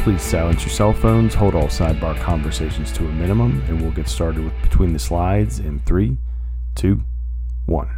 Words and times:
Please 0.00 0.22
silence 0.22 0.62
your 0.62 0.70
cell 0.70 0.94
phones, 0.94 1.34
hold 1.34 1.54
all 1.54 1.64
sidebar 1.64 2.18
conversations 2.20 2.90
to 2.90 3.04
a 3.04 3.12
minimum, 3.12 3.62
and 3.68 3.82
we'll 3.82 3.90
get 3.90 4.08
started 4.08 4.42
with 4.42 4.62
Between 4.62 4.94
the 4.94 4.98
Slides 4.98 5.58
in 5.58 5.78
three, 5.80 6.16
two, 6.74 7.04
one. 7.66 7.90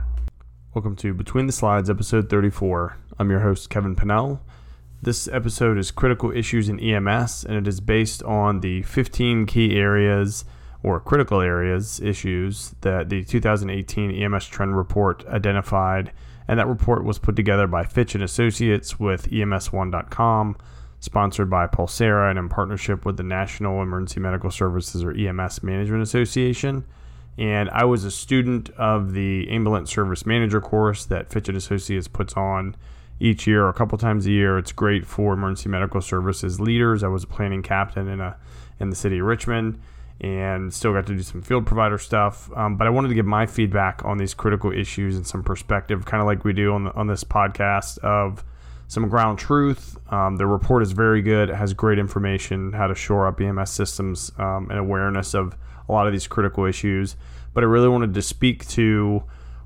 Welcome 0.74 0.96
to 0.96 1.14
Between 1.14 1.46
the 1.46 1.52
Slides, 1.52 1.88
episode 1.88 2.28
34. 2.28 2.96
I'm 3.20 3.30
your 3.30 3.38
host, 3.38 3.70
Kevin 3.70 3.94
Pennell. 3.94 4.42
This 5.00 5.28
episode 5.28 5.78
is 5.78 5.92
Critical 5.92 6.32
Issues 6.32 6.68
in 6.68 6.80
EMS, 6.80 7.44
and 7.44 7.54
it 7.54 7.68
is 7.68 7.78
based 7.78 8.20
on 8.24 8.62
the 8.62 8.82
15 8.82 9.46
key 9.46 9.76
areas 9.76 10.44
or 10.82 10.98
critical 10.98 11.40
areas 11.40 12.00
issues 12.00 12.74
that 12.80 13.10
the 13.10 13.22
2018 13.22 14.10
EMS 14.10 14.46
Trend 14.48 14.76
Report 14.76 15.24
identified. 15.28 16.10
And 16.48 16.58
that 16.58 16.66
report 16.66 17.04
was 17.04 17.20
put 17.20 17.36
together 17.36 17.68
by 17.68 17.84
Fitch 17.84 18.16
and 18.16 18.24
Associates 18.24 18.98
with 18.98 19.30
EMS1.com 19.30 20.56
sponsored 21.02 21.50
by 21.50 21.66
Pulsara 21.66 22.30
and 22.30 22.38
in 22.38 22.48
partnership 22.48 23.04
with 23.04 23.16
the 23.16 23.24
National 23.24 23.82
Emergency 23.82 24.20
Medical 24.20 24.52
Services 24.52 25.02
or 25.02 25.10
EMS 25.10 25.60
Management 25.64 26.00
Association. 26.00 26.84
And 27.36 27.68
I 27.70 27.84
was 27.84 28.04
a 28.04 28.10
student 28.10 28.70
of 28.70 29.12
the 29.12 29.50
ambulance 29.50 29.90
service 29.90 30.24
manager 30.24 30.60
course 30.60 31.04
that 31.06 31.28
Fitch 31.28 31.48
and 31.48 31.58
Associates 31.58 32.06
puts 32.06 32.34
on 32.34 32.76
each 33.18 33.48
year, 33.48 33.64
or 33.64 33.68
a 33.68 33.72
couple 33.72 33.98
times 33.98 34.26
a 34.26 34.30
year. 34.30 34.58
It's 34.58 34.70
great 34.70 35.04
for 35.04 35.32
emergency 35.32 35.68
medical 35.68 36.00
services 36.00 36.60
leaders. 36.60 37.02
I 37.02 37.08
was 37.08 37.24
a 37.24 37.26
planning 37.26 37.62
captain 37.62 38.06
in 38.06 38.20
a 38.20 38.36
in 38.78 38.90
the 38.90 38.96
city 38.96 39.18
of 39.18 39.26
Richmond, 39.26 39.80
and 40.20 40.72
still 40.72 40.92
got 40.92 41.06
to 41.08 41.16
do 41.16 41.22
some 41.22 41.42
field 41.42 41.66
provider 41.66 41.98
stuff. 41.98 42.48
Um, 42.54 42.76
but 42.76 42.86
I 42.86 42.90
wanted 42.90 43.08
to 43.08 43.14
give 43.14 43.26
my 43.26 43.46
feedback 43.46 44.04
on 44.04 44.18
these 44.18 44.34
critical 44.34 44.70
issues 44.70 45.16
and 45.16 45.26
some 45.26 45.42
perspective, 45.42 46.04
kind 46.04 46.20
of 46.20 46.28
like 46.28 46.44
we 46.44 46.52
do 46.52 46.72
on 46.74 46.84
the, 46.84 46.94
on 46.94 47.08
this 47.08 47.24
podcast 47.24 47.98
of 47.98 48.44
some 48.92 49.08
ground 49.08 49.38
truth. 49.38 49.96
Um, 50.12 50.36
the 50.36 50.46
report 50.46 50.82
is 50.82 50.92
very 50.92 51.22
good. 51.22 51.48
It 51.48 51.54
has 51.54 51.72
great 51.72 51.98
information 51.98 52.74
how 52.74 52.88
to 52.88 52.94
shore 52.94 53.26
up 53.26 53.40
EMS 53.40 53.70
systems 53.70 54.30
um, 54.36 54.68
and 54.68 54.78
awareness 54.78 55.32
of 55.32 55.56
a 55.88 55.92
lot 55.92 56.06
of 56.06 56.12
these 56.12 56.26
critical 56.26 56.66
issues. 56.66 57.16
But 57.54 57.64
I 57.64 57.68
really 57.68 57.88
wanted 57.88 58.12
to 58.12 58.20
speak 58.20 58.68
to 58.68 59.22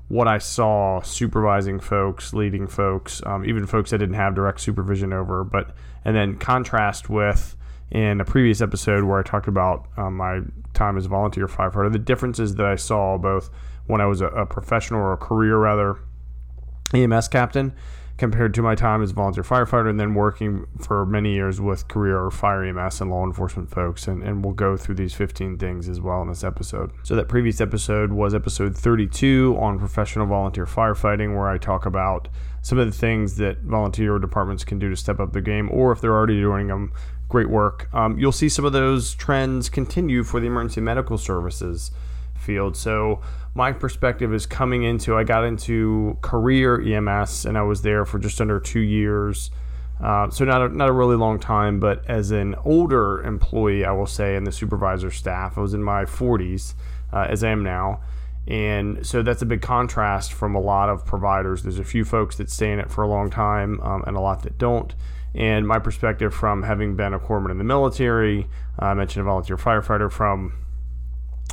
what 0.07 0.29
I 0.29 0.37
saw 0.37 1.01
supervising 1.01 1.81
folks, 1.81 2.33
leading 2.33 2.67
folks, 2.67 3.21
um, 3.25 3.43
even 3.43 3.65
folks 3.65 3.91
I 3.91 3.97
didn't 3.97 4.15
have 4.15 4.33
direct 4.33 4.61
supervision 4.61 5.11
over, 5.11 5.43
but 5.43 5.75
and 6.05 6.15
then 6.15 6.37
contrast 6.37 7.09
with 7.09 7.57
in 7.91 8.21
a 8.21 8.25
previous 8.25 8.61
episode 8.61 9.03
where 9.03 9.19
I 9.19 9.23
talked 9.23 9.49
about 9.49 9.87
um, 9.97 10.15
my 10.15 10.39
time 10.73 10.97
as 10.97 11.05
a 11.05 11.09
volunteer 11.09 11.47
firefighter, 11.47 11.91
the 11.91 11.99
differences 11.99 12.55
that 12.55 12.65
I 12.65 12.77
saw 12.77 13.17
both 13.17 13.49
when 13.87 13.99
I 13.99 14.05
was 14.05 14.21
a, 14.21 14.27
a 14.27 14.45
professional 14.45 15.01
or 15.01 15.11
a 15.11 15.17
career 15.17 15.57
rather 15.57 15.97
EMS 16.93 17.27
captain 17.27 17.73
compared 18.17 18.53
to 18.55 18.61
my 18.61 18.73
time 18.73 19.03
as 19.03 19.11
a 19.11 19.13
volunteer 19.13 19.43
firefighter 19.43 19.89
and 19.89 19.99
then 19.99 20.15
working 20.15 20.65
for 20.79 21.05
many 21.05 21.33
years 21.33 21.61
with 21.61 21.87
career 21.87 22.29
fire 22.31 22.63
EMS 22.63 23.01
and 23.01 23.11
law 23.11 23.23
enforcement 23.23 23.69
folks. 23.69 24.07
And, 24.07 24.23
and 24.23 24.43
we'll 24.43 24.53
go 24.53 24.75
through 24.75 24.95
these 24.95 25.13
15 25.13 25.57
things 25.57 25.87
as 25.87 26.01
well 26.01 26.21
in 26.21 26.27
this 26.27 26.43
episode. 26.43 26.91
So, 27.03 27.15
that 27.15 27.27
previous 27.27 27.61
episode 27.61 28.11
was 28.11 28.33
episode 28.33 28.75
32 28.75 29.55
on 29.59 29.77
professional 29.77 30.25
volunteer 30.25 30.65
firefighting, 30.65 31.35
where 31.35 31.47
I 31.47 31.57
talk 31.57 31.85
about 31.85 32.27
some 32.61 32.79
of 32.79 32.87
the 32.87 32.97
things 32.97 33.37
that 33.37 33.61
volunteer 33.61 34.19
departments 34.19 34.63
can 34.63 34.79
do 34.79 34.89
to 34.89 34.95
step 34.95 35.19
up 35.19 35.31
their 35.31 35.41
game, 35.41 35.69
or 35.71 35.91
if 35.91 36.01
they're 36.01 36.15
already 36.15 36.39
doing 36.39 36.67
them, 36.67 36.91
great 37.29 37.49
work. 37.49 37.87
Um, 37.93 38.17
you'll 38.17 38.31
see 38.31 38.49
some 38.49 38.65
of 38.65 38.73
those 38.73 39.13
trends 39.13 39.69
continue 39.69 40.23
for 40.23 40.39
the 40.39 40.47
emergency 40.47 40.81
medical 40.81 41.17
services 41.17 41.91
field. 42.35 42.75
So 42.75 43.21
my 43.57 43.71
perspective 43.71 44.35
is 44.35 44.45
coming 44.45 44.83
into 44.83 45.15
I 45.15 45.23
got 45.23 45.43
into 45.43 46.15
career 46.21 46.79
EMS 46.79 47.43
and 47.43 47.57
I 47.57 47.63
was 47.63 47.81
there 47.81 48.05
for 48.05 48.19
just 48.19 48.39
under 48.39 48.59
two 48.59 48.81
years. 48.81 49.49
Uh, 49.99 50.29
so 50.29 50.45
not 50.45 50.61
a, 50.61 50.69
not 50.69 50.89
a 50.89 50.91
really 50.91 51.15
long 51.15 51.39
time, 51.39 51.79
but 51.79 52.05
as 52.07 52.29
an 52.29 52.53
older 52.63 53.19
employee, 53.23 53.83
I 53.83 53.91
will 53.93 54.05
say, 54.05 54.35
in 54.35 54.43
the 54.43 54.51
supervisor 54.51 55.09
staff, 55.09 55.57
I 55.57 55.61
was 55.61 55.73
in 55.73 55.81
my 55.81 56.05
40s, 56.05 56.75
uh, 57.11 57.25
as 57.27 57.43
I 57.43 57.49
am 57.49 57.63
now, 57.63 58.01
and 58.47 59.03
so 59.03 59.23
that's 59.23 59.41
a 59.41 59.45
big 59.47 59.63
contrast 59.63 60.33
from 60.33 60.53
a 60.53 60.59
lot 60.59 60.89
of 60.89 61.03
providers. 61.03 61.63
There's 61.63 61.79
a 61.79 61.83
few 61.83 62.05
folks 62.05 62.35
that 62.35 62.51
stay 62.51 62.71
in 62.71 62.77
it 62.77 62.91
for 62.91 63.03
a 63.03 63.07
long 63.07 63.31
time, 63.31 63.81
um, 63.81 64.03
and 64.05 64.15
a 64.15 64.19
lot 64.19 64.43
that 64.43 64.59
don't. 64.59 64.93
And 65.33 65.67
my 65.67 65.79
perspective 65.79 66.31
from 66.31 66.61
having 66.61 66.95
been 66.95 67.15
a 67.15 67.19
corpsman 67.19 67.49
in 67.49 67.57
the 67.57 67.63
military, 67.63 68.47
uh, 68.79 68.85
I 68.85 68.93
mentioned 68.93 69.21
a 69.21 69.25
volunteer 69.25 69.57
firefighter 69.57 70.11
from 70.11 70.53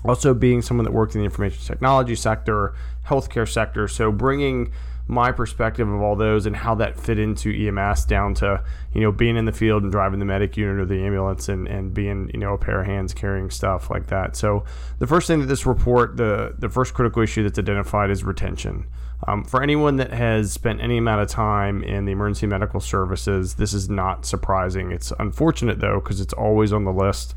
also 0.04 0.34
being 0.34 0.62
someone 0.62 0.84
that 0.84 0.92
worked 0.92 1.14
in 1.14 1.20
the 1.20 1.24
information 1.24 1.64
technology 1.64 2.14
sector, 2.14 2.74
healthcare 3.06 3.48
sector. 3.48 3.88
So 3.88 4.12
bringing 4.12 4.72
my 5.06 5.30
perspective 5.30 5.86
of 5.86 6.00
all 6.00 6.16
those 6.16 6.46
and 6.46 6.56
how 6.56 6.74
that 6.74 6.98
fit 6.98 7.18
into 7.18 7.50
EMS 7.50 8.06
down 8.06 8.32
to, 8.34 8.62
you 8.94 9.02
know, 9.02 9.12
being 9.12 9.36
in 9.36 9.44
the 9.44 9.52
field 9.52 9.82
and 9.82 9.92
driving 9.92 10.18
the 10.18 10.24
medic 10.24 10.56
unit 10.56 10.80
or 10.80 10.86
the 10.86 11.04
ambulance 11.04 11.48
and, 11.48 11.68
and 11.68 11.92
being, 11.92 12.30
you 12.32 12.40
know, 12.40 12.54
a 12.54 12.58
pair 12.58 12.80
of 12.80 12.86
hands 12.86 13.12
carrying 13.12 13.50
stuff 13.50 13.90
like 13.90 14.06
that. 14.06 14.34
So 14.34 14.64
the 14.98 15.06
first 15.06 15.26
thing 15.26 15.40
that 15.40 15.46
this 15.46 15.66
report, 15.66 16.16
the, 16.16 16.54
the 16.58 16.70
first 16.70 16.94
critical 16.94 17.22
issue 17.22 17.42
that's 17.42 17.58
identified 17.58 18.10
is 18.10 18.24
retention. 18.24 18.86
Um, 19.26 19.44
for 19.44 19.62
anyone 19.62 19.96
that 19.96 20.10
has 20.12 20.52
spent 20.52 20.80
any 20.80 20.98
amount 20.98 21.22
of 21.22 21.28
time 21.28 21.82
in 21.82 22.04
the 22.06 22.12
emergency 22.12 22.46
medical 22.46 22.80
services, 22.80 23.54
this 23.54 23.74
is 23.74 23.90
not 23.90 24.24
surprising. 24.24 24.90
It's 24.90 25.12
unfortunate 25.18 25.80
though, 25.80 26.00
because 26.00 26.20
it's 26.20 26.34
always 26.34 26.72
on 26.72 26.84
the 26.84 26.92
list 26.92 27.34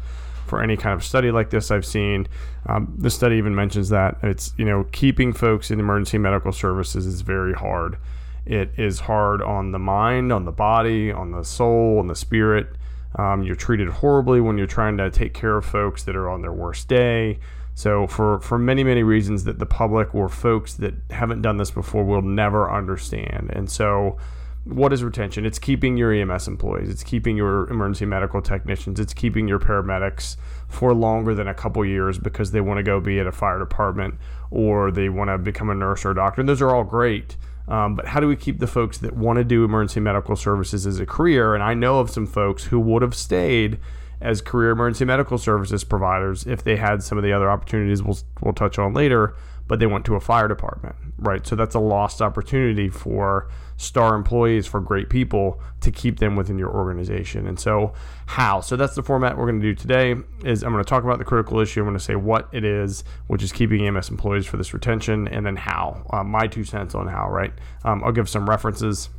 for 0.48 0.62
any 0.62 0.78
kind 0.78 0.96
of 0.96 1.04
study 1.04 1.32
like 1.32 1.50
this 1.50 1.72
I've 1.72 1.86
seen. 1.86 2.28
Um, 2.66 2.94
the 2.98 3.10
study 3.10 3.36
even 3.36 3.56
mentions 3.56 3.90
that 3.90 4.18
it's 4.24 4.54
you 4.58 4.66
know 4.66 4.86
keeping 4.92 5.34
folks 5.34 5.72
in 5.72 5.80
emergency 5.80 6.18
medical 6.18 6.52
services 6.52 7.06
is 7.06 7.22
very 7.22 7.54
hard. 7.54 7.98
It 8.46 8.72
is 8.78 9.02
hard 9.02 9.42
on 9.42 9.72
the 9.72 9.80
mind, 9.80 10.32
on 10.32 10.46
the 10.46 10.52
body, 10.52 11.12
on 11.12 11.32
the 11.32 11.44
soul, 11.44 12.00
on 12.00 12.08
the 12.08 12.16
spirit. 12.16 12.68
Um, 13.16 13.44
you're 13.44 13.56
treated 13.56 13.90
horribly 13.90 14.42
when 14.42 14.58
you're 14.58 14.68
trying 14.68 14.98
to 14.98 15.10
take 15.10 15.34
care 15.34 15.58
of 15.58 15.66
folks 15.66 16.04
that 16.04 16.16
are 16.16 16.30
on 16.30 16.42
their 16.42 16.54
worst 16.54 16.88
day. 16.88 17.40
So 17.74 18.08
for 18.08 18.40
for 18.40 18.58
many 18.58 18.84
many 18.84 19.04
reasons 19.04 19.44
that 19.44 19.60
the 19.60 19.66
public 19.66 20.16
or 20.16 20.30
folks 20.30 20.74
that 20.76 20.96
haven't 21.12 21.42
done 21.42 21.58
this 21.58 21.72
before 21.72 22.04
will 22.04 22.22
never 22.22 22.72
understand. 22.72 23.52
And 23.54 23.70
so 23.70 24.18
what 24.68 24.94
is 24.94 25.04
retention? 25.04 25.46
It's 25.46 25.60
keeping 25.60 25.98
your 25.98 26.12
EMS 26.12 26.48
employees, 26.48 26.90
it's 26.90 27.04
keeping 27.04 27.38
your 27.38 27.70
emergency 27.70 28.06
medical 28.06 28.42
technicians, 28.42 29.00
it's 29.00 29.14
keeping 29.14 29.48
your 29.48 29.60
paramedics 29.60 30.36
for 30.68 30.94
longer 30.94 31.34
than 31.34 31.48
a 31.48 31.54
couple 31.54 31.84
years 31.86 32.20
because 32.20 32.52
they 32.52 32.62
want 32.62 32.78
to 32.78 32.84
go 32.84 33.00
be 33.00 33.20
at 33.20 33.28
a 33.28 33.32
fire 33.32 33.60
department 33.60 34.16
or 34.52 34.92
they 34.92 35.10
want 35.10 35.30
to 35.30 35.38
become 35.38 35.70
a 35.70 35.76
nurse 35.76 36.06
or 36.06 36.12
a 36.12 36.16
doctor. 36.16 36.42
And 36.42 36.50
those 36.50 36.62
are 36.62 36.76
all 36.76 36.84
great. 36.84 37.38
Um, 37.68 37.96
but 37.96 38.08
how 38.08 38.20
do 38.20 38.28
we 38.28 38.36
keep 38.36 38.60
the 38.60 38.68
folks 38.68 38.98
that 39.00 39.16
want 39.16 39.38
to 39.38 39.44
do 39.44 39.66
emergency 39.66 40.00
medical 40.00 40.36
services 40.36 40.88
as 40.88 41.00
a 41.00 41.06
career? 41.06 41.54
And 41.54 41.64
I 41.64 41.74
know 41.74 42.00
of 42.00 42.10
some 42.10 42.26
folks 42.26 42.66
who 42.66 42.80
would 42.80 43.02
have 43.02 43.16
stayed 43.16 43.78
as 44.22 44.42
career 44.42 44.72
emergency 44.72 45.06
medical 45.06 45.38
services 45.38 45.84
providers 45.84 46.46
if 46.48 46.64
they 46.64 46.78
had 46.78 47.04
some 47.04 47.18
of 47.18 47.24
the 47.24 47.32
other 47.32 47.50
opportunities 47.50 48.02
we'll, 48.02 48.18
we'll 48.42 48.54
touch 48.54 48.80
on 48.80 48.94
later, 48.94 49.36
but 49.68 49.80
they 49.80 49.86
went 49.86 50.06
to 50.06 50.16
a 50.16 50.20
fire 50.20 50.48
department, 50.48 50.96
right? 51.20 51.46
So 51.46 51.56
that's 51.56 51.76
a 51.76 51.80
lost 51.80 52.22
opportunity 52.22 52.90
for 52.90 53.50
star 53.78 54.16
employees, 54.16 54.66
for 54.66 54.82
great 54.82 55.10
people 55.10 55.62
to 55.82 55.92
keep 55.92 56.20
them 56.20 56.36
within 56.36 56.58
your 56.58 56.70
organization. 56.70 57.48
And 57.48 57.60
so, 57.60 57.94
how? 58.26 58.60
So 58.60 58.76
that's 58.76 58.96
the 58.96 59.04
format 59.04 59.38
we're 59.38 59.46
going 59.46 59.62
to 59.62 59.68
do 59.68 59.76
today. 59.76 60.16
Is 60.44 60.64
I'm 60.64 60.74
going 60.74 60.84
to 60.84 60.90
talk 60.90 61.04
about 61.04 61.20
the 61.20 61.26
critical 61.26 61.60
issue. 61.60 61.80
I'm 61.82 61.86
going 61.86 61.98
to 61.98 62.04
say 62.04 62.16
what 62.16 62.50
it 62.52 62.66
is, 62.66 63.04
which 63.28 63.44
is 63.44 63.52
keeping 63.52 63.86
EMS 63.86 64.10
employees 64.10 64.46
for 64.46 64.58
this 64.58 64.74
retention, 64.74 65.28
and 65.28 65.46
then 65.46 65.56
how. 65.56 66.06
Uh, 66.12 66.24
my 66.24 66.48
two 66.48 66.64
cents 66.64 66.96
on 66.96 67.08
how. 67.08 67.30
Right? 67.30 67.54
Um, 67.86 68.04
I'll 68.04 68.12
give 68.12 68.28
some 68.28 68.50
references. 68.50 69.10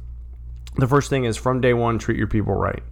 The 0.76 0.86
first 0.86 1.08
thing 1.08 1.25
is 1.25 1.36
from 1.36 1.60
day 1.60 1.75
one, 1.75 1.98
treat 1.98 2.19
your 2.19 2.26
people 2.26 2.54
right. 2.54 2.82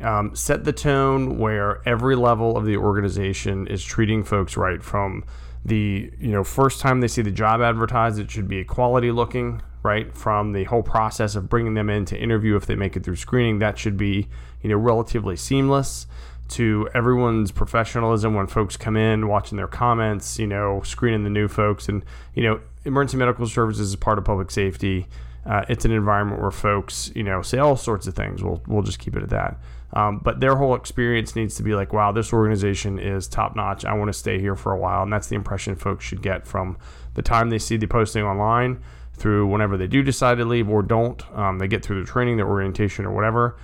Um, 0.00 0.34
set 0.34 0.64
the 0.64 0.72
tone 0.72 1.38
where 1.38 1.86
every 1.86 2.16
level 2.16 2.56
of 2.56 2.64
the 2.64 2.78
organization 2.78 3.66
is 3.66 3.84
treating 3.84 4.24
folks 4.24 4.56
right 4.56 4.82
from 4.82 5.24
the 5.64 6.10
you 6.18 6.32
know 6.32 6.42
first 6.42 6.80
time 6.80 7.00
they 7.00 7.08
see 7.08 7.22
the 7.22 7.30
job 7.30 7.60
advertised 7.60 8.18
it 8.18 8.30
should 8.30 8.48
be 8.48 8.64
quality 8.64 9.12
looking 9.12 9.62
right 9.82 10.14
from 10.14 10.52
the 10.52 10.64
whole 10.64 10.82
process 10.82 11.34
of 11.34 11.48
bringing 11.48 11.74
them 11.74 11.90
in 11.90 12.04
to 12.04 12.16
interview 12.18 12.56
if 12.56 12.66
they 12.66 12.76
make 12.76 12.96
it 12.96 13.04
through 13.04 13.16
screening 13.16 13.58
that 13.58 13.78
should 13.78 13.96
be 13.96 14.28
you 14.62 14.68
know 14.68 14.76
relatively 14.76 15.36
seamless 15.36 16.06
to 16.52 16.86
everyone's 16.92 17.50
professionalism 17.50 18.34
when 18.34 18.46
folks 18.46 18.76
come 18.76 18.96
in 18.96 19.26
watching 19.26 19.56
their 19.56 19.66
comments 19.66 20.38
you 20.38 20.46
know 20.46 20.82
screening 20.82 21.24
the 21.24 21.30
new 21.30 21.48
folks. 21.48 21.88
And 21.88 22.04
you 22.34 22.42
know 22.42 22.60
emergency 22.84 23.16
medical 23.16 23.46
services 23.46 23.90
is 23.90 23.96
part 23.96 24.18
of 24.18 24.24
public 24.24 24.50
safety. 24.50 25.06
Uh, 25.44 25.64
it's 25.68 25.84
an 25.84 25.90
environment 25.90 26.40
where 26.40 26.50
folks 26.50 27.10
you 27.14 27.22
know 27.22 27.42
say 27.42 27.58
all 27.58 27.76
sorts 27.76 28.06
of 28.06 28.14
things. 28.14 28.42
We'll, 28.42 28.62
we'll 28.66 28.82
just 28.82 28.98
keep 28.98 29.16
it 29.16 29.22
at 29.22 29.30
that. 29.30 29.58
Um, 29.94 30.20
but 30.22 30.40
their 30.40 30.56
whole 30.56 30.74
experience 30.74 31.36
needs 31.36 31.54
to 31.56 31.62
be 31.62 31.74
like, 31.74 31.92
wow, 31.92 32.12
this 32.12 32.32
organization 32.32 32.98
is 32.98 33.28
top 33.28 33.54
notch. 33.54 33.84
I 33.84 33.92
want 33.92 34.08
to 34.08 34.14
stay 34.14 34.38
here 34.38 34.56
for 34.56 34.72
a 34.72 34.78
while. 34.78 35.02
And 35.02 35.12
that's 35.12 35.26
the 35.26 35.36
impression 35.36 35.76
folks 35.76 36.02
should 36.02 36.22
get 36.22 36.46
from 36.46 36.78
the 37.12 37.20
time 37.20 37.50
they 37.50 37.58
see 37.58 37.76
the 37.76 37.86
posting 37.86 38.24
online 38.24 38.82
through 39.14 39.46
whenever 39.46 39.76
they 39.76 39.86
do 39.86 40.02
decide 40.02 40.38
to 40.38 40.44
leave 40.44 40.68
or 40.68 40.82
don't. 40.82 41.22
Um, 41.36 41.58
they 41.58 41.68
get 41.68 41.84
through 41.84 41.96
their 41.96 42.04
training, 42.04 42.36
their 42.36 42.48
orientation, 42.48 43.04
or 43.04 43.12
whatever. 43.12 43.56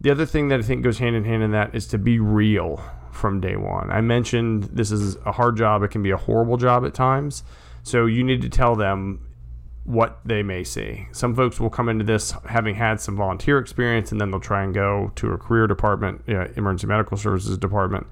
The 0.00 0.10
other 0.10 0.26
thing 0.26 0.48
that 0.48 0.60
I 0.60 0.62
think 0.62 0.82
goes 0.82 0.98
hand 0.98 1.16
in 1.16 1.24
hand 1.24 1.42
in 1.42 1.52
that 1.52 1.74
is 1.74 1.86
to 1.88 1.98
be 1.98 2.18
real 2.18 2.82
from 3.12 3.40
day 3.40 3.56
one. 3.56 3.90
I 3.90 4.02
mentioned 4.02 4.64
this 4.64 4.92
is 4.92 5.16
a 5.24 5.32
hard 5.32 5.56
job, 5.56 5.82
it 5.82 5.88
can 5.88 6.02
be 6.02 6.10
a 6.10 6.16
horrible 6.16 6.58
job 6.58 6.84
at 6.84 6.94
times. 6.94 7.44
So 7.82 8.06
you 8.06 8.22
need 8.22 8.42
to 8.42 8.48
tell 8.48 8.76
them 8.76 9.26
what 9.84 10.18
they 10.24 10.42
may 10.42 10.64
see. 10.64 11.06
Some 11.12 11.34
folks 11.34 11.60
will 11.60 11.70
come 11.70 11.88
into 11.88 12.04
this 12.04 12.34
having 12.48 12.74
had 12.74 13.00
some 13.00 13.16
volunteer 13.16 13.58
experience, 13.58 14.10
and 14.12 14.20
then 14.20 14.30
they'll 14.30 14.40
try 14.40 14.64
and 14.64 14.74
go 14.74 15.12
to 15.14 15.32
a 15.32 15.38
career 15.38 15.66
department, 15.66 16.22
you 16.26 16.34
know, 16.34 16.50
emergency 16.56 16.88
medical 16.88 17.16
services 17.16 17.56
department. 17.56 18.06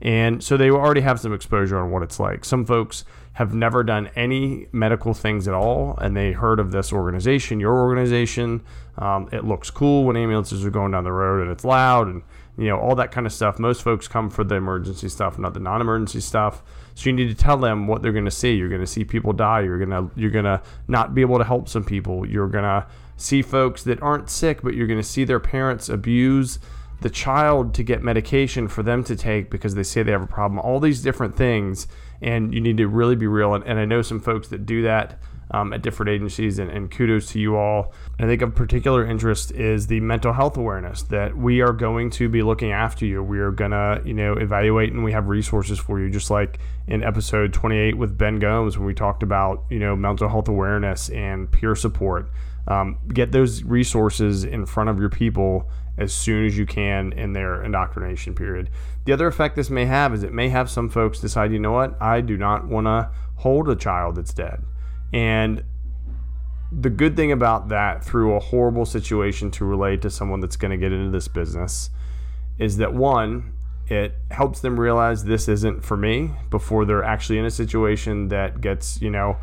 And 0.00 0.42
so 0.42 0.56
they 0.56 0.70
already 0.70 1.00
have 1.00 1.18
some 1.18 1.34
exposure 1.34 1.78
on 1.78 1.90
what 1.90 2.04
it's 2.04 2.20
like. 2.20 2.44
Some 2.44 2.64
folks 2.64 3.04
have 3.38 3.54
never 3.54 3.84
done 3.84 4.10
any 4.16 4.66
medical 4.72 5.14
things 5.14 5.46
at 5.46 5.54
all, 5.54 5.96
and 5.98 6.16
they 6.16 6.32
heard 6.32 6.58
of 6.58 6.72
this 6.72 6.92
organization, 6.92 7.60
your 7.60 7.72
organization. 7.72 8.60
Um, 8.96 9.28
it 9.30 9.44
looks 9.44 9.70
cool 9.70 10.02
when 10.02 10.16
ambulances 10.16 10.66
are 10.66 10.70
going 10.70 10.90
down 10.90 11.04
the 11.04 11.12
road 11.12 11.42
and 11.42 11.52
it's 11.52 11.62
loud 11.64 12.08
and 12.08 12.24
you 12.56 12.66
know 12.66 12.80
all 12.80 12.96
that 12.96 13.12
kind 13.12 13.28
of 13.28 13.32
stuff. 13.32 13.60
Most 13.60 13.84
folks 13.84 14.08
come 14.08 14.28
for 14.28 14.42
the 14.42 14.56
emergency 14.56 15.08
stuff, 15.08 15.38
not 15.38 15.54
the 15.54 15.60
non-emergency 15.60 16.18
stuff. 16.18 16.64
So 16.96 17.10
you 17.10 17.12
need 17.12 17.28
to 17.28 17.34
tell 17.36 17.56
them 17.56 17.86
what 17.86 18.02
they're 18.02 18.10
going 18.10 18.24
to 18.24 18.30
see. 18.32 18.54
You're 18.54 18.68
going 18.68 18.80
to 18.80 18.88
see 18.88 19.04
people 19.04 19.32
die. 19.32 19.60
You're 19.60 19.78
going 19.78 19.90
to 19.90 20.10
you're 20.20 20.32
going 20.32 20.44
to 20.44 20.60
not 20.88 21.14
be 21.14 21.20
able 21.20 21.38
to 21.38 21.44
help 21.44 21.68
some 21.68 21.84
people. 21.84 22.26
You're 22.26 22.48
going 22.48 22.64
to 22.64 22.88
see 23.16 23.42
folks 23.42 23.84
that 23.84 24.02
aren't 24.02 24.30
sick, 24.30 24.62
but 24.62 24.74
you're 24.74 24.88
going 24.88 25.00
to 25.00 25.08
see 25.08 25.22
their 25.22 25.38
parents 25.38 25.88
abuse 25.88 26.58
the 27.02 27.10
child 27.10 27.72
to 27.74 27.84
get 27.84 28.02
medication 28.02 28.66
for 28.66 28.82
them 28.82 29.04
to 29.04 29.14
take 29.14 29.48
because 29.48 29.76
they 29.76 29.84
say 29.84 30.02
they 30.02 30.10
have 30.10 30.22
a 30.22 30.26
problem. 30.26 30.58
All 30.58 30.80
these 30.80 31.02
different 31.02 31.36
things 31.36 31.86
and 32.20 32.52
you 32.52 32.60
need 32.60 32.76
to 32.78 32.88
really 32.88 33.16
be 33.16 33.26
real. 33.26 33.54
And, 33.54 33.64
and 33.64 33.78
I 33.78 33.84
know 33.84 34.02
some 34.02 34.20
folks 34.20 34.48
that 34.48 34.66
do 34.66 34.82
that 34.82 35.18
um, 35.50 35.72
at 35.72 35.82
different 35.82 36.10
agencies, 36.10 36.58
and, 36.58 36.70
and, 36.70 36.90
kudos 36.90 37.32
to 37.32 37.40
you 37.40 37.56
all. 37.56 37.92
I 38.18 38.26
think 38.26 38.42
of 38.42 38.54
particular 38.54 39.06
interest 39.06 39.50
is 39.52 39.86
the 39.86 40.00
mental 40.00 40.32
health 40.32 40.56
awareness 40.56 41.02
that 41.04 41.36
we 41.36 41.60
are 41.60 41.72
going 41.72 42.10
to 42.10 42.28
be 42.28 42.42
looking 42.42 42.72
after 42.72 43.06
you. 43.06 43.22
We 43.22 43.38
are 43.38 43.50
gonna, 43.50 44.02
you 44.04 44.14
know, 44.14 44.34
evaluate, 44.34 44.92
and 44.92 45.02
we 45.02 45.12
have 45.12 45.28
resources 45.28 45.78
for 45.78 46.00
you, 46.00 46.10
just 46.10 46.30
like 46.30 46.58
in 46.86 47.02
episode 47.02 47.52
28 47.52 47.96
with 47.96 48.18
Ben 48.18 48.38
Gomes 48.38 48.76
when 48.76 48.86
we 48.86 48.94
talked 48.94 49.22
about, 49.22 49.64
you 49.70 49.78
know, 49.78 49.96
mental 49.96 50.28
health 50.28 50.48
awareness 50.48 51.08
and 51.10 51.50
peer 51.50 51.74
support. 51.74 52.30
Um, 52.68 52.98
get 53.08 53.32
those 53.32 53.62
resources 53.64 54.44
in 54.44 54.66
front 54.66 54.90
of 54.90 55.00
your 55.00 55.08
people 55.08 55.70
as 55.96 56.12
soon 56.12 56.44
as 56.44 56.56
you 56.56 56.66
can 56.66 57.12
in 57.12 57.32
their 57.32 57.62
indoctrination 57.62 58.34
period. 58.34 58.70
The 59.06 59.12
other 59.12 59.26
effect 59.26 59.56
this 59.56 59.70
may 59.70 59.86
have 59.86 60.14
is 60.14 60.22
it 60.22 60.32
may 60.32 60.50
have 60.50 60.70
some 60.70 60.90
folks 60.90 61.18
decide, 61.18 61.50
you 61.50 61.58
know 61.58 61.72
what, 61.72 62.00
I 62.00 62.20
do 62.20 62.36
not 62.36 62.68
want 62.68 62.86
to 62.86 63.10
hold 63.36 63.68
a 63.68 63.74
child 63.74 64.16
that's 64.16 64.34
dead. 64.34 64.62
And 65.12 65.64
the 66.70 66.90
good 66.90 67.16
thing 67.16 67.32
about 67.32 67.68
that, 67.70 68.04
through 68.04 68.34
a 68.34 68.40
horrible 68.40 68.84
situation 68.84 69.50
to 69.52 69.64
relate 69.64 70.02
to 70.02 70.10
someone 70.10 70.40
that's 70.40 70.56
going 70.56 70.70
to 70.70 70.76
get 70.76 70.92
into 70.92 71.10
this 71.10 71.26
business, 71.26 71.88
is 72.58 72.76
that 72.76 72.92
one, 72.92 73.54
it 73.86 74.14
helps 74.30 74.60
them 74.60 74.78
realize 74.78 75.24
this 75.24 75.48
isn't 75.48 75.82
for 75.82 75.96
me 75.96 76.32
before 76.50 76.84
they're 76.84 77.04
actually 77.04 77.38
in 77.38 77.46
a 77.46 77.50
situation 77.50 78.28
that 78.28 78.60
gets, 78.60 79.00
you 79.00 79.10
know, 79.10 79.38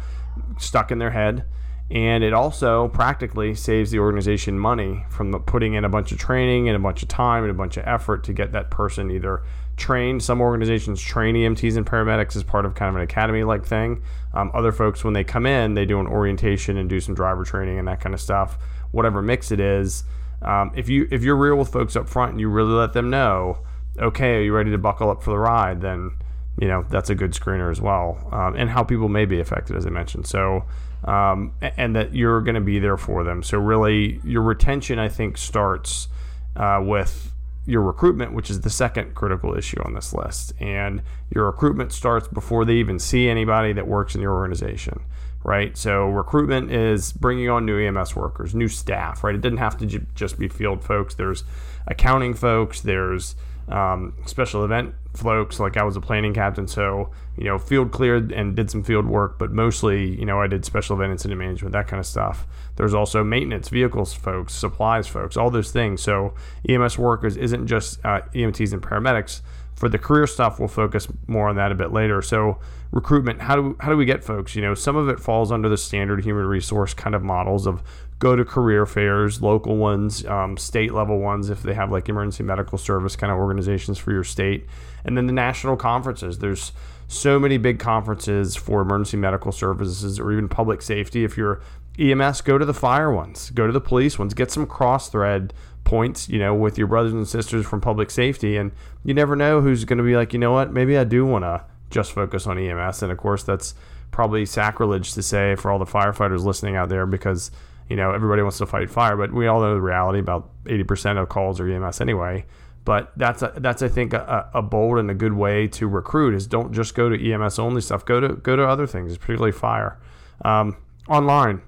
stuck 0.59 0.91
in 0.91 0.99
their 0.99 1.11
head 1.11 1.45
and 1.91 2.23
it 2.23 2.33
also 2.33 2.87
practically 2.87 3.53
saves 3.53 3.91
the 3.91 3.99
organization 3.99 4.57
money 4.57 5.05
from 5.09 5.31
putting 5.43 5.75
in 5.75 5.85
a 5.85 5.89
bunch 5.89 6.11
of 6.11 6.17
training 6.17 6.67
and 6.67 6.75
a 6.75 6.79
bunch 6.79 7.03
of 7.03 7.07
time 7.07 7.43
and 7.43 7.51
a 7.51 7.55
bunch 7.55 7.77
of 7.77 7.85
effort 7.85 8.23
to 8.23 8.33
get 8.33 8.51
that 8.53 8.71
person 8.71 9.11
either 9.11 9.43
trained. 9.77 10.23
Some 10.23 10.41
organizations 10.41 10.99
train 10.99 11.35
EMTs 11.35 11.77
and 11.77 11.85
paramedics 11.85 12.35
as 12.35 12.43
part 12.43 12.65
of 12.65 12.73
kind 12.73 12.89
of 12.89 12.95
an 12.95 13.01
academy 13.03 13.43
like 13.43 13.65
thing. 13.65 14.01
Um, 14.33 14.49
other 14.53 14.71
folks, 14.71 15.03
when 15.03 15.13
they 15.13 15.23
come 15.23 15.45
in, 15.45 15.75
they 15.75 15.85
do 15.85 15.99
an 15.99 16.07
orientation 16.07 16.77
and 16.77 16.89
do 16.89 16.99
some 16.99 17.13
driver 17.13 17.43
training 17.43 17.77
and 17.77 17.87
that 17.87 18.01
kind 18.01 18.15
of 18.15 18.21
stuff. 18.21 18.57
Whatever 18.91 19.21
mix 19.21 19.51
it 19.51 19.59
is, 19.59 20.05
um, 20.41 20.71
if 20.75 20.89
you 20.89 21.07
if 21.11 21.23
you're 21.23 21.35
real 21.35 21.55
with 21.55 21.69
folks 21.69 21.95
up 21.95 22.09
front 22.09 22.31
and 22.31 22.39
you 22.39 22.49
really 22.49 22.73
let 22.73 22.93
them 22.93 23.09
know, 23.09 23.59
okay, 23.99 24.37
are 24.37 24.41
you 24.41 24.53
ready 24.53 24.71
to 24.71 24.77
buckle 24.77 25.09
up 25.09 25.21
for 25.21 25.31
the 25.31 25.37
ride? 25.37 25.81
Then 25.81 26.11
you 26.59 26.67
know 26.67 26.85
that's 26.89 27.09
a 27.09 27.15
good 27.15 27.31
screener 27.31 27.71
as 27.71 27.81
well, 27.81 28.27
um, 28.31 28.55
and 28.55 28.69
how 28.69 28.83
people 28.83 29.09
may 29.09 29.25
be 29.25 29.39
affected, 29.39 29.75
as 29.75 29.85
I 29.85 29.89
mentioned. 29.89 30.27
So 30.27 30.65
um, 31.05 31.53
and 31.61 31.95
that 31.95 32.13
you're 32.13 32.41
going 32.41 32.55
to 32.55 32.61
be 32.61 32.79
there 32.79 32.97
for 32.97 33.23
them. 33.23 33.43
So 33.43 33.57
really, 33.59 34.19
your 34.23 34.41
retention, 34.41 34.99
I 34.99 35.07
think, 35.07 35.37
starts 35.37 36.07
uh, 36.55 36.81
with 36.83 37.31
your 37.65 37.81
recruitment, 37.81 38.33
which 38.33 38.49
is 38.49 38.61
the 38.61 38.69
second 38.69 39.15
critical 39.15 39.55
issue 39.57 39.81
on 39.83 39.93
this 39.93 40.13
list. 40.13 40.53
And 40.59 41.01
your 41.33 41.45
recruitment 41.45 41.91
starts 41.91 42.27
before 42.27 42.65
they 42.65 42.75
even 42.75 42.99
see 42.99 43.27
anybody 43.27 43.73
that 43.73 43.87
works 43.87 44.15
in 44.15 44.21
your 44.21 44.33
organization, 44.33 44.99
right? 45.43 45.75
So 45.77 46.05
recruitment 46.07 46.71
is 46.71 47.11
bringing 47.11 47.49
on 47.49 47.65
new 47.65 47.79
EMS 47.79 48.15
workers, 48.15 48.53
new 48.53 48.67
staff, 48.67 49.23
right? 49.23 49.35
It 49.35 49.41
doesn't 49.41 49.57
have 49.57 49.77
to 49.77 49.85
j- 49.85 50.05
just 50.13 50.37
be 50.37 50.47
field 50.47 50.83
folks. 50.83 51.15
There's 51.15 51.43
accounting 51.87 52.33
folks. 52.33 52.81
There's 52.81 53.35
um, 53.69 54.13
special 54.25 54.63
event 54.63 54.93
folks. 55.13 55.59
Like 55.59 55.77
I 55.77 55.83
was 55.83 55.95
a 55.95 56.01
planning 56.01 56.33
captain, 56.33 56.67
so 56.67 57.11
you 57.37 57.45
know, 57.45 57.57
field 57.57 57.91
cleared 57.91 58.31
and 58.31 58.55
did 58.55 58.71
some 58.71 58.83
field 58.83 59.05
work, 59.05 59.37
but 59.37 59.51
mostly, 59.51 60.17
you 60.17 60.25
know, 60.25 60.39
I 60.39 60.47
did 60.47 60.63
special 60.63 60.95
event 60.95 61.11
incident 61.11 61.39
management, 61.39 61.73
that 61.73 61.87
kind 61.87 61.99
of 61.99 62.05
stuff. 62.05 62.47
There's 62.77 62.93
also 62.93 63.23
maintenance, 63.23 63.69
vehicles 63.69 64.13
folks, 64.13 64.53
supplies 64.53 65.07
folks, 65.07 65.35
all 65.35 65.49
those 65.49 65.71
things. 65.71 66.01
So 66.01 66.33
EMS 66.67 66.97
workers 66.97 67.35
isn't 67.37 67.67
just 67.67 67.99
uh, 68.05 68.21
EMTs 68.33 68.73
and 68.73 68.81
paramedics. 68.81 69.41
For 69.75 69.89
the 69.89 69.97
career 69.97 70.25
stuff, 70.25 70.59
we'll 70.59 70.69
focus 70.69 71.07
more 71.27 71.49
on 71.49 71.57
that 71.57 71.71
a 71.73 71.75
bit 71.75 71.91
later. 71.91 72.21
So 72.21 72.59
recruitment, 72.91 73.41
how 73.41 73.57
do 73.57 73.75
how 73.81 73.89
do 73.89 73.97
we 73.97 74.05
get 74.05 74.23
folks? 74.23 74.55
You 74.55 74.61
know, 74.61 74.73
some 74.73 74.95
of 74.95 75.09
it 75.09 75.19
falls 75.19 75.51
under 75.51 75.67
the 75.67 75.77
standard 75.77 76.23
human 76.23 76.45
resource 76.45 76.93
kind 76.93 77.13
of 77.13 77.21
models 77.21 77.67
of 77.67 77.83
go 78.19 78.35
to 78.35 78.45
career 78.45 78.85
fairs, 78.85 79.41
local 79.41 79.77
ones, 79.77 80.25
um, 80.25 80.57
state 80.57 80.93
level 80.93 81.19
ones, 81.19 81.49
if 81.49 81.61
they 81.63 81.73
have 81.73 81.91
like 81.91 82.07
emergency 82.07 82.43
medical 82.43 82.77
service 82.77 83.15
kind 83.15 83.31
of 83.31 83.37
organizations 83.37 83.97
for 83.97 84.11
your 84.11 84.23
state, 84.23 84.65
and 85.03 85.17
then 85.17 85.27
the 85.27 85.33
national 85.33 85.75
conferences. 85.75 86.39
There's 86.39 86.71
so 87.07 87.39
many 87.39 87.57
big 87.57 87.79
conferences 87.79 88.55
for 88.55 88.81
emergency 88.81 89.17
medical 89.17 89.51
services 89.51 90.19
or 90.19 90.31
even 90.31 90.47
public 90.47 90.81
safety. 90.81 91.23
If 91.23 91.37
you're 91.37 91.61
EMS, 91.99 92.41
go 92.41 92.57
to 92.57 92.65
the 92.65 92.73
fire 92.73 93.11
ones, 93.11 93.51
go 93.51 93.67
to 93.67 93.73
the 93.73 93.81
police 93.81 94.17
ones, 94.17 94.33
get 94.33 94.51
some 94.51 94.65
cross 94.65 95.09
thread 95.09 95.53
points, 95.83 96.27
you 96.27 96.39
know, 96.39 96.53
with 96.53 96.77
your 96.77 96.87
brothers 96.87 97.13
and 97.13 97.27
sisters 97.27 97.65
from 97.65 97.79
public 97.79 98.09
safety. 98.09 98.57
And 98.57 98.71
you 99.03 99.13
never 99.13 99.35
know 99.35 99.61
who's 99.61 99.85
going 99.85 99.97
to 99.97 100.03
be 100.03 100.15
like, 100.15 100.33
you 100.33 100.39
know 100.39 100.51
what, 100.51 100.73
maybe 100.73 100.97
I 100.97 101.03
do 101.03 101.25
want 101.25 101.43
to 101.43 101.63
just 101.91 102.11
focus 102.11 102.47
on 102.47 102.57
EMS. 102.57 103.03
And 103.03 103.11
of 103.11 103.17
course, 103.17 103.43
that's 103.43 103.75
probably 104.11 104.45
sacrilege 104.45 105.13
to 105.13 105.21
say 105.21 105.55
for 105.55 105.71
all 105.71 105.79
the 105.79 105.85
firefighters 105.85 106.43
listening 106.43 106.75
out 106.75 106.89
there 106.89 107.05
because 107.05 107.51
you 107.89 107.95
know, 107.95 108.11
everybody 108.11 108.41
wants 108.41 108.57
to 108.59 108.65
fight 108.65 108.89
fire, 108.89 109.15
but 109.15 109.31
we 109.33 109.47
all 109.47 109.61
know 109.61 109.73
the 109.73 109.81
reality. 109.81 110.19
About 110.19 110.49
80% 110.65 111.21
of 111.21 111.29
calls 111.29 111.59
are 111.59 111.69
EMS 111.69 112.01
anyway. 112.01 112.45
But 112.83 113.11
that's 113.17 113.41
a, 113.41 113.53
that's 113.57 113.81
I 113.81 113.87
think 113.87 114.13
a, 114.13 114.49
a 114.53 114.61
bold 114.61 114.99
and 114.99 115.09
a 115.09 115.15
good 115.15 115.33
way 115.33 115.67
to 115.69 115.87
recruit 115.87 116.35
is 116.35 116.45
don't 116.45 116.71
just 116.71 116.93
go 116.93 117.09
to 117.09 117.33
EMS 117.33 117.57
only 117.57 117.81
stuff. 117.81 118.05
Go 118.05 118.19
to 118.19 118.35
go 118.35 118.55
to 118.55 118.63
other 118.63 118.85
things, 118.85 119.17
particularly 119.17 119.51
fire. 119.51 119.99
Um, 120.43 120.77
online, 121.09 121.63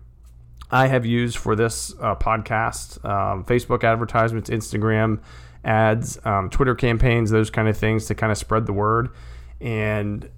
I 0.69 0.87
have 0.87 1.07
used 1.07 1.37
for 1.37 1.55
this 1.55 1.93
uh, 1.99 2.15
podcast 2.15 3.03
um, 3.03 3.43
Facebook 3.45 3.83
advertisements, 3.83 4.51
Instagram 4.51 5.19
ads, 5.63 6.23
um, 6.23 6.51
Twitter 6.51 6.75
campaigns, 6.75 7.31
those 7.31 7.49
kind 7.49 7.67
of 7.67 7.75
things 7.75 8.05
to 8.05 8.15
kind 8.15 8.31
of 8.31 8.37
spread 8.37 8.67
the 8.67 8.73
word. 8.73 9.09
And 9.59 10.29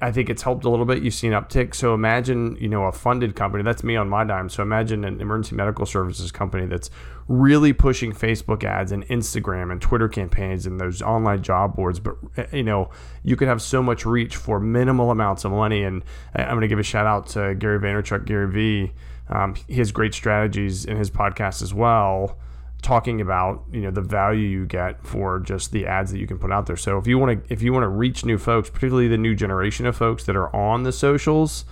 I 0.00 0.10
think 0.10 0.28
it's 0.28 0.42
helped 0.42 0.64
a 0.64 0.68
little 0.68 0.84
bit. 0.84 1.04
You've 1.04 1.14
seen 1.14 1.30
uptick. 1.32 1.72
So 1.74 1.94
imagine, 1.94 2.56
you 2.60 2.68
know, 2.68 2.86
a 2.86 2.92
funded 2.92 3.36
company. 3.36 3.62
That's 3.62 3.84
me 3.84 3.94
on 3.94 4.08
my 4.08 4.24
dime. 4.24 4.48
So 4.48 4.60
imagine 4.60 5.04
an 5.04 5.20
emergency 5.20 5.54
medical 5.54 5.86
services 5.86 6.32
company 6.32 6.66
that's 6.66 6.90
really 7.28 7.72
pushing 7.72 8.12
Facebook 8.12 8.64
ads 8.64 8.90
and 8.90 9.06
Instagram 9.06 9.70
and 9.70 9.80
Twitter 9.80 10.08
campaigns 10.08 10.66
and 10.66 10.80
those 10.80 11.00
online 11.00 11.42
job 11.42 11.76
boards. 11.76 12.00
But 12.00 12.16
eh, 12.36 12.46
you 12.52 12.64
know, 12.64 12.90
you 13.22 13.36
could 13.36 13.46
have 13.46 13.62
so 13.62 13.84
much 13.84 14.04
reach 14.04 14.34
for 14.34 14.58
minimal 14.58 15.12
amounts 15.12 15.44
of 15.44 15.52
money. 15.52 15.84
And 15.84 16.02
I'm 16.34 16.48
going 16.48 16.62
to 16.62 16.68
give 16.68 16.80
a 16.80 16.84
shout 16.84 17.06
out 17.06 17.28
to 17.28 17.54
Gary 17.54 17.78
Vaynerchuk, 17.78 18.24
Gary 18.24 18.50
V. 18.50 18.92
Um, 19.28 19.54
he 19.68 19.76
has 19.76 19.92
great 19.92 20.12
strategies 20.12 20.84
in 20.84 20.96
his 20.96 21.08
podcast 21.08 21.62
as 21.62 21.72
well 21.72 22.36
talking 22.82 23.20
about 23.20 23.62
you 23.72 23.80
know 23.80 23.90
the 23.90 24.00
value 24.00 24.46
you 24.46 24.66
get 24.66 25.06
for 25.06 25.38
just 25.38 25.70
the 25.70 25.86
ads 25.86 26.10
that 26.10 26.18
you 26.18 26.26
can 26.26 26.38
put 26.38 26.52
out 26.52 26.66
there. 26.66 26.76
So 26.76 26.98
if 26.98 27.06
you 27.06 27.18
want 27.18 27.46
to 27.46 27.52
if 27.52 27.62
you 27.62 27.72
want 27.72 27.84
to 27.84 27.88
reach 27.88 28.24
new 28.24 28.38
folks, 28.38 28.68
particularly 28.68 29.08
the 29.08 29.18
new 29.18 29.34
generation 29.34 29.86
of 29.86 29.96
folks 29.96 30.24
that 30.24 30.36
are 30.36 30.54
on 30.54 30.82
the 30.82 30.92
socials, 30.92 31.64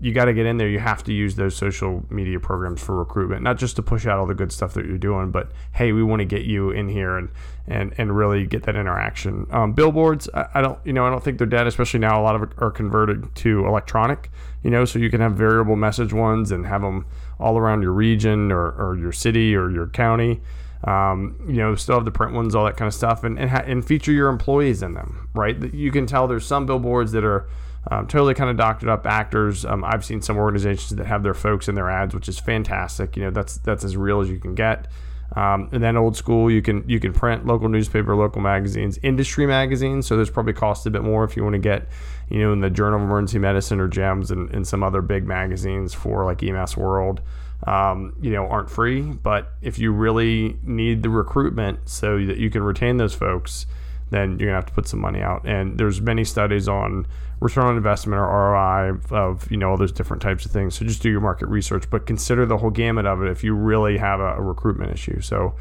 you 0.00 0.14
got 0.14 0.26
to 0.26 0.32
get 0.32 0.46
in 0.46 0.56
there. 0.56 0.68
You 0.68 0.78
have 0.78 1.02
to 1.04 1.12
use 1.12 1.34
those 1.34 1.54
social 1.54 2.06
media 2.08 2.40
programs 2.40 2.80
for 2.80 2.96
recruitment, 2.96 3.42
not 3.42 3.58
just 3.58 3.76
to 3.76 3.82
push 3.82 4.06
out 4.06 4.18
all 4.18 4.26
the 4.26 4.34
good 4.34 4.52
stuff 4.52 4.72
that 4.74 4.86
you're 4.86 4.98
doing, 4.98 5.30
but 5.30 5.50
hey, 5.72 5.92
we 5.92 6.02
want 6.02 6.20
to 6.20 6.24
get 6.24 6.44
you 6.44 6.70
in 6.70 6.88
here 6.88 7.16
and 7.16 7.28
and 7.66 7.92
and 7.98 8.16
really 8.16 8.46
get 8.46 8.62
that 8.62 8.76
interaction. 8.76 9.46
Um, 9.50 9.72
billboards, 9.72 10.30
I, 10.32 10.46
I, 10.54 10.62
don't 10.62 10.78
you 10.84 10.92
know 10.92 11.06
I 11.06 11.10
don't 11.10 11.22
think 11.22 11.38
they're 11.38 11.46
dead, 11.46 11.66
especially 11.66 12.00
now. 12.00 12.20
A 12.20 12.22
lot 12.22 12.36
of 12.36 12.52
are 12.58 12.70
converted 12.70 13.34
to 13.36 13.66
electronic, 13.66 14.30
you 14.62 14.70
know, 14.70 14.84
so 14.84 14.98
you 14.98 15.10
can 15.10 15.20
have 15.20 15.34
variable 15.34 15.76
message 15.76 16.12
ones 16.12 16.52
and 16.52 16.66
have 16.66 16.82
them 16.82 17.04
all 17.38 17.58
around 17.58 17.82
your 17.82 17.92
region 17.92 18.50
or, 18.50 18.70
or 18.70 18.96
your 18.96 19.12
city 19.12 19.54
or 19.54 19.70
your 19.70 19.88
county. 19.88 20.40
Um, 20.84 21.36
you 21.48 21.56
know, 21.56 21.74
still 21.74 21.96
have 21.96 22.04
the 22.04 22.10
print 22.10 22.32
ones, 22.32 22.54
all 22.54 22.64
that 22.66 22.76
kind 22.76 22.86
of 22.86 22.94
stuff, 22.94 23.24
and 23.24 23.38
and, 23.38 23.50
ha- 23.50 23.64
and 23.66 23.84
feature 23.84 24.12
your 24.12 24.28
employees 24.28 24.82
in 24.82 24.94
them. 24.94 25.28
Right, 25.34 25.74
you 25.74 25.90
can 25.90 26.06
tell 26.06 26.28
there's 26.28 26.46
some 26.46 26.66
billboards 26.66 27.12
that 27.12 27.24
are 27.24 27.48
um, 27.90 28.06
totally 28.06 28.34
kind 28.34 28.50
of 28.50 28.56
doctored 28.56 28.88
up 28.88 29.06
actors. 29.06 29.64
Um, 29.64 29.84
I've 29.84 30.04
seen 30.04 30.20
some 30.20 30.36
organizations 30.36 30.96
that 30.96 31.06
have 31.06 31.22
their 31.22 31.34
folks 31.34 31.68
in 31.68 31.74
their 31.74 31.88
ads, 31.88 32.14
which 32.14 32.28
is 32.28 32.38
fantastic. 32.38 33.16
You 33.16 33.24
know, 33.24 33.30
that's 33.30 33.58
that's 33.58 33.84
as 33.84 33.96
real 33.96 34.20
as 34.20 34.28
you 34.28 34.38
can 34.38 34.54
get. 34.54 34.88
Um, 35.34 35.68
and 35.72 35.82
then 35.82 35.96
old 35.96 36.16
school, 36.16 36.50
you 36.50 36.62
can 36.62 36.88
you 36.88 37.00
can 37.00 37.12
print 37.12 37.46
local 37.46 37.68
newspaper, 37.68 38.14
local 38.14 38.40
magazines, 38.40 38.98
industry 39.02 39.46
magazines. 39.46 40.06
So 40.06 40.16
there's 40.16 40.30
probably 40.30 40.52
cost 40.52 40.86
a 40.86 40.90
bit 40.90 41.02
more 41.02 41.24
if 41.24 41.36
you 41.36 41.42
want 41.42 41.54
to 41.54 41.60
get, 41.60 41.88
you 42.28 42.40
know, 42.40 42.52
in 42.52 42.60
the 42.60 42.70
Journal 42.70 42.98
of 42.98 43.04
Emergency 43.04 43.38
Medicine 43.38 43.80
or 43.80 43.88
JEMS 43.88 44.30
and, 44.30 44.50
and 44.50 44.66
some 44.66 44.82
other 44.82 45.00
big 45.00 45.26
magazines 45.26 45.94
for 45.94 46.24
like 46.24 46.42
EMS 46.42 46.76
World. 46.76 47.20
Um, 47.66 48.14
you 48.20 48.30
know, 48.30 48.46
aren't 48.46 48.70
free. 48.70 49.00
But 49.00 49.52
if 49.62 49.78
you 49.78 49.90
really 49.92 50.58
need 50.62 51.02
the 51.02 51.08
recruitment 51.08 51.88
so 51.88 52.24
that 52.26 52.36
you 52.36 52.50
can 52.50 52.62
retain 52.62 52.98
those 52.98 53.14
folks, 53.14 53.66
then 54.10 54.38
you're 54.38 54.48
gonna 54.48 54.56
have 54.58 54.66
to 54.66 54.72
put 54.72 54.86
some 54.86 55.00
money 55.00 55.22
out. 55.22 55.46
And 55.46 55.78
there's 55.78 56.00
many 56.00 56.24
studies 56.24 56.68
on 56.68 57.06
return 57.40 57.64
on 57.64 57.76
investment 57.76 58.20
or 58.20 58.26
ROI 58.26 58.98
of 59.10 59.50
you 59.50 59.56
know 59.56 59.70
all 59.70 59.76
those 59.76 59.92
different 59.92 60.22
types 60.22 60.44
of 60.44 60.50
things. 60.50 60.78
So 60.78 60.84
just 60.84 61.02
do 61.02 61.10
your 61.10 61.20
market 61.20 61.48
research, 61.48 61.88
but 61.90 62.06
consider 62.06 62.44
the 62.44 62.58
whole 62.58 62.70
gamut 62.70 63.06
of 63.06 63.22
it 63.22 63.30
if 63.30 63.42
you 63.42 63.54
really 63.54 63.98
have 63.98 64.20
a, 64.20 64.34
a 64.34 64.42
recruitment 64.42 64.92
issue. 64.92 65.20
So. 65.20 65.54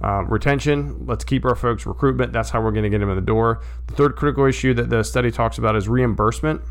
Um, 0.00 0.28
retention, 0.28 1.06
let's 1.06 1.24
keep 1.24 1.44
our 1.44 1.56
folks. 1.56 1.86
Recruitment, 1.86 2.32
that's 2.32 2.50
how 2.50 2.62
we're 2.62 2.70
going 2.70 2.84
to 2.84 2.90
get 2.90 2.98
them 2.98 3.10
in 3.10 3.16
the 3.16 3.22
door. 3.22 3.62
The 3.88 3.94
third 3.94 4.16
critical 4.16 4.44
issue 4.44 4.74
that 4.74 4.90
the 4.90 5.02
study 5.02 5.30
talks 5.30 5.58
about 5.58 5.74
is 5.74 5.88
reimbursement. 5.88 6.62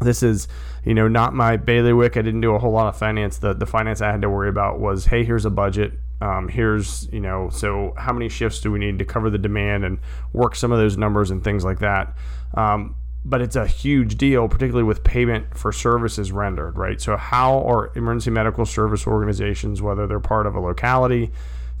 This 0.00 0.22
is 0.22 0.46
you 0.84 0.94
know 0.94 1.08
not 1.08 1.34
my 1.34 1.56
bailiwick. 1.56 2.16
I 2.16 2.22
didn't 2.22 2.42
do 2.42 2.54
a 2.54 2.58
whole 2.58 2.72
lot 2.72 2.86
of 2.86 2.96
finance. 2.96 3.38
The, 3.38 3.54
the 3.54 3.66
finance 3.66 4.00
i 4.00 4.10
had 4.10 4.22
to 4.22 4.30
worry 4.30 4.48
about 4.48 4.78
was 4.78 5.06
hey 5.06 5.24
here's 5.24 5.44
a 5.44 5.50
budget. 5.50 5.92
Um, 6.20 6.48
here's 6.48 7.08
you 7.12 7.20
know 7.20 7.50
so 7.50 7.94
how 7.96 8.12
many 8.12 8.28
shifts 8.28 8.60
do 8.60 8.70
we 8.70 8.78
need 8.78 8.98
to 8.98 9.04
cover 9.04 9.30
the 9.30 9.38
demand 9.38 9.84
and 9.84 9.98
work 10.32 10.54
some 10.54 10.72
of 10.72 10.78
those 10.78 10.96
numbers 10.96 11.30
and 11.30 11.42
things 11.42 11.64
like 11.64 11.78
that. 11.80 12.14
Um, 12.54 12.96
but 13.24 13.40
it's 13.40 13.56
a 13.56 13.66
huge 13.66 14.16
deal 14.16 14.48
particularly 14.48 14.84
with 14.84 15.02
payment 15.02 15.56
for 15.56 15.72
services 15.72 16.30
rendered 16.30 16.76
right? 16.76 17.00
So 17.00 17.16
how 17.16 17.62
are 17.62 17.90
emergency 17.96 18.30
medical 18.30 18.66
service 18.66 19.06
organizations 19.06 19.80
whether 19.80 20.06
they're 20.06 20.20
part 20.20 20.46
of 20.46 20.54
a 20.54 20.60
locality 20.60 21.32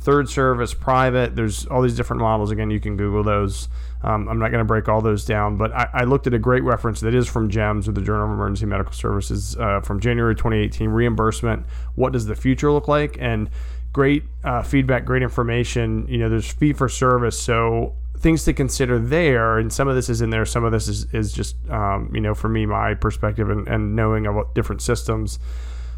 third 0.06 0.28
service 0.28 0.72
private 0.72 1.34
there's 1.34 1.66
all 1.66 1.82
these 1.82 1.96
different 1.96 2.22
models 2.22 2.52
again 2.52 2.70
you 2.70 2.78
can 2.80 2.96
google 2.96 3.24
those 3.24 3.68
um, 4.04 4.28
i'm 4.28 4.38
not 4.38 4.50
going 4.52 4.60
to 4.60 4.64
break 4.64 4.88
all 4.88 5.00
those 5.00 5.24
down 5.24 5.56
but 5.56 5.72
I, 5.72 5.88
I, 5.92 6.04
looked 6.04 6.28
at 6.28 6.32
a 6.32 6.38
great 6.38 6.62
reference 6.62 7.00
that 7.00 7.12
is 7.12 7.26
from 7.26 7.50
JEMS 7.50 7.86
with 7.86 7.96
the 7.96 8.02
journal 8.02 8.26
of 8.26 8.30
emergency 8.30 8.66
medical 8.66 8.92
services 8.92 9.56
uh, 9.56 9.80
from 9.80 9.98
january 9.98 10.36
2018 10.36 10.90
reimbursement 10.90 11.66
what 11.96 12.12
does 12.12 12.26
the 12.26 12.36
future 12.36 12.70
look 12.70 12.86
like 12.86 13.16
and 13.20 13.50
great 13.96 14.24
uh, 14.44 14.62
feedback, 14.62 15.06
great 15.06 15.22
information. 15.22 16.06
You 16.06 16.18
know, 16.18 16.28
there's 16.28 16.52
fee 16.52 16.74
for 16.74 16.86
service, 16.86 17.40
so 17.40 17.94
things 18.18 18.44
to 18.44 18.52
consider 18.52 18.98
there. 18.98 19.58
And 19.58 19.72
some 19.72 19.88
of 19.88 19.94
this 19.94 20.10
is 20.10 20.20
in 20.20 20.28
there. 20.28 20.44
Some 20.44 20.64
of 20.64 20.72
this 20.72 20.86
is 20.86 21.06
is 21.14 21.32
just 21.32 21.56
um, 21.70 22.10
you 22.14 22.20
know 22.20 22.34
for 22.34 22.50
me 22.50 22.66
my 22.66 22.92
perspective 22.92 23.48
and, 23.48 23.66
and 23.66 23.96
knowing 23.96 24.26
about 24.26 24.54
different 24.54 24.82
systems. 24.82 25.38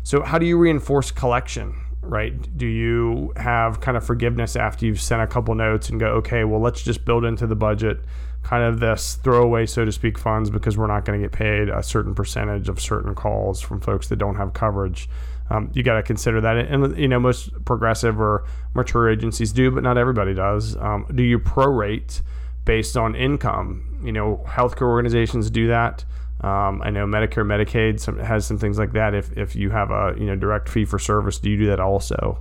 So 0.05 0.23
how 0.23 0.39
do 0.39 0.47
you 0.47 0.57
reinforce 0.57 1.11
collection? 1.11 1.75
Right? 2.01 2.57
Do 2.57 2.67
you 2.67 3.33
have 3.37 3.81
kind 3.81 3.97
of 3.97 4.05
forgiveness 4.05 4.57
after 4.57 4.87
you've 4.87 5.01
sent 5.01 5.21
a 5.21 5.27
couple 5.27 5.55
notes 5.55 5.91
and 5.91 6.01
go, 6.01 6.07
okay, 6.15 6.45
well, 6.45 6.61
let's 6.61 6.83
just 6.83 7.05
build 7.05 7.25
into 7.25 7.47
the 7.47 7.57
budget 7.57 8.01
kind 8.43 8.63
of 8.63 8.81
this 8.81 9.17
throwaway, 9.17 9.67
so 9.67 9.85
to 9.85 9.93
speak, 9.93 10.17
funds 10.17 10.49
because 10.49 10.79
we're 10.79 10.87
not 10.87 11.05
going 11.05 11.21
to 11.21 11.29
get 11.29 11.37
paid 11.37 11.69
a 11.69 11.83
certain 11.83 12.15
percentage 12.15 12.69
of 12.69 12.81
certain 12.81 13.15
calls 13.15 13.61
from 13.61 13.81
folks 13.81 14.09
that 14.09 14.17
don't 14.17 14.37
have 14.37 14.53
coverage 14.53 15.09
um, 15.51 15.71
you 15.75 15.83
got 15.83 15.95
to 15.95 16.03
consider 16.03 16.41
that. 16.41 16.57
And, 16.57 16.97
you 16.99 17.09
know, 17.09 17.19
most 17.19 17.65
progressive 17.65 18.21
or 18.21 18.45
mature 18.75 19.11
agencies 19.11 19.53
do, 19.53 19.71
but 19.71 19.83
not 19.83 19.97
everybody 19.97 20.35
does. 20.35 20.77
Um, 20.77 21.07
do 21.15 21.23
you 21.23 21.39
prorate 21.39 22.21
based 22.65 22.97
on 22.97 23.15
income? 23.15 24.01
You 24.05 24.13
know, 24.13 24.45
healthcare 24.47 24.89
organizations 24.89 25.51
do 25.51 25.69
that. 25.69 26.05
Um, 26.41 26.81
I 26.83 26.91
know 26.91 27.05
Medicare, 27.05 27.45
Medicaid 27.45 27.99
some, 27.99 28.19
has 28.19 28.47
some 28.47 28.59
things 28.59 28.79
like 28.79 28.93
that. 28.93 29.15
If, 29.15 29.37
if 29.37 29.57
you 29.57 29.71
have 29.71 29.91
a 29.91 30.15
you 30.17 30.27
know 30.27 30.37
direct 30.37 30.69
fee 30.69 30.85
for 30.85 30.99
service, 30.99 31.39
do 31.39 31.51
you 31.51 31.57
do 31.57 31.67
that 31.67 31.81
also? 31.81 32.39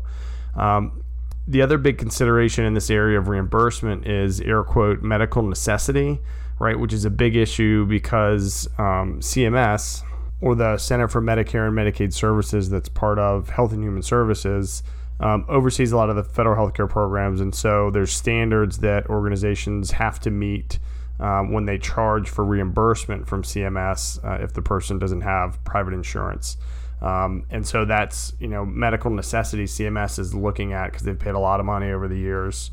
Um, 0.56 1.04
the 1.48 1.62
other 1.62 1.77
big 1.77 1.98
consideration 1.98 2.66
in 2.66 2.74
this 2.74 2.89
area 2.89 3.18
of 3.18 3.27
reimbursement 3.27 4.06
is 4.06 4.42
air 4.42 4.63
quote 4.63 5.01
medical 5.01 5.42
necessity, 5.42 6.20
right? 6.60 6.80
Which 6.80 6.94
is 6.94 7.06
a 7.06 7.10
big 7.10 7.36
issue 7.36 7.86
because 7.86 8.68
um, 8.77 9.20
CMS 9.22 10.04
or 10.42 10.56
the 10.56 10.77
Center 10.77 11.08
for 11.08 11.22
Medicare 11.22 11.68
and 11.68 11.75
Medicaid 11.75 12.13
Services, 12.13 12.70
that's 12.70 12.89
part 12.89 13.18
of 13.18 13.50
Health 13.50 13.72
and 13.72 13.84
Human 13.84 14.04
Services, 14.04 14.84
um, 15.20 15.46
oversees 15.48 15.92
a 15.92 15.98
lot 15.98 16.10
of 16.10 16.16
the 16.16 16.24
federal 16.24 16.56
healthcare 16.56 16.88
programs, 16.88 17.42
and 17.42 17.56
so 17.56 17.89
there's 17.89 18.13
standards 18.13 18.80
that 18.80 19.08
organizations 19.08 19.92
have 19.92 20.20
to 20.20 20.30
meet 20.30 20.77
um, 21.19 21.51
when 21.51 21.65
they 21.65 21.77
charge 21.77 22.29
for 22.29 22.45
reimbursement 22.45 23.27
from 23.27 23.43
CMS 23.43 24.24
uh, 24.24 24.43
if 24.43 24.53
the 24.53 24.62
person 24.62 25.00
doesn't 25.00 25.21
have 25.21 25.63
private 25.63 25.93
insurance. 25.93 26.57
Um, 27.01 27.45
and 27.50 27.65
so 27.65 27.86
that's 27.86 28.33
you 28.39 28.47
know 28.47 28.65
medical 28.65 29.12
necessity 29.12 29.65
CMS 29.65 30.17
is 30.17 30.33
looking 30.33 30.74
at 30.74 30.88
because 30.88 31.03
they've 31.03 31.17
paid 31.17 31.36
a 31.36 31.39
lot 31.39 31.59
of 31.59 31.65
money 31.65 31.91
over 31.91 32.07
the 32.07 32.17
years. 32.17 32.71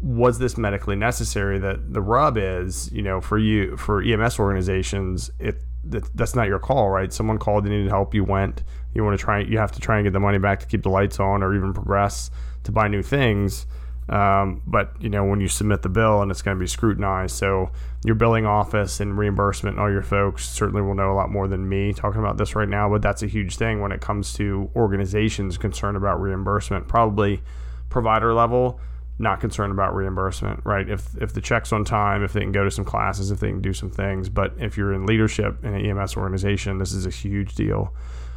Was 0.00 0.38
this 0.38 0.56
medically 0.56 0.96
necessary? 0.96 1.58
That 1.58 1.92
the 1.92 2.00
rub 2.00 2.36
is, 2.38 2.90
you 2.92 3.02
know, 3.02 3.20
for 3.20 3.38
you 3.38 3.76
for 3.76 4.02
EMS 4.02 4.38
organizations, 4.38 5.30
it 5.38 5.60
that, 5.90 6.16
that's 6.16 6.34
not 6.34 6.48
your 6.48 6.58
call, 6.58 6.90
right? 6.90 7.12
Someone 7.12 7.38
called, 7.38 7.64
they 7.64 7.70
needed 7.70 7.88
help, 7.88 8.14
you 8.14 8.24
went. 8.24 8.62
You 8.94 9.04
want 9.04 9.18
to 9.18 9.24
try, 9.24 9.40
you 9.40 9.58
have 9.58 9.72
to 9.72 9.80
try 9.80 9.96
and 9.96 10.04
get 10.04 10.12
the 10.12 10.20
money 10.20 10.38
back 10.38 10.60
to 10.60 10.66
keep 10.66 10.82
the 10.82 10.88
lights 10.88 11.20
on, 11.20 11.42
or 11.42 11.54
even 11.54 11.72
progress 11.72 12.30
to 12.64 12.72
buy 12.72 12.88
new 12.88 13.02
things. 13.02 13.66
Um, 14.08 14.62
but 14.66 14.92
you 15.00 15.08
know 15.08 15.24
when 15.24 15.40
you 15.40 15.48
submit 15.48 15.82
the 15.82 15.88
bill 15.88 16.22
and 16.22 16.30
it's 16.30 16.42
going 16.42 16.56
to 16.56 16.60
be 16.60 16.68
scrutinized, 16.68 17.36
so 17.36 17.70
your 18.04 18.14
billing 18.14 18.46
office 18.46 19.00
and 19.00 19.18
reimbursement 19.18 19.76
and 19.76 19.80
all 19.82 19.90
your 19.90 20.02
folks 20.02 20.48
certainly 20.48 20.82
will 20.82 20.94
know 20.94 21.12
a 21.12 21.16
lot 21.16 21.30
more 21.30 21.48
than 21.48 21.68
me 21.68 21.92
talking 21.92 22.20
about 22.20 22.38
this 22.38 22.54
right 22.54 22.68
now. 22.68 22.88
But 22.88 23.02
that's 23.02 23.22
a 23.22 23.26
huge 23.26 23.56
thing 23.56 23.80
when 23.80 23.90
it 23.92 24.00
comes 24.00 24.32
to 24.34 24.70
organizations 24.76 25.58
concerned 25.58 25.96
about 25.96 26.20
reimbursement. 26.20 26.86
Probably 26.86 27.42
provider 27.88 28.32
level 28.32 28.80
not 29.18 29.40
concerned 29.40 29.72
about 29.72 29.94
reimbursement, 29.94 30.60
right? 30.64 30.88
If 30.88 31.16
if 31.20 31.32
the 31.32 31.40
check's 31.40 31.72
on 31.72 31.84
time, 31.84 32.22
if 32.22 32.32
they 32.32 32.40
can 32.40 32.52
go 32.52 32.64
to 32.64 32.70
some 32.70 32.84
classes, 32.84 33.30
if 33.30 33.40
they 33.40 33.48
can 33.48 33.62
do 33.62 33.72
some 33.72 33.90
things. 33.90 34.28
But 34.28 34.52
if 34.58 34.76
you're 34.76 34.92
in 34.92 35.06
leadership 35.06 35.64
in 35.64 35.74
an 35.74 35.84
EMS 35.84 36.16
organization, 36.16 36.78
this 36.78 36.92
is 36.92 37.06
a 37.06 37.10
huge 37.10 37.54
deal. 37.54 37.94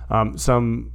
Um, 0.09 0.37
some 0.37 0.93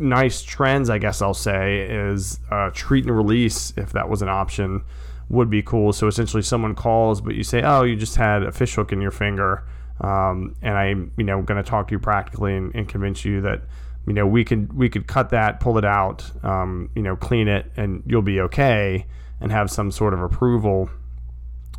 nice 0.00 0.42
trends, 0.42 0.90
I 0.90 0.98
guess 0.98 1.22
I'll 1.22 1.34
say, 1.34 1.80
is 1.88 2.40
uh, 2.50 2.70
treat 2.72 3.04
and 3.04 3.16
release, 3.16 3.72
if 3.76 3.92
that 3.92 4.08
was 4.08 4.22
an 4.22 4.28
option, 4.28 4.82
would 5.28 5.50
be 5.50 5.62
cool. 5.62 5.92
So 5.92 6.06
essentially, 6.06 6.42
someone 6.42 6.74
calls, 6.74 7.20
but 7.20 7.34
you 7.34 7.42
say, 7.42 7.62
"Oh, 7.62 7.82
you 7.82 7.96
just 7.96 8.16
had 8.16 8.42
a 8.42 8.52
fish 8.52 8.74
hook 8.74 8.92
in 8.92 9.00
your 9.00 9.10
finger," 9.10 9.64
um, 10.00 10.54
and 10.62 10.76
I'm, 10.76 11.12
you 11.16 11.24
know, 11.24 11.42
going 11.42 11.62
to 11.62 11.68
talk 11.68 11.88
to 11.88 11.92
you 11.92 11.98
practically 11.98 12.56
and, 12.56 12.74
and 12.74 12.88
convince 12.88 13.24
you 13.24 13.40
that 13.42 13.62
you 14.06 14.14
know 14.14 14.26
we 14.26 14.42
could 14.44 14.72
we 14.72 14.88
could 14.88 15.06
cut 15.06 15.28
that 15.30 15.60
pull 15.60 15.76
it 15.76 15.84
out 15.84 16.30
um, 16.42 16.90
you 16.94 17.02
know 17.02 17.14
clean 17.14 17.46
it 17.46 17.70
and 17.76 18.02
you'll 18.06 18.22
be 18.22 18.40
okay 18.40 19.06
and 19.40 19.52
have 19.52 19.70
some 19.70 19.90
sort 19.90 20.14
of 20.14 20.22
approval 20.22 20.88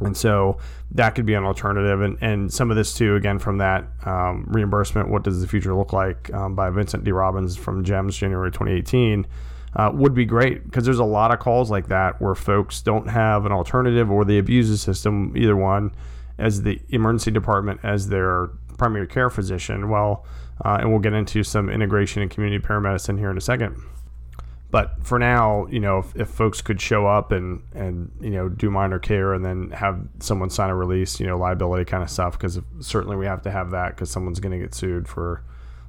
and 0.02 0.16
so 0.16 0.58
that 0.92 1.16
could 1.16 1.26
be 1.26 1.34
an 1.34 1.44
alternative. 1.44 2.02
And, 2.02 2.18
and 2.22 2.52
some 2.52 2.72
of 2.72 2.78
this 2.78 2.94
too 2.94 3.16
again 3.16 3.40
from 3.40 3.58
that 3.58 3.88
um, 4.06 4.46
reimbursement 4.48 5.10
what 5.10 5.24
does 5.24 5.42
the 5.42 5.48
future 5.48 5.74
look 5.76 5.94
like 5.94 6.34
um, 6.34 6.56
by 6.56 6.70
vincent 6.70 7.04
d. 7.04 7.12
Robbins 7.12 7.56
from 7.58 7.84
JEMS 7.84 8.18
january 8.18 8.52
2018 8.52 9.28
uh, 9.76 9.92
would 9.94 10.14
be 10.14 10.26
great. 10.26 10.64
Because 10.64 10.86
there's 10.86 11.00
a 11.00 11.06
lot 11.06 11.32
of 11.32 11.40
calls 11.40 11.70
like 11.70 11.88
that 11.88 12.22
where 12.22 12.36
folks 12.36 12.82
don't 12.82 13.08
have 13.08 13.46
an 13.46 13.52
alternative 13.52 14.10
or 14.10 14.26
they 14.26 14.38
abuse 14.38 14.70
the 14.70 14.78
system 14.78 15.34
either 15.38 15.56
one 15.56 15.92
as 16.38 16.64
the 16.64 16.80
emergency 16.90 17.32
department 17.32 17.80
as 17.84 18.08
their 18.08 18.48
primary 18.78 19.08
care 19.08 19.30
physician. 19.30 19.90
Well 19.90 20.26
uh, 20.64 20.78
and 20.82 20.90
we'll 20.90 21.00
get 21.00 21.14
into 21.14 21.44
some 21.44 21.70
integration 21.70 22.22
and 22.22 22.30
community 22.30 22.64
paramedicine 22.64 23.18
here 23.18 23.30
in 23.30 23.38
a 23.38 23.42
second. 23.42 23.82
But 24.72 25.04
for 25.04 25.18
now, 25.18 25.66
you 25.68 25.80
know, 25.80 26.00
if, 26.00 26.16
if, 26.16 26.28
folks 26.30 26.62
could 26.62 26.80
show 26.80 27.08
up 27.08 27.32
and 27.32 27.64
and 27.74 28.12
you 28.22 28.30
know 28.30 28.50
do 28.50 28.70
minor 28.70 29.00
care 29.00 29.34
and 29.34 29.44
then 29.44 29.72
have 29.72 30.00
someone 30.20 30.52
sign 30.52 30.70
a 30.70 30.76
release, 30.76 31.20
you 31.20 31.26
know, 31.26 31.38
liability 31.38 31.86
kind 31.86 32.04
of 32.04 32.10
stuff, 32.10 32.34
because 32.34 32.60
certainly 32.80 33.18
we 33.18 33.26
have 33.26 33.42
to 33.44 33.52
have 33.52 33.72
that 33.72 33.96
because 33.96 34.12
someone's 34.12 34.40
going 34.40 34.52
to 34.52 34.64
get 34.64 34.76
sued 34.76 35.08
for 35.08 35.44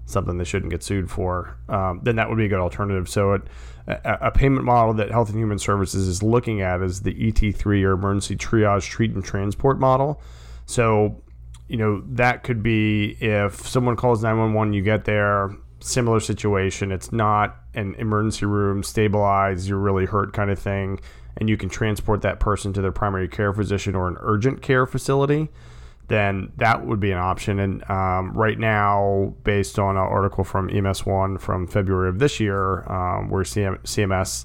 something 0.06 0.38
they 0.38 0.44
shouldn't 0.44 0.70
get 0.70 0.82
sued 0.82 1.10
for. 1.10 1.56
Um, 1.68 2.00
then 2.02 2.16
that 2.16 2.28
would 2.28 2.38
be 2.38 2.46
a 2.46 2.48
good 2.48 2.58
alternative. 2.58 3.08
So 3.08 3.34
it, 3.34 3.42
a, 3.86 4.18
a, 4.22 4.30
payment 4.30 4.64
model 4.64 4.94
that 4.94 5.10
Health 5.10 5.28
and 5.28 5.38
Human 5.38 5.58
Services 5.58 6.08
is 6.08 6.22
looking 6.22 6.62
at 6.62 6.82
is 6.82 7.02
the 7.02 7.14
ET3 7.14 7.84
or 7.84 7.92
Emergency 7.92 8.34
Triage 8.34 8.88
Treat 8.88 9.12
and 9.12 9.24
Transport 9.24 9.78
model. 9.78 10.20
So 10.66 11.22
you 11.70 11.76
know, 11.76 12.02
that 12.08 12.42
could 12.42 12.64
be 12.64 13.16
if 13.20 13.64
someone 13.66 13.94
calls 13.94 14.24
911, 14.24 14.72
you 14.72 14.82
get 14.82 15.04
there, 15.04 15.56
similar 15.80 16.20
situation. 16.20 16.92
It's 16.92 17.12
not 17.12 17.56
an 17.74 17.94
emergency 17.96 18.46
room, 18.46 18.82
stabilized, 18.82 19.68
you're 19.68 19.78
really 19.78 20.06
hurt 20.06 20.32
kind 20.32 20.50
of 20.50 20.58
thing, 20.58 21.00
and 21.36 21.48
you 21.48 21.56
can 21.56 21.68
transport 21.68 22.22
that 22.22 22.40
person 22.40 22.72
to 22.74 22.82
their 22.82 22.92
primary 22.92 23.28
care 23.28 23.52
physician 23.52 23.94
or 23.94 24.08
an 24.08 24.16
urgent 24.20 24.62
care 24.62 24.86
facility. 24.86 25.48
Then 26.08 26.52
that 26.56 26.84
would 26.84 26.98
be 26.98 27.12
an 27.12 27.18
option. 27.18 27.60
And 27.60 27.88
um, 27.88 28.32
right 28.32 28.58
now, 28.58 29.34
based 29.44 29.78
on 29.78 29.96
an 29.96 30.02
article 30.02 30.42
from 30.42 30.68
EMS1 30.68 31.40
from 31.40 31.68
February 31.68 32.08
of 32.08 32.18
this 32.18 32.40
year, 32.40 32.82
um, 32.92 33.30
where 33.30 33.44
CM- 33.44 33.80
CMS 33.82 34.44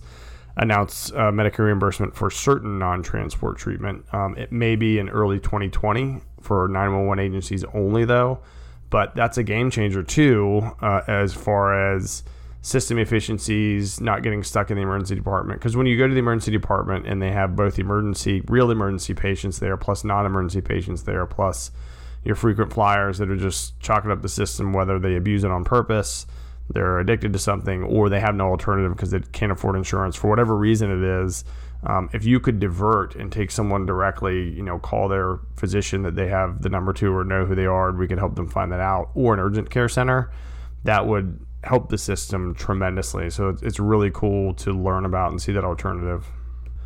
announced 0.58 1.12
uh, 1.13 1.32
Medicare 1.32 1.65
reimbursement 1.65 2.15
for 2.15 2.30
certain 2.30 2.77
non 2.77 3.01
transport 3.04 3.58
treatment. 3.58 4.06
Um, 4.13 4.38
it 4.38 4.51
may 4.51 4.75
be 4.75 5.00
in 5.00 5.10
early 5.10 5.39
2020 5.39 6.22
for 6.39 6.68
911 6.68 7.24
agencies 7.24 7.63
only, 7.74 8.06
though. 8.06 8.39
But 8.96 9.14
that's 9.14 9.38
a 9.38 9.44
game 9.44 9.72
changer 9.72 10.04
too, 10.04 10.62
uh, 10.82 11.02
as 11.06 11.34
far 11.34 11.96
as 11.98 12.24
system 12.62 12.98
efficiencies, 12.98 14.00
not 14.00 14.24
getting 14.24 14.42
stuck 14.42 14.72
in 14.72 14.78
the 14.78 14.84
emergency 14.84 15.16
department. 15.16 15.60
Because 15.60 15.75
when 15.75 15.86
you 15.86 15.98
go 15.98 16.08
to 16.08 16.14
the 16.14 16.20
emergency 16.22 16.52
department 16.52 17.06
and 17.06 17.22
they 17.22 17.32
have 17.32 17.58
both 17.58 17.78
emergency, 17.78 18.42
real 18.48 18.72
emergency 18.72 19.14
patients 19.14 19.60
there, 19.60 19.75
plus 19.75 20.06
non 20.06 20.25
emergency 20.25 20.62
patients 20.62 21.04
there, 21.04 21.25
plus 21.25 21.72
your 22.24 22.36
frequent 22.36 22.72
flyers 22.72 23.18
that 23.18 23.30
are 23.30 23.36
just 23.36 23.78
chalking 23.82 24.12
up 24.12 24.22
the 24.22 24.30
system, 24.30 24.72
whether 24.72 24.98
they 24.98 25.18
abuse 25.18 25.44
it 25.44 25.52
on 25.52 25.66
purpose, 25.66 26.25
they're 26.70 27.00
addicted 27.00 27.34
to 27.34 27.40
something, 27.40 27.84
or 27.84 28.08
they 28.08 28.22
have 28.22 28.34
no 28.34 28.48
alternative 28.48 28.96
because 28.96 29.12
they 29.12 29.20
can't 29.34 29.52
afford 29.52 29.75
insurance 29.75 30.16
for 30.16 30.30
whatever 30.30 30.56
reason 30.56 30.90
it 30.90 31.04
is. 31.04 31.44
Um, 31.86 32.10
if 32.13 32.25
you 32.25 32.39
could 32.39 32.60
divert 32.60 33.15
and 33.15 33.32
take 33.32 33.51
someone 33.51 33.86
directly, 33.86 34.50
you 34.50 34.63
know, 34.63 34.80
call 34.80 35.08
their 35.08 35.39
physician 35.56 36.01
that 36.04 36.15
they 36.15 36.27
have 36.27 36.62
the 36.62 36.70
number 36.70 36.94
to 36.94 37.13
or 37.13 37.24
know 37.24 37.46
who 37.46 37.54
they 37.54 37.65
are, 37.65 37.89
and 37.89 38.00
we 38.00 38.08
could 38.08 38.18
help 38.18 38.36
them 38.36 38.48
find 38.48 38.72
that 38.72 38.80
out, 38.80 39.12
or 39.13 39.34
an 39.34 39.39
urgent 39.39 39.70
care 39.70 39.88
center, 39.88 40.32
that 40.84 41.06
would 41.06 41.39
help 41.63 41.89
the 41.89 41.98
system 41.98 42.56
tremendously. 42.56 43.30
So 43.30 43.56
it's 43.62 43.80
really 43.80 44.12
cool 44.12 44.54
to 44.56 44.72
learn 44.72 45.06
about 45.06 45.32
and 45.32 45.42
see 45.42 45.51
that 45.51 45.63
alternative. 45.63 46.25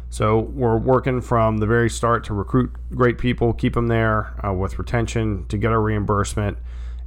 So 0.10 0.40
we're 0.40 0.78
working 0.78 1.22
from 1.22 1.58
the 1.58 1.68
very 1.68 1.90
start 1.90 2.24
to 2.26 2.34
recruit 2.34 2.72
great 2.92 3.20
people, 3.20 3.54
keep 3.54 3.74
them 3.76 3.88
there 3.88 4.34
uh, 4.46 4.54
with 4.54 4.80
retention 4.80 5.46
to 5.48 5.58
get 5.58 5.72
our 5.72 5.82
reimbursement. 5.82 6.58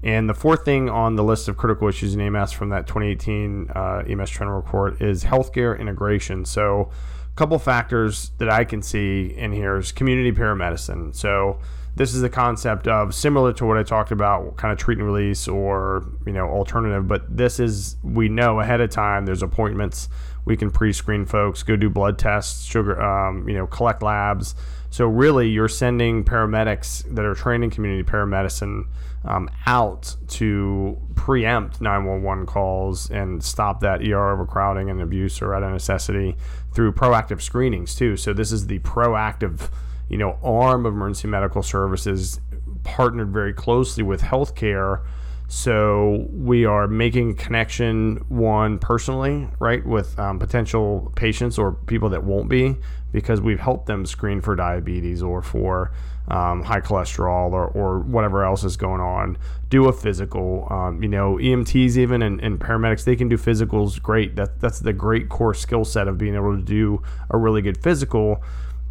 And 0.04 0.28
the 0.28 0.34
fourth 0.34 0.64
thing 0.64 0.88
on 0.88 1.16
the 1.16 1.24
list 1.24 1.48
of 1.48 1.56
critical 1.56 1.88
issues 1.88 2.14
in 2.14 2.20
EMS 2.20 2.52
from 2.52 2.70
that 2.70 2.86
2018 2.86 3.70
uh, 3.74 4.04
EMS 4.08 4.30
trend 4.30 4.54
report 4.54 5.00
is 5.00 5.24
healthcare 5.24 5.78
integration. 5.78 6.44
So 6.44 6.90
couple 7.34 7.58
factors 7.58 8.30
that 8.38 8.50
I 8.50 8.64
can 8.64 8.82
see 8.82 9.34
in 9.36 9.52
here 9.52 9.76
is 9.76 9.92
community 9.92 10.32
paramedicine. 10.32 11.14
So 11.14 11.58
this 11.94 12.14
is 12.14 12.22
the 12.22 12.30
concept 12.30 12.88
of 12.88 13.14
similar 13.14 13.52
to 13.54 13.66
what 13.66 13.76
I 13.76 13.82
talked 13.82 14.12
about, 14.12 14.56
kind 14.56 14.72
of 14.72 14.78
treat 14.78 14.98
and 14.98 15.06
release 15.06 15.46
or 15.48 16.06
you 16.26 16.32
know 16.32 16.48
alternative. 16.48 17.06
But 17.06 17.36
this 17.36 17.60
is 17.60 17.96
we 18.02 18.28
know 18.28 18.60
ahead 18.60 18.80
of 18.80 18.90
time. 18.90 19.26
There's 19.26 19.42
appointments. 19.42 20.08
We 20.44 20.56
can 20.56 20.70
pre-screen 20.70 21.24
folks, 21.24 21.62
go 21.62 21.76
do 21.76 21.88
blood 21.88 22.18
tests, 22.18 22.64
sugar, 22.64 23.00
um, 23.00 23.48
you 23.48 23.54
know, 23.54 23.66
collect 23.66 24.02
labs. 24.02 24.56
So 24.92 25.06
really, 25.06 25.48
you're 25.48 25.68
sending 25.68 26.22
paramedics 26.22 27.02
that 27.14 27.24
are 27.24 27.34
trained 27.34 27.64
in 27.64 27.70
community 27.70 28.02
paramedicine 28.02 28.84
um, 29.24 29.48
out 29.66 30.16
to 30.28 31.00
preempt 31.14 31.80
911 31.80 32.44
calls 32.44 33.10
and 33.10 33.42
stop 33.42 33.80
that 33.80 34.02
ER 34.02 34.36
overcrowding 34.36 34.90
and 34.90 35.00
abuse 35.00 35.40
or 35.40 35.54
out 35.54 35.62
of 35.62 35.72
necessity 35.72 36.36
through 36.74 36.92
proactive 36.92 37.40
screenings 37.40 37.94
too. 37.94 38.18
So 38.18 38.34
this 38.34 38.52
is 38.52 38.66
the 38.66 38.80
proactive 38.80 39.70
you 40.10 40.18
know, 40.18 40.38
arm 40.42 40.84
of 40.84 40.92
emergency 40.92 41.26
medical 41.26 41.62
services 41.62 42.38
partnered 42.84 43.32
very 43.32 43.54
closely 43.54 44.02
with 44.02 44.20
healthcare. 44.20 45.02
So 45.48 46.26
we 46.30 46.66
are 46.66 46.86
making 46.86 47.36
connection 47.36 48.16
one 48.28 48.78
personally, 48.78 49.48
right, 49.58 49.84
with 49.86 50.18
um, 50.18 50.38
potential 50.38 51.10
patients 51.16 51.56
or 51.58 51.72
people 51.72 52.10
that 52.10 52.24
won't 52.24 52.50
be 52.50 52.76
because 53.12 53.40
we've 53.40 53.60
helped 53.60 53.86
them 53.86 54.04
screen 54.06 54.40
for 54.40 54.56
diabetes 54.56 55.22
or 55.22 55.42
for 55.42 55.92
um, 56.28 56.62
high 56.62 56.80
cholesterol 56.80 57.52
or, 57.52 57.66
or 57.68 57.98
whatever 58.00 58.44
else 58.44 58.64
is 58.64 58.76
going 58.76 59.00
on. 59.00 59.36
Do 59.68 59.88
a 59.88 59.92
physical. 59.92 60.66
Um, 60.70 61.02
you 61.02 61.08
know, 61.08 61.36
EMTs 61.36 61.96
even 61.96 62.22
and, 62.22 62.40
and, 62.40 62.58
paramedics 62.58 63.04
they 63.04 63.16
can 63.16 63.28
do 63.28 63.36
physicals 63.36 64.00
great. 64.00 64.36
That 64.36 64.60
that's 64.60 64.80
the 64.80 64.92
great 64.92 65.28
core 65.28 65.54
skill 65.54 65.84
set 65.84 66.08
of 66.08 66.18
being 66.18 66.34
able 66.34 66.56
to 66.56 66.62
do 66.62 67.02
a 67.30 67.38
really 67.38 67.62
good 67.62 67.82
physical 67.82 68.42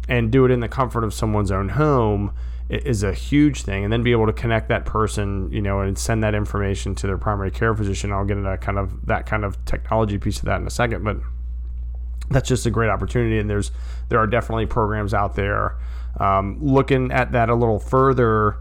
and 0.08 0.30
do 0.30 0.44
it 0.44 0.50
in 0.50 0.60
the 0.60 0.68
comfort 0.68 1.04
of 1.04 1.14
someone's 1.14 1.50
own 1.50 1.70
home 1.70 2.32
is 2.68 3.02
a 3.02 3.12
huge 3.12 3.62
thing 3.62 3.84
and 3.84 3.92
then 3.92 4.02
be 4.02 4.12
able 4.12 4.26
to 4.26 4.32
connect 4.32 4.68
that 4.68 4.84
person 4.84 5.50
you 5.52 5.60
know 5.60 5.80
and 5.80 5.98
send 5.98 6.22
that 6.22 6.34
information 6.34 6.94
to 6.94 7.06
their 7.06 7.18
primary 7.18 7.50
care 7.50 7.74
physician 7.74 8.12
i'll 8.12 8.24
get 8.24 8.36
into 8.36 8.48
that 8.48 8.60
kind 8.60 8.78
of 8.78 9.04
that 9.04 9.26
kind 9.26 9.44
of 9.44 9.62
technology 9.64 10.16
piece 10.16 10.38
of 10.38 10.46
that 10.46 10.60
in 10.60 10.66
a 10.66 10.70
second 10.70 11.04
but 11.04 11.18
that's 12.32 12.48
just 12.48 12.66
a 12.66 12.70
great 12.70 12.90
opportunity 12.90 13.38
and 13.38 13.48
there's 13.48 13.70
there 14.08 14.18
are 14.18 14.26
definitely 14.26 14.66
programs 14.66 15.14
out 15.14 15.34
there. 15.34 15.76
Um, 16.20 16.58
looking 16.60 17.10
at 17.10 17.32
that 17.32 17.48
a 17.48 17.54
little 17.54 17.78
further 17.78 18.58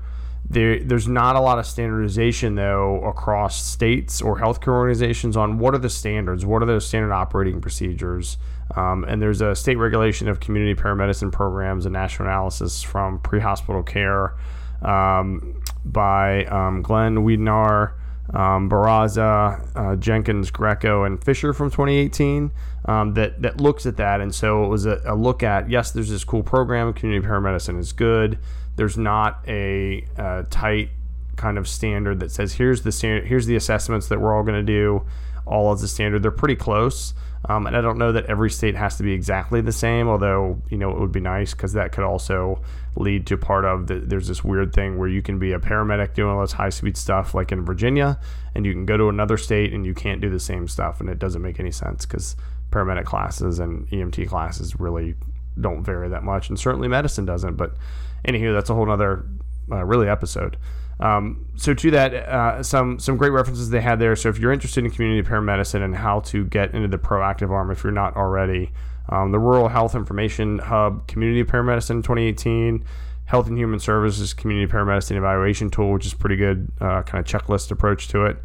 there, 0.49 0.79
there's 0.83 1.07
not 1.07 1.35
a 1.35 1.39
lot 1.39 1.59
of 1.59 1.65
standardization 1.65 2.55
though 2.55 3.03
across 3.03 3.63
states 3.63 4.21
or 4.21 4.39
healthcare 4.39 4.73
organizations 4.73 5.37
on 5.37 5.59
what 5.59 5.73
are 5.73 5.79
the 5.79 5.89
standards 5.89 6.45
what 6.45 6.61
are 6.61 6.65
those 6.65 6.85
standard 6.85 7.11
operating 7.11 7.61
procedures. 7.61 8.37
Um, 8.75 9.03
and 9.03 9.21
there's 9.21 9.41
a 9.41 9.53
state 9.53 9.77
regulation 9.77 10.27
of 10.29 10.39
community 10.39 10.79
paramedicine 10.79 11.31
programs 11.31 11.85
and 11.85 11.93
national 11.93 12.29
analysis 12.29 12.81
from 12.81 13.19
pre-hospital 13.19 13.83
care 13.83 14.33
um, 14.81 15.61
by 15.83 16.46
um, 16.46 16.81
Glenn 16.81 17.17
Weidenaar, 17.17 17.93
um, 18.33 18.69
Barraza, 18.69 19.67
uh, 19.75 19.96
Jenkins, 19.98 20.51
Greco, 20.51 21.03
and 21.03 21.22
Fisher 21.24 21.53
from 21.53 21.69
2018 21.69 22.51
um, 22.85 23.13
that, 23.13 23.41
that 23.41 23.61
looks 23.61 23.85
at 23.85 23.98
that. 23.98 24.22
And 24.22 24.33
so 24.33 24.63
it 24.63 24.67
was 24.67 24.85
a, 24.85 25.01
a, 25.05 25.15
look 25.15 25.44
at, 25.44 25.70
yes, 25.70 25.91
there's 25.91 26.09
this 26.09 26.24
cool 26.24 26.44
program, 26.44 26.94
community 26.94 27.25
paramedicine 27.25 27.79
is 27.79 27.94
good. 27.94 28.39
There's 28.75 28.98
not 28.98 29.44
a, 29.48 30.05
a 30.17 30.46
tight 30.50 30.89
kind 31.35 31.57
of 31.57 31.67
standard 31.67 32.20
that 32.20 32.31
says 32.31 32.53
here's 32.53 32.81
the 32.83 32.91
standard, 32.91 33.27
here's 33.27 33.46
the 33.46 33.55
assessments 33.55 34.07
that 34.07 34.20
we're 34.20 34.35
all 34.35 34.44
going 34.44 34.55
to 34.55 34.63
do 34.63 35.05
all 35.46 35.72
as 35.72 35.83
a 35.83 35.87
standard. 35.87 36.24
They're 36.24 36.31
pretty 36.31 36.55
close. 36.55 37.13
Um, 37.50 37.65
and 37.65 37.75
I 37.75 37.81
don't 37.81 37.98
know 37.98 38.11
that 38.11 38.25
every 38.27 38.51
state 38.51 38.75
has 38.75 38.98
to 38.98 39.03
be 39.03 39.13
exactly 39.13 39.61
the 39.61 39.72
same, 39.72 40.07
although, 40.07 40.61
you 40.70 40.77
know, 40.77 40.91
it 40.91 41.00
would 41.00 41.11
be 41.11 41.20
nice 41.20 41.53
because 41.53 41.74
that 41.74 41.91
could 41.91 42.03
also 42.03 42.61
lead 42.96 43.25
to 43.27 43.37
part 43.37 43.65
of 43.65 43.87
the, 43.87 43.96
there's 43.96 44.27
this 44.27 44.44
weird 44.44 44.74
thing 44.74 45.00
where 45.00 45.07
you 45.09 45.24
can 45.24 45.39
be 45.39 45.51
a 45.51 45.59
paramedic 45.59 46.13
doing 46.13 46.29
all 46.29 46.41
this 46.41 46.51
high 46.51 46.70
speed 46.70 46.96
stuff 46.96 47.33
like 47.33 47.51
in 47.51 47.65
Virginia, 47.65 48.20
and 48.53 48.65
you 48.65 48.74
can 48.74 48.85
go 48.85 48.96
to 48.96 49.09
another 49.09 49.37
state 49.37 49.74
and 49.74 49.85
you 49.85 49.94
can't 49.96 50.22
do 50.22 50.29
the 50.29 50.39
same 50.39 50.67
stuff. 50.67 51.00
And 51.00 51.09
it 51.09 51.17
doesn't 51.17 51.41
make 51.41 51.59
any 51.59 51.72
sense 51.72 52.05
because 52.05 52.35
paramedic 52.72 53.05
classes 53.05 53.60
and 53.60 53.88
EMT 53.90 54.27
classes 54.27 54.79
really 54.79 55.16
don't 55.60 55.84
vary 55.84 56.10
that 56.10 56.24
much. 56.24 56.50
And 56.50 56.60
certainly 56.60 56.88
medicine 56.88 57.25
doesn't. 57.25 57.55
But 57.55 57.75
anywho, 58.27 58.53
that's 58.53 58.70
a 58.70 58.75
whole 58.75 58.90
other 58.90 59.25
uh, 59.72 59.84
really 59.86 60.07
episode. 60.07 60.57
Um, 61.00 61.48
so 61.55 61.74
to 61.74 61.92
that, 61.92 62.14
uh, 62.14 62.64
some 62.64 63.00
some 63.00 63.18
great 63.18 63.31
references 63.31 63.70
they 63.70 63.81
had 63.81 64.00
there. 64.00 64.16
So 64.16 64.29
if 64.29 64.38
you're 64.38 64.51
interested 64.51 64.86
in 64.86 64.92
community 64.92 65.27
paramedicine 65.27 65.84
and 65.84 65.96
how 65.96 66.20
to 66.22 66.46
get 66.46 66.74
into 66.74 66.88
the 66.88 67.00
proactive 67.00 67.50
arm, 67.50 67.72
if 67.72 67.84
you're 67.84 67.92
not 67.92 68.16
already, 68.16 68.72
um, 69.10 69.31
the 69.31 69.40
Rural 69.40 69.68
Health 69.68 69.96
Information 69.96 70.60
Hub 70.60 71.07
Community 71.07 71.44
Paramedicine 71.44 72.03
2018, 72.03 72.86
Health 73.25 73.48
and 73.48 73.57
Human 73.57 73.79
Services 73.79 74.34
Community 74.34 74.72
Paramedicine 74.72 75.18
Evaluation 75.18 75.72
Tool, 75.72 75.92
which 75.92 76.05
is 76.05 76.14
pretty 76.14 76.36
good 76.36 76.72
uh, 76.79 77.01
kind 77.01 77.25
of 77.25 77.25
checklist 77.25 77.72
approach 77.72 78.07
to 78.10 78.25
it. 78.25 78.38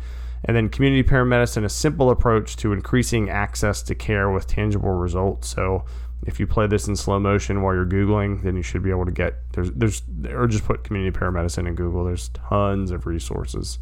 And 0.44 0.56
then 0.56 0.68
community 0.68 1.02
paramedicine, 1.08 1.64
a 1.64 1.68
simple 1.68 2.10
approach 2.10 2.56
to 2.58 2.72
increasing 2.72 3.28
access 3.30 3.82
to 3.82 3.94
care 3.94 4.30
with 4.30 4.46
tangible 4.46 4.92
results. 4.92 5.48
So 5.48 5.84
if 6.24 6.40
you 6.40 6.46
play 6.46 6.66
this 6.66 6.88
in 6.88 6.96
slow 6.96 7.18
motion 7.18 7.62
while 7.62 7.74
you're 7.74 7.86
googling, 7.86 8.42
then 8.42 8.56
you 8.56 8.62
should 8.62 8.82
be 8.82 8.90
able 8.90 9.04
to 9.06 9.12
get 9.12 9.34
there's 9.52 9.70
there's 9.72 10.02
or 10.30 10.46
just 10.46 10.64
put 10.64 10.84
community 10.84 11.16
paramedicine 11.16 11.66
in 11.68 11.74
Google. 11.74 12.04
There's 12.04 12.28
tons 12.30 12.90
of 12.90 13.06
resources. 13.06 13.78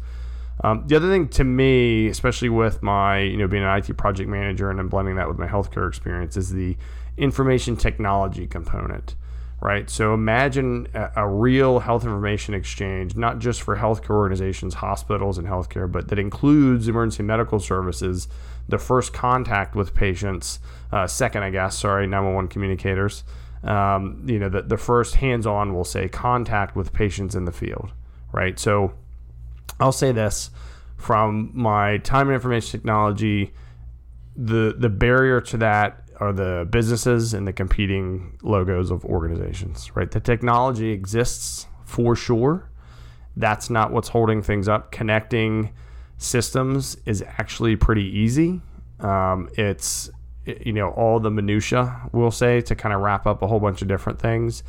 Um, 0.63 0.85
the 0.87 0.95
other 0.95 1.09
thing 1.09 1.27
to 1.29 1.43
me, 1.43 2.07
especially 2.07 2.49
with 2.49 2.81
my 2.81 3.19
you 3.19 3.37
know 3.37 3.47
being 3.47 3.63
an 3.63 3.77
IT 3.77 3.97
project 3.97 4.29
manager 4.29 4.69
and 4.69 4.79
then 4.79 4.87
blending 4.87 5.15
that 5.15 5.27
with 5.27 5.37
my 5.37 5.47
healthcare 5.47 5.87
experience, 5.87 6.37
is 6.37 6.51
the 6.51 6.77
information 7.17 7.75
technology 7.75 8.47
component. 8.47 9.15
Right. 9.65 9.89
So 9.89 10.13
imagine 10.13 10.87
a, 10.93 11.09
a 11.15 11.27
real 11.27 11.79
health 11.79 12.03
information 12.03 12.53
exchange, 12.53 13.15
not 13.15 13.39
just 13.39 13.63
for 13.63 13.75
healthcare 13.77 14.11
organizations, 14.11 14.75
hospitals, 14.75 15.39
and 15.39 15.47
healthcare, 15.47 15.91
but 15.91 16.09
that 16.09 16.19
includes 16.19 16.87
emergency 16.87 17.23
medical 17.23 17.59
services 17.59 18.27
the 18.69 18.77
first 18.77 19.11
contact 19.11 19.73
with 19.75 19.95
patients, 19.95 20.59
uh, 20.91 21.07
second, 21.07 21.41
I 21.41 21.49
guess, 21.49 21.79
sorry, 21.79 22.05
911 22.05 22.49
communicators, 22.49 23.23
um, 23.63 24.23
you 24.27 24.37
know, 24.37 24.49
the, 24.49 24.61
the 24.61 24.77
first 24.77 25.15
hands 25.15 25.47
on, 25.47 25.73
we'll 25.73 25.83
say, 25.83 26.07
contact 26.09 26.75
with 26.75 26.93
patients 26.93 27.33
in 27.33 27.45
the 27.45 27.51
field, 27.51 27.91
right? 28.31 28.59
So 28.59 28.93
I'll 29.79 29.91
say 29.91 30.11
this 30.11 30.51
from 30.95 31.49
my 31.55 31.97
time 31.97 32.27
and 32.27 32.35
information 32.35 32.69
technology, 32.69 33.51
the, 34.35 34.75
the 34.77 34.89
barrier 34.89 35.41
to 35.41 35.57
that 35.57 36.04
are 36.19 36.33
the 36.33 36.67
businesses 36.69 37.33
and 37.33 37.47
the 37.47 37.53
competing 37.53 38.37
logos 38.41 38.91
of 38.91 39.05
organizations, 39.05 39.95
right? 39.95 40.09
The 40.09 40.19
technology 40.19 40.91
exists 40.91 41.67
for 41.83 42.15
sure. 42.15 42.69
That's 43.37 43.69
not 43.69 43.91
what's 43.91 44.09
holding 44.09 44.41
things 44.41 44.67
up. 44.67 44.91
Connecting 44.91 45.73
systems 46.17 46.97
is 47.05 47.21
actually 47.21 47.75
pretty 47.75 48.05
easy. 48.05 48.61
Um, 48.99 49.49
it's 49.55 50.09
you 50.45 50.73
know 50.73 50.89
all 50.91 51.19
the 51.19 51.31
minutia 51.31 52.07
we'll 52.11 52.31
say 52.31 52.61
to 52.61 52.75
kind 52.75 52.93
of 52.93 53.01
wrap 53.01 53.25
up 53.25 53.41
a 53.41 53.47
whole 53.47 53.59
bunch 53.59 53.81
of 53.81 53.87
different 53.87 54.19
things 54.19 54.63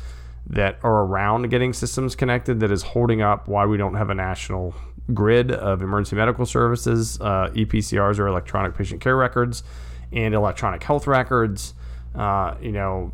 that 0.47 0.79
are 0.81 1.03
around 1.03 1.49
getting 1.49 1.73
systems 1.73 2.15
connected 2.15 2.59
that 2.61 2.71
is 2.71 2.81
holding 2.81 3.21
up 3.21 3.47
why 3.47 3.65
we 3.65 3.77
don't 3.77 3.95
have 3.95 4.09
a 4.09 4.15
national 4.15 4.73
grid 5.13 5.51
of 5.51 5.81
emergency 5.81 6.15
medical 6.15 6.45
services 6.45 7.19
uh, 7.21 7.49
epcrs 7.53 8.19
or 8.19 8.27
electronic 8.27 8.75
patient 8.75 9.01
care 9.01 9.15
records 9.15 9.63
and 10.11 10.33
electronic 10.33 10.83
health 10.83 11.07
records 11.07 11.73
uh, 12.15 12.55
you 12.61 12.71
know 12.71 13.11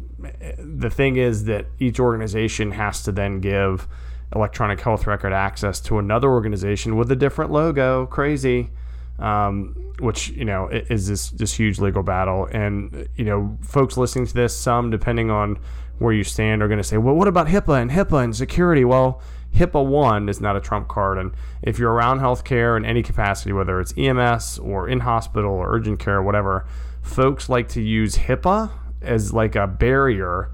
the 0.57 0.89
thing 0.89 1.17
is 1.17 1.43
that 1.45 1.65
each 1.79 1.99
organization 1.99 2.71
has 2.71 3.03
to 3.03 3.11
then 3.11 3.41
give 3.41 3.87
electronic 4.33 4.79
health 4.79 5.05
record 5.05 5.33
access 5.33 5.79
to 5.81 5.99
another 5.99 6.29
organization 6.29 6.95
with 6.95 7.11
a 7.11 7.15
different 7.15 7.51
logo. 7.51 8.05
Crazy. 8.07 8.71
um, 9.19 9.75
which 9.99 10.29
you 10.29 10.45
know 10.45 10.67
is 10.69 11.07
this 11.07 11.29
this 11.29 11.53
huge 11.53 11.79
legal 11.79 12.03
battle. 12.03 12.47
And 12.51 13.07
you 13.15 13.25
know, 13.25 13.57
folks 13.61 13.97
listening 13.97 14.25
to 14.27 14.33
this, 14.33 14.57
some 14.57 14.89
depending 14.89 15.29
on 15.29 15.59
where 15.99 16.13
you 16.13 16.23
stand, 16.23 16.61
are 16.63 16.67
going 16.67 16.79
to 16.79 16.83
say, 16.83 16.97
"Well, 16.97 17.15
what 17.15 17.27
about 17.27 17.47
HIPAA 17.47 17.81
and 17.81 17.91
HIPAA 17.91 18.23
and 18.23 18.35
security?" 18.35 18.83
Well, 18.83 19.21
HIPAA 19.53 19.85
one 19.85 20.29
is 20.29 20.41
not 20.41 20.55
a 20.55 20.59
trump 20.59 20.87
card, 20.87 21.17
and 21.17 21.31
if 21.61 21.77
you're 21.77 21.91
around 21.91 22.19
healthcare 22.19 22.75
in 22.75 22.85
any 22.85 23.03
capacity, 23.03 23.53
whether 23.53 23.79
it's 23.79 23.93
EMS 23.97 24.59
or 24.59 24.87
in 24.87 25.01
hospital 25.01 25.51
or 25.51 25.73
urgent 25.73 25.99
care, 25.99 26.17
or 26.17 26.23
whatever, 26.23 26.65
folks 27.01 27.49
like 27.49 27.67
to 27.69 27.81
use 27.81 28.17
HIPAA 28.17 28.71
as 29.01 29.33
like 29.33 29.55
a 29.55 29.67
barrier, 29.67 30.51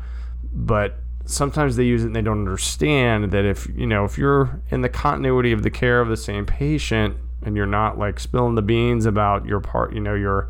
but 0.52 0.96
sometimes 1.26 1.76
they 1.76 1.86
use 1.86 2.04
it 2.04 2.08
and 2.08 2.16
they 2.16 2.22
don't 2.22 2.40
understand 2.40 3.32
that 3.32 3.46
if 3.46 3.68
you 3.76 3.86
know 3.86 4.04
if 4.04 4.18
you're 4.18 4.62
in 4.72 4.82
the 4.82 4.90
continuity 4.90 5.52
of 5.52 5.62
the 5.62 5.70
care 5.70 6.02
of 6.02 6.10
the 6.10 6.18
same 6.18 6.46
patient 6.46 7.16
and 7.44 7.56
you're 7.56 7.68
not 7.68 7.98
like 7.98 8.20
spilling 8.20 8.56
the 8.56 8.62
beans 8.62 9.06
about 9.06 9.46
your 9.46 9.60
part, 9.60 9.94
you 9.94 10.02
know, 10.02 10.16
your 10.16 10.50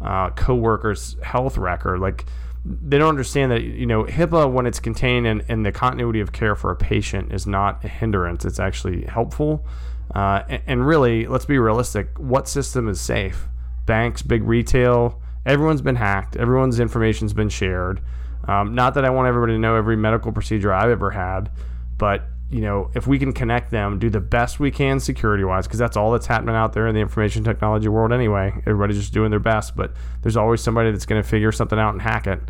uh, 0.00 0.30
coworker's 0.30 1.16
health 1.22 1.58
record, 1.58 2.00
like 2.00 2.24
they 2.64 2.98
don't 2.98 3.08
understand 3.08 3.52
that 3.52 3.62
you 3.62 3.86
know 3.86 4.04
HIPAA 4.04 4.50
when 4.50 4.66
it's 4.66 4.80
contained 4.80 5.26
in, 5.26 5.40
in 5.48 5.62
the 5.62 5.72
continuity 5.72 6.20
of 6.20 6.32
care 6.32 6.54
for 6.54 6.70
a 6.70 6.76
patient 6.76 7.32
is 7.32 7.46
not 7.46 7.84
a 7.84 7.88
hindrance. 7.88 8.44
It's 8.44 8.60
actually 8.60 9.06
helpful. 9.06 9.66
Uh, 10.14 10.42
and, 10.48 10.62
and 10.66 10.86
really, 10.86 11.26
let's 11.26 11.44
be 11.44 11.58
realistic. 11.58 12.18
What 12.18 12.48
system 12.48 12.88
is 12.88 13.00
safe? 13.00 13.46
Banks, 13.86 14.22
big 14.22 14.42
retail. 14.42 15.20
Everyone's 15.46 15.80
been 15.82 15.96
hacked. 15.96 16.36
Everyone's 16.36 16.80
information's 16.80 17.32
been 17.32 17.48
shared. 17.48 18.02
Um, 18.46 18.74
not 18.74 18.94
that 18.94 19.04
I 19.04 19.10
want 19.10 19.28
everybody 19.28 19.54
to 19.54 19.58
know 19.58 19.76
every 19.76 19.96
medical 19.96 20.32
procedure 20.32 20.72
I've 20.72 20.90
ever 20.90 21.10
had, 21.10 21.50
but 21.96 22.24
you 22.50 22.60
know, 22.60 22.90
if 22.94 23.06
we 23.06 23.18
can 23.18 23.32
connect 23.32 23.70
them, 23.70 23.98
do 23.98 24.10
the 24.10 24.20
best 24.20 24.58
we 24.58 24.70
can 24.70 24.98
security 24.98 25.44
wise, 25.44 25.66
because 25.66 25.78
that's 25.78 25.96
all 25.96 26.10
that's 26.10 26.26
happening 26.26 26.56
out 26.56 26.72
there 26.72 26.88
in 26.88 26.94
the 26.94 27.00
information 27.00 27.44
technology 27.44 27.88
world 27.88 28.12
anyway. 28.12 28.52
Everybody's 28.66 28.98
just 28.98 29.12
doing 29.12 29.30
their 29.30 29.40
best, 29.40 29.76
but 29.76 29.92
there's 30.22 30.36
always 30.36 30.60
somebody 30.60 30.90
that's 30.90 31.06
going 31.06 31.22
to 31.22 31.28
figure 31.28 31.52
something 31.52 31.78
out 31.78 31.90
and 31.90 32.02
hack 32.02 32.26
it. 32.26 32.40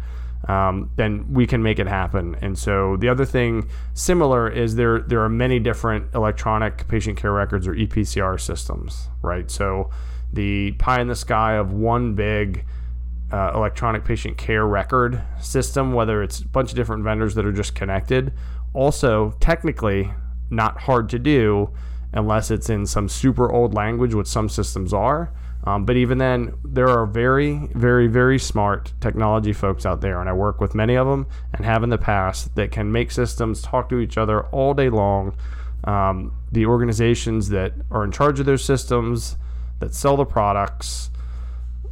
Um, 0.49 0.91
then 0.97 1.35
we 1.35 1.47
can 1.47 1.63
make 1.63 1.79
it 1.79 1.87
happen. 1.87 2.35
And 2.41 2.59
so 2.59 2.97
the 2.97 3.11
other 3.11 3.27
thing 3.27 3.69
similar 3.93 4.49
is 4.49 4.75
there 4.75 5.01
there 5.01 5.21
are 5.21 5.29
many 5.29 5.59
different 5.59 6.15
electronic 6.15 6.89
patient 6.89 7.19
care 7.19 7.33
records 7.33 7.69
or 7.69 7.75
EPCR 7.75 8.41
systems, 8.41 9.09
right? 9.21 9.51
So 9.51 9.91
the 10.33 10.73
pie 10.73 11.03
in 11.03 11.09
the 11.09 11.15
sky 11.15 11.55
of 11.55 11.73
one 11.73 12.15
big 12.15 12.65
uh, 13.31 13.53
electronic 13.55 14.05
patient 14.05 14.39
care 14.39 14.67
record 14.67 15.21
system, 15.41 15.93
whether 15.93 16.23
it's 16.23 16.41
a 16.41 16.49
bunch 16.49 16.71
of 16.71 16.77
different 16.77 17.05
vendors 17.05 17.35
that 17.35 17.45
are 17.45 17.53
just 17.53 17.75
connected, 17.75 18.33
also 18.75 19.35
technically 19.41 20.13
not 20.51 20.83
hard 20.83 21.09
to 21.11 21.19
do 21.19 21.71
unless 22.13 22.51
it's 22.51 22.69
in 22.69 22.87
some 22.87 23.09
super 23.09 23.51
old 23.51 23.75
language, 23.75 24.15
which 24.15 24.27
some 24.27 24.49
systems 24.49 24.93
are. 24.93 25.33
Um, 25.65 25.85
but 25.85 25.97
even 25.97 26.19
then, 26.19 26.55
there 26.65 26.89
are 26.89 27.07
very, 27.07 27.69
very, 27.75 28.07
very 28.07 28.39
smart 28.39 28.93
technology 29.01 29.53
folks 29.53 29.85
out 29.85 30.01
there, 30.01 30.21
and 30.21 30.29
I 30.29 30.33
work 30.33 30.61
with 30.61 30.75
many 30.75 30.97
of 30.97 31.07
them 31.07 31.27
and 31.53 31.67
have 31.67 31.83
in 31.83 31.91
the 31.91 31.99
past 31.99 32.55
that 32.55 32.73
can 32.73 32.91
make 32.91 33.11
systems 33.11 33.61
talk 33.61 33.91
to 33.91 33.99
each 33.99 34.17
other 34.17 34.43
all 34.47 34.73
day 34.73 34.89
long. 34.89 35.37
Um, 35.85 36.35
the 36.51 36.67
organizations 36.67 37.51
that 37.51 37.75
are 37.91 38.05
in 38.05 38.11
charge 38.11 38.41
of 38.41 38.47
those 38.47 38.65
systems, 38.65 39.37
that 39.81 39.95
sell 39.95 40.17
the 40.17 40.25
products, 40.25 41.11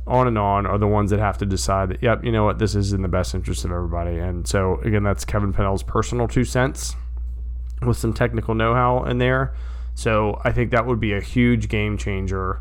on 0.08 0.26
and 0.26 0.38
on 0.38 0.66
are 0.66 0.78
the 0.78 0.86
ones 0.86 1.10
that 1.10 1.20
have 1.20 1.38
to 1.38 1.46
decide 1.46 1.90
that, 1.90 2.02
yep, 2.02 2.24
you 2.24 2.32
know 2.32 2.44
what, 2.44 2.58
this 2.58 2.74
is 2.74 2.92
in 2.92 3.02
the 3.02 3.08
best 3.08 3.34
interest 3.34 3.64
of 3.64 3.72
everybody. 3.72 4.18
And 4.18 4.46
so, 4.46 4.80
again, 4.80 5.02
that's 5.02 5.24
Kevin 5.24 5.52
Pennell's 5.52 5.82
personal 5.82 6.28
two 6.28 6.44
cents 6.44 6.96
with 7.86 7.96
some 7.96 8.12
technical 8.12 8.54
know 8.54 8.74
how 8.74 9.04
in 9.04 9.18
there. 9.18 9.54
So, 9.94 10.40
I 10.44 10.52
think 10.52 10.70
that 10.70 10.86
would 10.86 11.00
be 11.00 11.12
a 11.12 11.20
huge 11.20 11.68
game 11.68 11.96
changer 11.98 12.60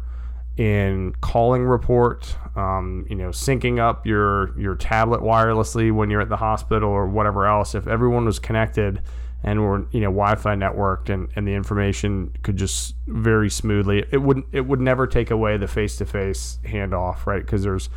in 0.58 1.14
calling 1.22 1.64
report, 1.64 2.36
um, 2.56 3.06
you 3.10 3.16
know, 3.16 3.30
syncing 3.30 3.80
up 3.80 4.06
your 4.06 4.60
your 4.60 4.76
tablet 4.76 5.22
wirelessly 5.22 5.94
when 5.94 6.10
you're 6.10 6.22
at 6.22 6.30
the 6.30 6.38
hospital 6.38 6.90
or 6.90 7.08
whatever 7.08 7.46
else. 7.46 7.76
If 7.76 7.88
everyone 7.88 8.26
was 8.26 8.40
connected 8.40 9.02
and 9.44 9.62
were 9.62 9.88
you 9.92 10.02
know 10.02 10.10
Wi-Fi 10.10 10.56
networked 10.56 11.10
and, 11.10 11.30
and 11.36 11.48
the 11.48 11.54
information 11.54 12.36
could 12.44 12.58
just 12.58 12.96
very 13.08 13.50
smoothly. 13.50 14.06
It 14.12 14.22
wouldn't 14.22 14.48
it 14.52 14.62
would 14.62 14.82
never 14.82 15.08
take 15.08 15.32
away 15.32 15.58
the 15.58 15.68
face-to-face 15.68 16.60
handoff 16.66 17.26
right? 17.26 17.46
Because 17.46 17.64
there's 17.64 17.90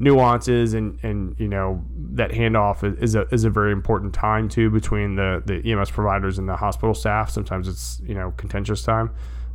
nuances 0.00 0.74
and 0.74 0.98
and 1.02 1.34
you 1.38 1.48
know 1.48 1.84
that 2.12 2.30
handoff 2.30 2.84
is 3.02 3.14
a 3.14 3.22
is 3.32 3.44
a 3.44 3.50
very 3.50 3.72
important 3.72 4.14
time 4.14 4.48
too 4.48 4.70
between 4.70 5.16
the 5.16 5.42
the 5.44 5.72
EMS 5.72 5.90
providers 5.90 6.38
and 6.38 6.48
the 6.48 6.56
hospital 6.56 6.94
staff. 6.94 7.30
Sometimes 7.30 7.68
it's 7.68 8.00
you 8.04 8.14
know 8.14 8.32
contentious 8.36 8.82
time 8.82 9.10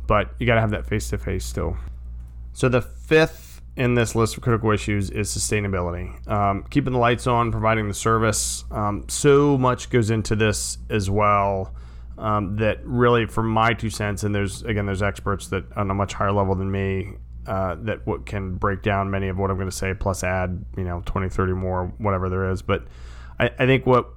but 0.06 0.34
you 0.38 0.46
got 0.46 0.54
to 0.54 0.60
have 0.60 0.70
that 0.70 0.86
face-to-face 0.86 1.44
still. 1.44 1.76
So 2.52 2.68
the 2.68 2.82
fifth 2.82 3.43
in 3.76 3.94
this 3.94 4.14
list 4.14 4.36
of 4.36 4.42
critical 4.42 4.70
issues 4.70 5.10
is 5.10 5.28
sustainability. 5.28 6.26
Um, 6.28 6.64
keeping 6.70 6.92
the 6.92 6.98
lights 6.98 7.26
on, 7.26 7.50
providing 7.50 7.88
the 7.88 7.94
service. 7.94 8.64
Um, 8.70 9.04
so 9.08 9.58
much 9.58 9.90
goes 9.90 10.10
into 10.10 10.36
this 10.36 10.78
as 10.90 11.10
well 11.10 11.74
um, 12.16 12.56
that 12.56 12.84
really, 12.84 13.26
from 13.26 13.48
my 13.48 13.74
two 13.74 13.90
cents, 13.90 14.22
and 14.22 14.34
there's 14.34 14.62
again, 14.62 14.86
there's 14.86 15.02
experts 15.02 15.48
that 15.48 15.64
on 15.76 15.90
a 15.90 15.94
much 15.94 16.12
higher 16.12 16.32
level 16.32 16.54
than 16.54 16.70
me 16.70 17.14
uh, 17.46 17.74
that 17.80 18.06
what 18.06 18.26
can 18.26 18.54
break 18.54 18.82
down 18.82 19.10
many 19.10 19.28
of 19.28 19.38
what 19.38 19.50
I'm 19.50 19.56
going 19.56 19.68
to 19.68 19.76
say, 19.76 19.92
plus 19.92 20.22
add 20.22 20.64
you 20.76 20.84
know 20.84 21.02
20, 21.04 21.28
30 21.28 21.52
more, 21.54 21.92
whatever 21.98 22.28
there 22.28 22.50
is. 22.50 22.62
But 22.62 22.84
I, 23.40 23.46
I 23.58 23.66
think 23.66 23.86
what 23.86 24.08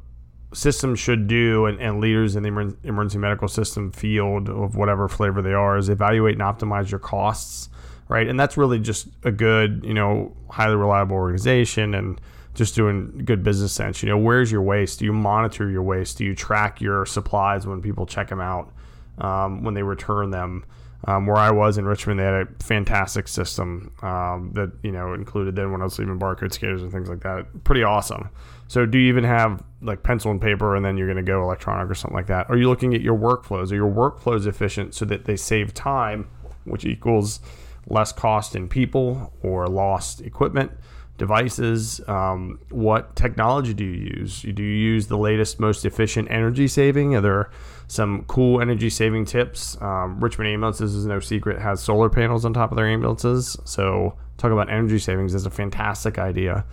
systems 0.54 1.00
should 1.00 1.28
do 1.28 1.66
and, 1.66 1.80
and 1.82 2.00
leaders 2.00 2.36
in 2.36 2.44
the 2.44 2.50
emergency 2.84 3.18
medical 3.18 3.48
system 3.48 3.92
field 3.92 4.48
of 4.50 4.76
whatever 4.76 5.10
flavor 5.10 5.42
they 5.42 5.54
are 5.54 5.78
is 5.78 5.90
evaluate 5.90 6.40
and 6.40 6.42
optimize 6.42 6.90
your 6.90 7.00
costs 7.00 7.70
right? 8.10 8.28
And 8.28 8.40
that's 8.40 8.58
really 8.58 8.80
just 8.80 9.08
a 9.24 9.32
good, 9.32 9.84
you 9.86 9.94
know, 9.94 10.36
highly 10.50 10.76
reliable 10.76 11.16
organization 11.16 11.94
and 11.94 12.20
just 12.54 12.76
doing 12.76 13.22
good 13.24 13.44
business 13.44 13.72
sense. 13.72 14.02
You 14.02 14.10
know, 14.10 14.18
where's 14.18 14.52
your 14.52 14.64
waste? 14.64 15.00
Do 15.00 15.06
you 15.06 15.14
monitor 15.14 15.70
your 15.70 15.84
waste? 15.84 16.18
Do 16.18 16.26
you 16.26 16.36
track 16.36 16.82
your 16.82 17.06
supplies 17.06 17.68
when 17.68 17.82
people 17.82 18.06
check 18.06 18.30
them 18.30 18.42
out, 18.42 18.74
um, 19.20 19.64
when 19.64 19.74
they 19.74 19.84
return 19.84 20.32
them? 20.32 20.66
Um, 21.06 21.28
where 21.28 21.38
I 21.38 21.52
was 21.52 21.78
in 21.78 21.86
Richmond, 21.86 22.20
they 22.20 22.24
had 22.24 22.34
a 22.34 22.48
fantastic 22.64 23.28
system 23.28 23.94
um, 24.02 24.52
that 24.56 24.72
you 24.82 24.92
know 24.92 25.14
included 25.14 25.56
then 25.56 25.72
when 25.72 25.80
I 25.80 25.84
was 25.84 26.00
leaving 26.00 26.18
barcode 26.18 26.52
scanners 26.52 26.82
and 26.82 26.92
things 26.92 27.08
like 27.08 27.22
that. 27.22 27.64
Pretty 27.64 27.84
awesome. 27.84 28.30
So, 28.68 28.88
do 28.88 28.98
you 28.98 29.08
even 29.08 29.24
have 29.24 29.64
like 29.84 30.02
pencil 30.02 30.32
and 30.32 30.42
paper, 30.42 30.76
and 30.76 30.84
then 30.84 30.98
you're 30.98 31.08
going 31.08 31.24
to 31.24 31.32
go 31.32 31.44
electronic 31.44 31.90
or 31.90 31.94
something 31.94 32.16
like 32.16 32.28
that? 32.28 32.50
Are 32.50 32.58
you 32.58 32.68
looking 32.68 32.96
at 32.96 33.02
your 33.02 33.16
workflows? 33.16 33.72
Are 33.72 33.76
your 33.76 33.92
workflows 33.92 34.48
efficient 34.48 34.96
so 34.96 35.06
that 35.06 35.26
they 35.26 35.38
save 35.38 35.76
time, 35.76 36.28
which 36.66 36.84
equals 36.84 37.42
less 37.88 38.12
cost 38.12 38.56
in 38.56 38.68
people 38.68 39.34
or 39.42 39.68
lost 39.68 40.22
equipment, 40.22 40.72
devices. 41.18 42.02
Um, 42.08 42.60
what 42.70 43.16
technology 43.16 43.74
do 43.74 43.84
you 43.84 44.12
use? 44.18 44.42
Do 44.42 44.64
you 44.64 44.76
use 44.76 45.08
the 45.08 45.18
latest, 45.18 45.60
most 45.60 45.86
efficient 45.86 46.30
energy 46.30 46.68
saving? 46.68 47.16
Are 47.16 47.22
there 47.22 47.50
some 47.88 48.24
cool 48.26 48.62
energy 48.62 48.90
saving 48.90 49.26
tips? 49.26 49.82
Um, 49.82 50.20
Richmond 50.20 50.50
Ambulances 50.50 50.94
is 50.94 51.06
no 51.06 51.20
secret 51.20 51.60
has 51.60 51.82
solar 51.82 52.10
panels 52.10 52.46
on 52.46 52.54
top 52.54 52.72
of 52.72 52.78
their 52.78 52.88
ambulances. 52.88 53.58
So 53.66 54.18
talk 54.38 54.52
about 54.52 54.70
energy 54.70 55.00
savings 55.00 55.34
is 55.34 55.46
a 55.46 55.52
fantastic 55.52 56.20
idea. 56.20 56.66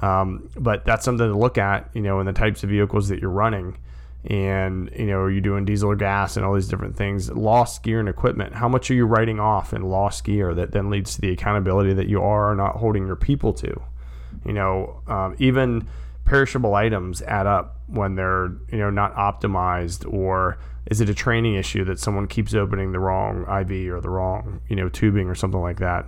Um, 0.00 0.48
but 0.56 0.84
that's 0.86 1.04
something 1.04 1.28
to 1.28 1.36
look 1.36 1.58
at, 1.58 1.90
you 1.92 2.00
know, 2.00 2.20
in 2.20 2.26
the 2.26 2.32
types 2.32 2.62
of 2.62 2.70
vehicles 2.70 3.08
that 3.08 3.20
you're 3.20 3.30
running 3.30 3.76
and 4.24 4.90
you 4.96 5.06
know, 5.06 5.18
are 5.18 5.30
you 5.30 5.40
doing 5.40 5.64
diesel 5.64 5.90
or 5.90 5.96
gas 5.96 6.36
and 6.36 6.46
all 6.46 6.54
these 6.54 6.68
different 6.68 6.96
things? 6.96 7.30
Lost 7.30 7.82
gear 7.82 8.00
and 8.00 8.08
equipment. 8.08 8.54
How 8.54 8.68
much 8.68 8.90
are 8.90 8.94
you 8.94 9.04
writing 9.04 9.40
off 9.40 9.72
in 9.72 9.82
lost 9.82 10.24
gear 10.24 10.54
that 10.54 10.72
then 10.72 10.90
leads 10.90 11.14
to 11.16 11.20
the 11.20 11.30
accountability 11.30 11.92
that 11.94 12.08
you 12.08 12.22
are 12.22 12.54
not 12.54 12.76
holding 12.76 13.06
your 13.06 13.16
people 13.16 13.52
to? 13.54 13.82
You 14.46 14.52
know, 14.52 15.02
um, 15.06 15.34
even 15.38 15.88
perishable 16.24 16.74
items 16.74 17.20
add 17.22 17.46
up 17.46 17.78
when 17.88 18.14
they're 18.14 18.52
you 18.70 18.78
know 18.78 18.90
not 18.90 19.14
optimized 19.16 20.10
or 20.12 20.58
is 20.86 21.00
it 21.00 21.08
a 21.08 21.14
training 21.14 21.54
issue 21.54 21.84
that 21.84 21.98
someone 21.98 22.26
keeps 22.26 22.54
opening 22.54 22.92
the 22.92 22.98
wrong 22.98 23.42
IV 23.42 23.92
or 23.92 24.00
the 24.00 24.08
wrong 24.08 24.60
you 24.68 24.76
know 24.76 24.88
tubing 24.88 25.28
or 25.28 25.34
something 25.34 25.60
like 25.60 25.80
that 25.80 26.06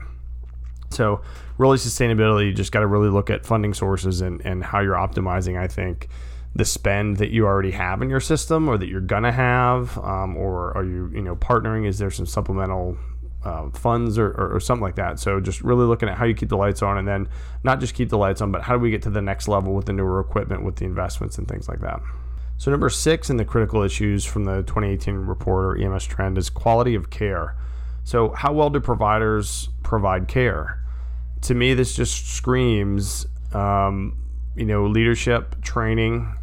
so 0.91 1.21
really 1.59 1.77
sustainability 1.77 2.47
you 2.47 2.53
just 2.53 2.71
got 2.71 2.81
to 2.81 2.87
really 2.87 3.09
look 3.09 3.29
at 3.29 3.45
funding 3.45 3.75
sources 3.75 4.21
and, 4.21 4.41
and 4.47 4.63
how 4.63 4.81
you're 4.81 4.95
optimizing 4.95 5.59
I 5.59 5.67
think 5.67 6.09
the 6.57 6.65
spend 6.65 7.17
that 7.17 7.31
you 7.31 7.47
already 7.47 7.73
have 7.73 8.01
in 8.01 8.09
your 8.09 8.21
system 8.21 8.69
or 8.69 8.79
that 8.79 8.89
you're 8.89 9.01
gonna 9.01 9.33
have 9.33 9.99
um, 9.99 10.37
or 10.37 10.77
are 10.77 10.85
you 10.85 11.11
you 11.13 11.23
know 11.23 11.37
partnering? 11.37 11.87
Is 11.87 11.99
there 11.99 12.11
some 12.11 12.27
supplemental 12.27 12.97
uh, 13.45 13.69
funds 13.71 14.19
or, 14.19 14.29
or, 14.29 14.55
or, 14.55 14.61
something 14.61 14.83
like 14.83 14.95
that? 14.95 15.19
So 15.19 15.39
just 15.41 15.63
really 15.63 15.85
looking 15.85 16.09
at 16.09 16.17
how 16.17 16.25
you 16.25 16.35
keep 16.35 16.49
the 16.49 16.57
lights 16.57 16.81
on 16.81 16.97
and 16.97 17.07
then 17.07 17.29
not 17.63 17.79
just 17.79 17.95
keep 17.95 18.09
the 18.09 18.17
lights 18.17 18.41
on 18.41 18.51
but 18.53 18.63
how 18.63 18.75
do 18.75 18.81
we 18.81 18.91
get 18.91 19.03
to 19.03 19.11
the 19.11 19.21
next 19.21 19.49
level 19.49 19.75
with 19.75 19.85
the 19.85 19.93
newer 19.93 20.19
equipment 20.21 20.65
with 20.65 20.77
the 20.77 20.87
investments 20.87 21.39
and 21.39 21.49
things 21.49 21.69
like 21.69 21.81
that? 21.81 22.01
So 22.57 22.71
number 22.71 22.89
six 22.89 23.31
in 23.31 23.37
the 23.37 23.45
critical 23.45 23.83
issues 23.83 24.25
from 24.25 24.45
the 24.45 24.63
2018 24.63 25.17
report 25.17 25.65
or 25.65 25.77
ems 25.77 26.07
trend 26.07 26.39
is 26.39 26.49
quality 26.49 26.95
of 26.95 27.11
care. 27.11 27.57
So 28.05 28.31
how 28.31 28.53
well 28.53 28.71
do 28.71 28.81
providers 28.81 29.69
provide 29.83 30.29
care? 30.29 30.81
To 31.43 31.55
me 31.55 31.75
this 31.75 31.97
just 31.97 32.29
screams 32.29 33.27
um, 33.53 34.17
you 34.57 34.65
know 34.65 34.87
leadership 34.87 35.61
training 35.63 36.35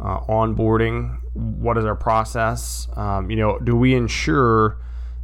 uh, 0.00 0.20
onboarding? 0.20 1.18
What 1.34 1.78
is 1.78 1.84
our 1.84 1.96
process? 1.96 2.88
Um, 2.96 3.30
you 3.30 3.36
know, 3.36 3.58
do 3.58 3.76
we 3.76 3.94
ensure 3.94 4.78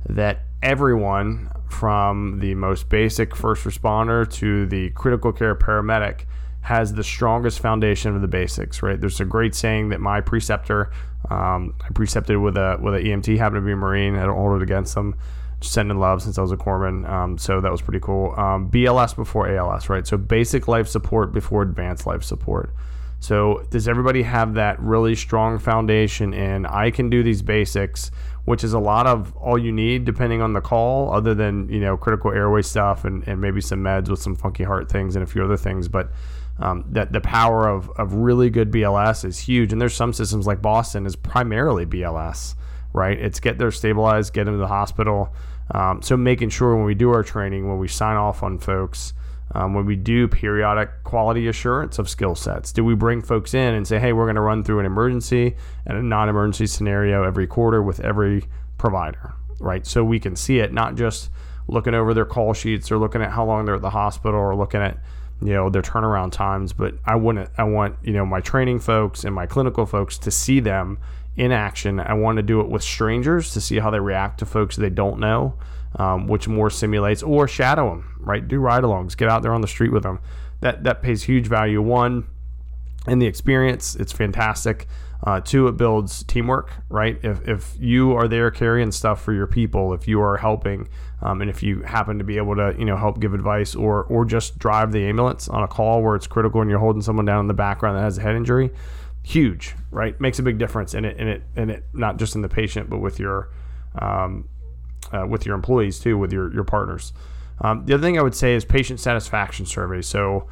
that 0.08 0.42
everyone 0.62 1.50
from 1.68 2.38
the 2.40 2.54
most 2.54 2.88
basic 2.88 3.34
first 3.34 3.64
responder 3.64 4.30
to 4.30 4.66
the 4.66 4.90
critical 4.90 5.32
care 5.32 5.54
paramedic 5.54 6.26
has 6.62 6.92
the 6.94 7.02
strongest 7.02 7.58
foundation 7.58 8.14
of 8.14 8.22
the 8.22 8.28
basics, 8.28 8.82
right? 8.82 9.00
There's 9.00 9.20
a 9.20 9.24
great 9.24 9.54
saying 9.54 9.88
that 9.88 10.00
my 10.00 10.20
preceptor, 10.20 10.92
um, 11.28 11.74
I 11.82 11.88
precepted 11.92 12.38
with 12.38 12.56
a 12.56 12.78
with 12.80 12.94
an 12.94 13.02
EMT, 13.02 13.36
happened 13.36 13.62
to 13.62 13.66
be 13.66 13.72
a 13.72 13.76
Marine. 13.76 14.16
I 14.16 14.24
don't 14.24 14.36
hold 14.36 14.60
it 14.60 14.62
against 14.62 14.94
them. 14.94 15.16
Sending 15.60 15.98
love 15.98 16.22
since 16.22 16.38
I 16.38 16.42
was 16.42 16.50
a 16.50 16.56
corpsman, 16.56 17.08
um, 17.08 17.38
so 17.38 17.60
that 17.60 17.70
was 17.70 17.80
pretty 17.80 18.00
cool. 18.00 18.34
Um, 18.36 18.68
BLS 18.68 19.14
before 19.14 19.48
ALS, 19.48 19.88
right? 19.88 20.04
So 20.04 20.16
basic 20.16 20.66
life 20.66 20.88
support 20.88 21.32
before 21.32 21.62
advanced 21.62 22.04
life 22.04 22.24
support. 22.24 22.74
So 23.22 23.64
does 23.70 23.86
everybody 23.86 24.24
have 24.24 24.54
that 24.54 24.80
really 24.80 25.14
strong 25.14 25.60
foundation 25.60 26.34
in 26.34 26.66
I 26.66 26.90
can 26.90 27.08
do 27.08 27.22
these 27.22 27.40
basics, 27.40 28.10
which 28.46 28.64
is 28.64 28.72
a 28.72 28.80
lot 28.80 29.06
of 29.06 29.32
all 29.36 29.56
you 29.56 29.70
need 29.70 30.04
depending 30.04 30.42
on 30.42 30.54
the 30.54 30.60
call, 30.60 31.14
other 31.14 31.32
than 31.32 31.68
you 31.68 31.78
know 31.78 31.96
critical 31.96 32.32
airway 32.32 32.62
stuff 32.62 33.04
and, 33.04 33.22
and 33.28 33.40
maybe 33.40 33.60
some 33.60 33.78
meds 33.78 34.08
with 34.08 34.18
some 34.18 34.34
funky 34.34 34.64
heart 34.64 34.90
things 34.90 35.14
and 35.14 35.22
a 35.22 35.26
few 35.26 35.44
other 35.44 35.56
things, 35.56 35.86
but 35.86 36.10
um, 36.58 36.84
that 36.88 37.12
the 37.12 37.20
power 37.20 37.68
of, 37.68 37.90
of 37.90 38.12
really 38.12 38.50
good 38.50 38.72
BLS 38.72 39.24
is 39.24 39.38
huge. 39.38 39.70
And 39.70 39.80
there's 39.80 39.94
some 39.94 40.12
systems 40.12 40.48
like 40.48 40.60
Boston 40.60 41.06
is 41.06 41.14
primarily 41.14 41.86
BLS, 41.86 42.56
right? 42.92 43.16
It's 43.16 43.38
get 43.38 43.56
there 43.56 43.70
stabilized, 43.70 44.32
get 44.32 44.46
them 44.46 44.54
to 44.54 44.58
the 44.58 44.66
hospital. 44.66 45.32
Um, 45.70 46.02
so 46.02 46.16
making 46.16 46.48
sure 46.48 46.74
when 46.74 46.84
we 46.84 46.96
do 46.96 47.10
our 47.10 47.22
training, 47.22 47.68
when 47.68 47.78
we 47.78 47.86
sign 47.86 48.16
off 48.16 48.42
on 48.42 48.58
folks, 48.58 49.14
um, 49.52 49.74
when 49.74 49.86
we 49.86 49.96
do 49.96 50.28
periodic 50.28 50.90
quality 51.04 51.48
assurance 51.48 51.98
of 51.98 52.08
skill 52.08 52.34
sets, 52.34 52.72
do 52.72 52.84
we 52.84 52.94
bring 52.94 53.22
folks 53.22 53.54
in 53.54 53.74
and 53.74 53.86
say, 53.86 53.98
hey, 53.98 54.12
we're 54.12 54.26
going 54.26 54.36
to 54.36 54.42
run 54.42 54.64
through 54.64 54.80
an 54.80 54.86
emergency 54.86 55.56
and 55.86 55.98
a 55.98 56.02
non-emergency 56.02 56.66
scenario 56.66 57.22
every 57.22 57.46
quarter 57.46 57.82
with 57.82 58.00
every 58.00 58.44
provider, 58.78 59.34
right? 59.60 59.86
So 59.86 60.02
we 60.04 60.18
can 60.18 60.36
see 60.36 60.58
it, 60.58 60.72
not 60.72 60.94
just 60.94 61.30
looking 61.68 61.94
over 61.94 62.14
their 62.14 62.24
call 62.24 62.54
sheets 62.54 62.90
or 62.90 62.98
looking 62.98 63.22
at 63.22 63.30
how 63.30 63.44
long 63.44 63.64
they're 63.64 63.76
at 63.76 63.82
the 63.82 63.90
hospital 63.90 64.38
or 64.38 64.54
looking 64.56 64.80
at 64.80 64.98
you 65.40 65.52
know 65.52 65.68
their 65.68 65.82
turnaround 65.82 66.30
times 66.30 66.72
but 66.72 66.94
i 67.04 67.16
wouldn't 67.16 67.50
i 67.58 67.64
want 67.64 67.96
you 68.04 68.12
know 68.12 68.24
my 68.24 68.40
training 68.40 68.78
folks 68.78 69.24
and 69.24 69.34
my 69.34 69.44
clinical 69.44 69.86
folks 69.86 70.16
to 70.16 70.30
see 70.30 70.60
them 70.60 70.98
in 71.36 71.52
action. 71.52 71.98
I 71.98 72.14
want 72.14 72.36
to 72.36 72.42
do 72.42 72.60
it 72.60 72.68
with 72.68 72.82
strangers 72.82 73.52
to 73.52 73.60
see 73.60 73.78
how 73.78 73.90
they 73.90 74.00
react 74.00 74.38
to 74.40 74.46
folks 74.46 74.76
they 74.76 74.90
don't 74.90 75.18
know 75.18 75.54
um, 75.96 76.26
which 76.26 76.48
more 76.48 76.70
simulates 76.70 77.22
or 77.22 77.46
shadow 77.46 77.90
them 77.90 78.14
right 78.20 78.48
do 78.48 78.58
ride-alongs 78.58 79.16
get 79.16 79.28
out 79.28 79.42
there 79.42 79.52
on 79.52 79.60
the 79.60 79.68
street 79.68 79.92
with 79.92 80.02
them 80.02 80.18
that 80.60 80.84
that 80.84 81.02
pays 81.02 81.24
huge 81.24 81.46
value 81.46 81.82
one 81.82 82.26
in 83.06 83.18
the 83.18 83.26
experience 83.26 83.94
it's 83.96 84.12
fantastic 84.12 84.86
uh, 85.24 85.40
two, 85.40 85.68
it 85.68 85.76
builds 85.76 86.24
teamwork, 86.24 86.72
right? 86.88 87.18
If, 87.22 87.46
if 87.46 87.76
you 87.78 88.12
are 88.12 88.26
there 88.26 88.50
carrying 88.50 88.90
stuff 88.90 89.22
for 89.22 89.32
your 89.32 89.46
people, 89.46 89.94
if 89.94 90.08
you 90.08 90.20
are 90.20 90.36
helping, 90.36 90.88
um, 91.20 91.40
and 91.40 91.48
if 91.48 91.62
you 91.62 91.82
happen 91.82 92.18
to 92.18 92.24
be 92.24 92.38
able 92.38 92.56
to, 92.56 92.74
you 92.76 92.84
know, 92.84 92.96
help 92.96 93.20
give 93.20 93.32
advice 93.32 93.76
or 93.76 94.02
or 94.04 94.24
just 94.24 94.58
drive 94.58 94.90
the 94.90 95.06
ambulance 95.06 95.48
on 95.48 95.62
a 95.62 95.68
call 95.68 96.02
where 96.02 96.16
it's 96.16 96.26
critical 96.26 96.60
and 96.60 96.68
you're 96.68 96.80
holding 96.80 97.02
someone 97.02 97.24
down 97.24 97.38
in 97.38 97.46
the 97.46 97.54
background 97.54 97.96
that 97.96 98.02
has 98.02 98.18
a 98.18 98.20
head 98.20 98.34
injury, 98.34 98.70
huge, 99.22 99.76
right? 99.92 100.20
Makes 100.20 100.40
a 100.40 100.42
big 100.42 100.58
difference 100.58 100.92
in 100.92 101.04
it, 101.04 101.16
in 101.18 101.28
it, 101.28 101.42
in 101.54 101.70
it, 101.70 101.84
not 101.92 102.16
just 102.16 102.34
in 102.34 102.42
the 102.42 102.48
patient, 102.48 102.90
but 102.90 102.98
with 102.98 103.20
your, 103.20 103.50
um, 104.00 104.48
uh, 105.12 105.26
with 105.26 105.46
your 105.46 105.54
employees 105.54 105.98
too, 105.98 106.18
with 106.18 106.32
your 106.32 106.52
your 106.52 106.64
partners. 106.64 107.12
Um, 107.60 107.84
the 107.86 107.94
other 107.94 108.02
thing 108.02 108.18
I 108.18 108.22
would 108.22 108.34
say 108.34 108.54
is 108.54 108.64
patient 108.64 109.00
satisfaction 109.00 109.66
surveys. 109.66 110.06
So 110.06 110.48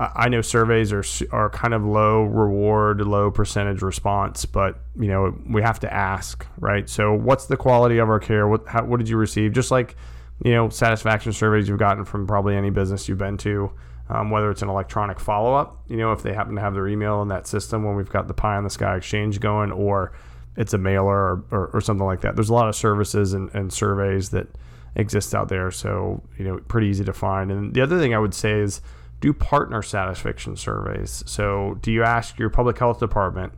I 0.00 0.30
know 0.30 0.40
surveys 0.40 0.92
are 0.92 1.04
are 1.30 1.50
kind 1.50 1.74
of 1.74 1.84
low 1.84 2.22
reward, 2.22 3.02
low 3.02 3.30
percentage 3.30 3.82
response, 3.82 4.46
but 4.46 4.78
you 4.98 5.08
know 5.08 5.36
we 5.46 5.60
have 5.60 5.78
to 5.80 5.92
ask, 5.92 6.46
right? 6.58 6.88
So, 6.88 7.12
what's 7.12 7.44
the 7.44 7.56
quality 7.58 7.98
of 7.98 8.08
our 8.08 8.18
care? 8.18 8.48
What 8.48 8.66
how, 8.66 8.84
what 8.84 8.96
did 8.96 9.10
you 9.10 9.18
receive? 9.18 9.52
Just 9.52 9.70
like 9.70 9.96
you 10.42 10.52
know 10.52 10.70
satisfaction 10.70 11.34
surveys 11.34 11.68
you've 11.68 11.78
gotten 11.78 12.06
from 12.06 12.26
probably 12.26 12.56
any 12.56 12.70
business 12.70 13.10
you've 13.10 13.18
been 13.18 13.36
to, 13.38 13.72
um, 14.08 14.30
whether 14.30 14.50
it's 14.50 14.62
an 14.62 14.70
electronic 14.70 15.20
follow 15.20 15.52
up, 15.54 15.82
you 15.86 15.98
know 15.98 16.12
if 16.12 16.22
they 16.22 16.32
happen 16.32 16.54
to 16.54 16.62
have 16.62 16.72
their 16.72 16.88
email 16.88 17.20
in 17.20 17.28
that 17.28 17.46
system 17.46 17.84
when 17.84 17.94
we've 17.94 18.10
got 18.10 18.26
the 18.26 18.34
pie 18.34 18.56
in 18.56 18.64
the 18.64 18.70
sky 18.70 18.96
exchange 18.96 19.38
going, 19.38 19.70
or 19.70 20.12
it's 20.60 20.74
a 20.74 20.78
mailer 20.78 21.16
or, 21.16 21.44
or, 21.50 21.66
or 21.68 21.80
something 21.80 22.04
like 22.04 22.20
that. 22.20 22.36
There's 22.36 22.50
a 22.50 22.54
lot 22.54 22.68
of 22.68 22.76
services 22.76 23.32
and, 23.32 23.48
and 23.54 23.72
surveys 23.72 24.28
that 24.30 24.46
exist 24.94 25.34
out 25.34 25.48
there, 25.48 25.70
so 25.70 26.22
you 26.36 26.44
know 26.44 26.58
pretty 26.68 26.88
easy 26.88 27.02
to 27.04 27.14
find. 27.14 27.50
And 27.50 27.72
the 27.72 27.80
other 27.80 27.98
thing 27.98 28.14
I 28.14 28.18
would 28.18 28.34
say 28.34 28.60
is 28.60 28.82
do 29.20 29.32
partner 29.32 29.80
satisfaction 29.80 30.56
surveys. 30.56 31.24
So, 31.26 31.78
do 31.80 31.90
you 31.90 32.02
ask 32.02 32.38
your 32.38 32.50
public 32.50 32.78
health 32.78 33.00
department 33.00 33.54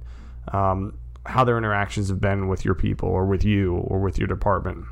um, 0.53 0.97
how 1.27 1.43
their 1.43 1.59
interactions 1.59 2.09
have 2.09 2.21
been 2.21 2.47
with 2.47 2.65
your 2.65 2.75
people 2.75 3.09
or 3.09 3.27
with 3.27 3.45
you 3.45 3.75
or 3.75 3.99
with 3.99 4.17
your 4.17 4.29
department? 4.29 4.85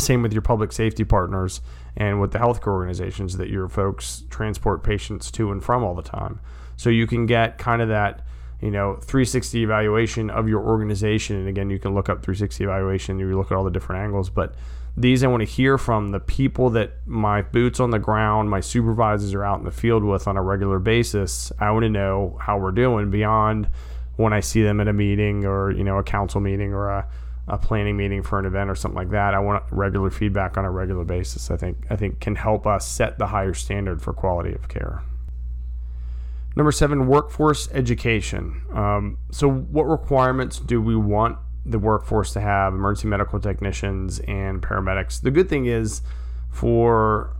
Same 0.00 0.22
with 0.22 0.32
your 0.32 0.42
public 0.42 0.72
safety 0.72 1.04
partners 1.04 1.60
and 1.96 2.20
with 2.20 2.32
the 2.32 2.38
healthcare 2.40 2.72
organizations 2.72 3.36
that 3.36 3.50
your 3.50 3.68
folks 3.68 4.24
transport 4.30 4.82
patients 4.82 5.30
to 5.32 5.52
and 5.52 5.62
from 5.62 5.84
all 5.84 5.94
the 5.94 6.02
time. 6.02 6.40
So, 6.76 6.90
you 6.90 7.06
can 7.06 7.26
get 7.26 7.56
kind 7.56 7.82
of 7.82 7.88
that 7.88 8.24
you 8.60 8.70
know 8.70 8.94
360 8.96 9.62
evaluation 9.62 10.30
of 10.30 10.48
your 10.48 10.60
organization 10.60 11.36
and 11.36 11.48
again 11.48 11.70
you 11.70 11.78
can 11.78 11.94
look 11.94 12.08
up 12.08 12.22
360 12.22 12.64
evaluation 12.64 13.18
you 13.18 13.36
look 13.36 13.50
at 13.50 13.56
all 13.56 13.64
the 13.64 13.70
different 13.70 14.02
angles 14.02 14.28
but 14.30 14.54
these 14.96 15.22
I 15.22 15.28
want 15.28 15.40
to 15.40 15.46
hear 15.46 15.78
from 15.78 16.10
the 16.10 16.20
people 16.20 16.70
that 16.70 16.92
my 17.06 17.42
boots 17.42 17.80
on 17.80 17.90
the 17.90 17.98
ground, 17.98 18.50
my 18.50 18.60
supervisors 18.60 19.34
are 19.34 19.44
out 19.44 19.58
in 19.58 19.64
the 19.64 19.70
field 19.70 20.04
with 20.04 20.26
on 20.26 20.36
a 20.36 20.42
regular 20.42 20.78
basis. 20.78 21.52
I 21.58 21.70
want 21.70 21.84
to 21.84 21.88
know 21.88 22.36
how 22.40 22.58
we're 22.58 22.72
doing 22.72 23.10
beyond 23.10 23.68
when 24.16 24.32
I 24.32 24.40
see 24.40 24.62
them 24.62 24.80
at 24.80 24.88
a 24.88 24.92
meeting 24.92 25.46
or, 25.46 25.70
you 25.70 25.84
know, 25.84 25.98
a 25.98 26.02
council 26.02 26.40
meeting 26.40 26.74
or 26.74 26.88
a, 26.88 27.08
a 27.48 27.56
planning 27.56 27.96
meeting 27.96 28.22
for 28.22 28.38
an 28.38 28.46
event 28.46 28.68
or 28.68 28.74
something 28.74 28.96
like 28.96 29.10
that. 29.10 29.32
I 29.32 29.38
want 29.38 29.64
regular 29.70 30.10
feedback 30.10 30.58
on 30.58 30.64
a 30.64 30.70
regular 30.70 31.04
basis. 31.04 31.50
I 31.50 31.56
think 31.56 31.78
I 31.88 31.96
think 31.96 32.20
can 32.20 32.34
help 32.34 32.66
us 32.66 32.86
set 32.86 33.18
the 33.18 33.28
higher 33.28 33.54
standard 33.54 34.02
for 34.02 34.12
quality 34.12 34.52
of 34.54 34.68
care. 34.68 35.02
Number 36.56 36.72
seven, 36.72 37.06
workforce 37.06 37.68
education. 37.72 38.62
Um, 38.72 39.18
so, 39.30 39.48
what 39.48 39.84
requirements 39.84 40.58
do 40.58 40.82
we 40.82 40.96
want 40.96 41.38
the 41.64 41.78
workforce 41.78 42.32
to 42.32 42.40
have 42.40 42.74
emergency 42.74 43.08
medical 43.08 43.38
technicians 43.38 44.18
and 44.20 44.62
paramedics. 44.62 45.20
The 45.20 45.30
good 45.30 45.48
thing 45.48 45.66
is 45.66 46.02
for 46.50 47.36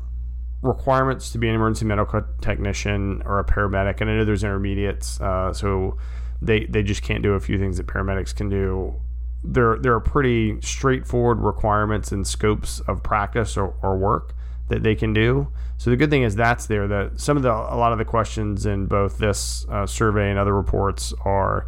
requirements 0.62 1.32
to 1.32 1.38
be 1.38 1.48
an 1.48 1.54
emergency 1.54 1.86
medical 1.86 2.22
technician 2.40 3.22
or 3.24 3.38
a 3.38 3.44
paramedic, 3.44 4.00
and 4.00 4.10
I 4.10 4.16
know 4.16 4.24
there's 4.24 4.44
intermediates, 4.44 5.20
uh, 5.20 5.52
so 5.52 5.96
they 6.42 6.66
they 6.66 6.82
just 6.82 7.02
can't 7.02 7.22
do 7.22 7.32
a 7.32 7.40
few 7.40 7.58
things 7.58 7.76
that 7.78 7.86
paramedics 7.86 8.34
can 8.34 8.48
do. 8.48 8.94
There 9.42 9.78
there 9.78 9.94
are 9.94 10.00
pretty 10.00 10.60
straightforward 10.60 11.40
requirements 11.40 12.12
and 12.12 12.26
scopes 12.26 12.80
of 12.80 13.02
practice 13.02 13.56
or, 13.56 13.74
or 13.82 13.96
work 13.96 14.34
that 14.70 14.82
they 14.82 14.94
can 14.94 15.12
do. 15.12 15.48
So 15.76 15.90
the 15.90 15.96
good 15.96 16.10
thing 16.10 16.22
is 16.22 16.34
that's 16.34 16.66
there. 16.66 16.88
That 16.88 17.20
some 17.20 17.36
of 17.36 17.42
the 17.42 17.50
a 17.50 17.76
lot 17.76 17.92
of 17.92 17.98
the 17.98 18.04
questions 18.04 18.66
in 18.66 18.86
both 18.86 19.18
this 19.18 19.66
uh, 19.68 19.86
survey 19.86 20.30
and 20.30 20.38
other 20.38 20.54
reports 20.54 21.12
are 21.24 21.66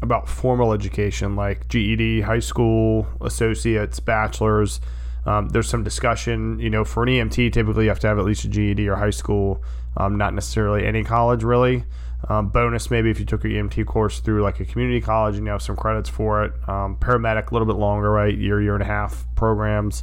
about 0.00 0.28
formal 0.28 0.72
education 0.72 1.36
like 1.36 1.68
GED, 1.68 2.22
high 2.22 2.38
school, 2.38 3.06
associates, 3.20 4.00
bachelors. 4.00 4.80
Um, 5.26 5.48
there's 5.48 5.68
some 5.68 5.82
discussion, 5.82 6.58
you 6.58 6.70
know, 6.70 6.84
for 6.84 7.02
an 7.02 7.08
EMT, 7.08 7.52
typically 7.52 7.84
you 7.84 7.90
have 7.90 7.98
to 8.00 8.06
have 8.06 8.18
at 8.18 8.24
least 8.24 8.44
a 8.44 8.48
GED 8.48 8.88
or 8.88 8.96
high 8.96 9.10
school, 9.10 9.62
um, 9.96 10.16
not 10.16 10.32
necessarily 10.32 10.86
any 10.86 11.04
college 11.04 11.42
really. 11.42 11.84
Um, 12.28 12.48
bonus 12.48 12.90
maybe 12.90 13.10
if 13.10 13.20
you 13.20 13.26
took 13.26 13.44
an 13.44 13.50
EMT 13.50 13.86
course 13.86 14.20
through 14.20 14.42
like 14.42 14.58
a 14.58 14.64
community 14.64 15.00
college 15.00 15.36
and 15.36 15.46
you 15.46 15.52
have 15.52 15.62
some 15.62 15.76
credits 15.76 16.08
for 16.08 16.44
it. 16.44 16.52
Um, 16.68 16.96
paramedic 16.96 17.50
a 17.50 17.54
little 17.54 17.66
bit 17.66 17.76
longer, 17.76 18.10
right? 18.10 18.36
Year, 18.36 18.60
year 18.60 18.74
and 18.74 18.82
a 18.82 18.86
half 18.86 19.24
programs. 19.36 20.02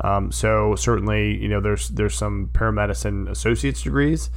Um, 0.00 0.30
so 0.30 0.74
certainly, 0.76 1.36
you 1.36 1.48
know, 1.48 1.60
there's 1.60 1.88
there's 1.88 2.14
some 2.14 2.50
paramedicine 2.52 3.28
associates 3.28 3.82
degrees. 3.82 4.30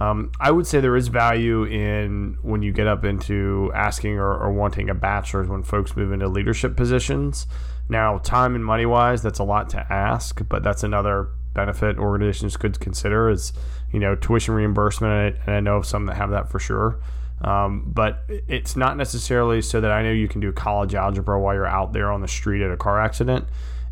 Um, 0.00 0.30
I 0.38 0.52
would 0.52 0.66
say 0.66 0.80
there 0.80 0.96
is 0.96 1.08
value 1.08 1.64
in 1.64 2.38
when 2.42 2.62
you 2.62 2.72
get 2.72 2.86
up 2.86 3.04
into 3.04 3.72
asking 3.74 4.18
or, 4.18 4.32
or, 4.32 4.52
wanting 4.52 4.88
a 4.90 4.94
bachelor's 4.94 5.48
when 5.48 5.64
folks 5.64 5.96
move 5.96 6.12
into 6.12 6.28
leadership 6.28 6.76
positions. 6.76 7.48
Now, 7.88 8.18
time 8.18 8.54
and 8.54 8.64
money 8.64 8.86
wise, 8.86 9.22
that's 9.22 9.40
a 9.40 9.44
lot 9.44 9.70
to 9.70 9.92
ask, 9.92 10.40
but 10.48 10.62
that's 10.62 10.84
another 10.84 11.30
benefit 11.54 11.98
organizations 11.98 12.56
could 12.56 12.78
consider 12.78 13.28
is 13.28 13.52
you 13.92 13.98
know 13.98 14.14
tuition 14.14 14.54
reimbursement, 14.54 15.36
and 15.46 15.54
I 15.54 15.60
know 15.60 15.78
of 15.78 15.86
some 15.86 16.06
that 16.06 16.16
have 16.16 16.30
that 16.30 16.48
for 16.48 16.60
sure. 16.60 17.00
Um, 17.40 17.84
but 17.86 18.24
it's 18.28 18.76
not 18.76 18.96
necessarily 18.96 19.62
so 19.62 19.80
that 19.80 19.92
I 19.92 20.02
know 20.02 20.10
you 20.10 20.28
can 20.28 20.40
do 20.40 20.52
college 20.52 20.94
algebra 20.94 21.40
while 21.40 21.54
you're 21.54 21.66
out 21.66 21.92
there 21.92 22.10
on 22.10 22.20
the 22.20 22.28
street 22.28 22.62
at 22.62 22.70
a 22.70 22.76
car 22.76 23.00
accident 23.00 23.46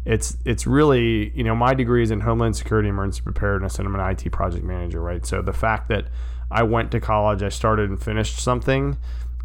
it's 0.07 0.37
it's 0.45 0.67
really 0.67 1.31
you 1.37 1.43
know 1.43 1.55
my 1.55 1.75
degree 1.75 2.03
is 2.03 2.13
in 2.13 2.21
homeland 2.21 2.57
security 2.57 2.89
emergency 2.89 3.21
preparedness 3.23 3.79
and 3.79 3.89
i'm 3.89 3.95
an 3.95 4.01
it 4.01 4.31
project 4.31 4.65
manager 4.65 5.03
right? 5.03 5.27
So 5.27 5.43
the 5.43 5.53
fact 5.53 5.89
that 5.89 6.07
i 6.51 6.63
went 6.63 6.93
to 6.93 7.01
college 7.01 7.43
i 7.43 7.49
started 7.49 7.91
and 7.91 8.01
finished 8.01 8.39
something 8.39 8.97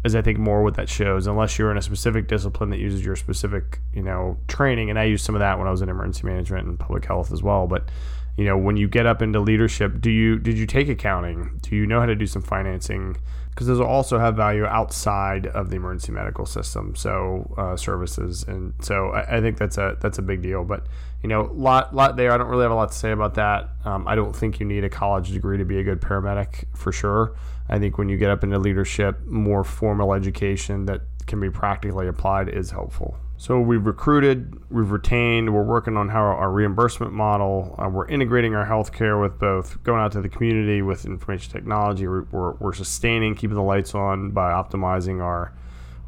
is 0.04 0.14
i 0.14 0.22
think 0.22 0.38
more 0.38 0.62
what 0.62 0.74
that 0.74 0.88
shows. 0.88 1.26
Unless 1.26 1.58
you're 1.58 1.72
in 1.72 1.76
a 1.76 1.82
specific 1.82 2.28
discipline 2.28 2.70
that 2.70 2.78
uses 2.78 3.04
your 3.04 3.16
specific 3.16 3.80
you 3.92 4.02
know 4.02 4.38
training 4.46 4.88
and 4.88 4.98
i 4.98 5.04
used 5.04 5.24
some 5.24 5.34
of 5.34 5.40
that 5.40 5.58
when 5.58 5.66
i 5.66 5.70
was 5.70 5.82
in 5.82 5.88
emergency 5.88 6.24
management 6.24 6.68
and 6.68 6.78
public 6.78 7.04
health 7.04 7.32
as 7.32 7.42
well. 7.42 7.66
But 7.66 7.88
you 8.36 8.44
know 8.44 8.56
when 8.56 8.76
you 8.76 8.88
get 8.88 9.04
up 9.04 9.20
into 9.20 9.40
leadership 9.40 10.00
do 10.00 10.10
you 10.10 10.38
did 10.38 10.56
you 10.56 10.66
take 10.66 10.88
accounting? 10.88 11.58
Do 11.62 11.74
you 11.74 11.86
know 11.86 11.98
how 11.98 12.06
to 12.06 12.14
do 12.14 12.26
some 12.26 12.40
financing 12.42 13.16
because 13.54 13.66
those 13.66 13.78
will 13.78 13.86
also 13.86 14.18
have 14.18 14.34
value 14.34 14.64
outside 14.64 15.46
of 15.46 15.68
the 15.68 15.76
emergency 15.76 16.10
medical 16.10 16.46
system, 16.46 16.96
so 16.96 17.52
uh, 17.58 17.76
services, 17.76 18.44
and 18.44 18.72
so 18.80 19.10
I, 19.10 19.36
I, 19.36 19.40
think 19.42 19.58
that's 19.58 19.76
a 19.76 19.98
that's 20.00 20.18
a 20.18 20.22
big 20.22 20.40
deal. 20.40 20.64
But 20.64 20.86
you 21.22 21.28
know, 21.28 21.50
lot 21.52 21.94
lot 21.94 22.16
there. 22.16 22.32
I 22.32 22.38
don't 22.38 22.48
really 22.48 22.62
have 22.62 22.72
a 22.72 22.74
lot 22.74 22.92
to 22.92 22.98
say 22.98 23.10
about 23.10 23.34
that. 23.34 23.68
Um, 23.84 24.08
I 24.08 24.14
don't 24.14 24.34
think 24.34 24.58
you 24.58 24.64
need 24.64 24.84
a 24.84 24.88
college 24.88 25.32
degree 25.32 25.58
to 25.58 25.66
be 25.66 25.78
a 25.78 25.84
good 25.84 26.00
paramedic 26.00 26.64
for 26.74 26.92
sure. 26.92 27.36
I 27.68 27.78
think 27.78 27.98
when 27.98 28.08
you 28.08 28.16
get 28.16 28.30
up 28.30 28.42
into 28.42 28.58
leadership, 28.58 29.24
more 29.26 29.64
formal 29.64 30.14
education 30.14 30.86
that 30.86 31.02
can 31.26 31.38
be 31.38 31.50
practically 31.50 32.08
applied 32.08 32.48
is 32.48 32.70
helpful. 32.70 33.16
So 33.42 33.60
we've 33.60 33.84
recruited, 33.84 34.56
we've 34.70 34.92
retained, 34.92 35.52
we're 35.52 35.64
working 35.64 35.96
on 35.96 36.08
how 36.08 36.20
our 36.20 36.48
reimbursement 36.48 37.12
model, 37.12 37.74
uh, 37.76 37.88
we're 37.88 38.06
integrating 38.06 38.54
our 38.54 38.64
healthcare 38.64 39.20
with 39.20 39.36
both 39.40 39.82
going 39.82 40.00
out 40.00 40.12
to 40.12 40.20
the 40.20 40.28
community 40.28 40.80
with 40.80 41.06
information 41.06 41.52
technology. 41.52 42.06
We're, 42.06 42.22
we're, 42.30 42.72
sustaining, 42.72 43.34
keeping 43.34 43.56
the 43.56 43.62
lights 43.64 43.96
on 43.96 44.30
by 44.30 44.52
optimizing 44.52 45.20
our 45.20 45.52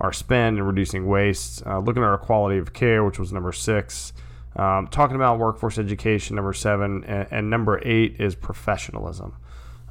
our 0.01 0.13
spend 0.13 0.59
and 0.59 0.67
reducing 0.69 1.09
waste. 1.09 1.67
Uh, 1.67 1.81
looking 1.81 2.05
at 2.05 2.09
our 2.09 2.19
quality 2.19 2.57
of 2.57 2.73
care, 2.73 3.03
which 3.05 3.19
was 3.19 3.33
number 3.33 3.51
six. 3.51 4.13
Um, 4.55 4.87
talking 4.87 5.17
about 5.17 5.41
workforce 5.41 5.77
education, 5.77 6.37
number 6.37 6.53
seven, 6.53 7.03
and, 7.03 7.27
and 7.33 7.51
number 7.51 7.81
eight 7.85 8.15
is 8.21 8.37
professionalism. 8.37 9.35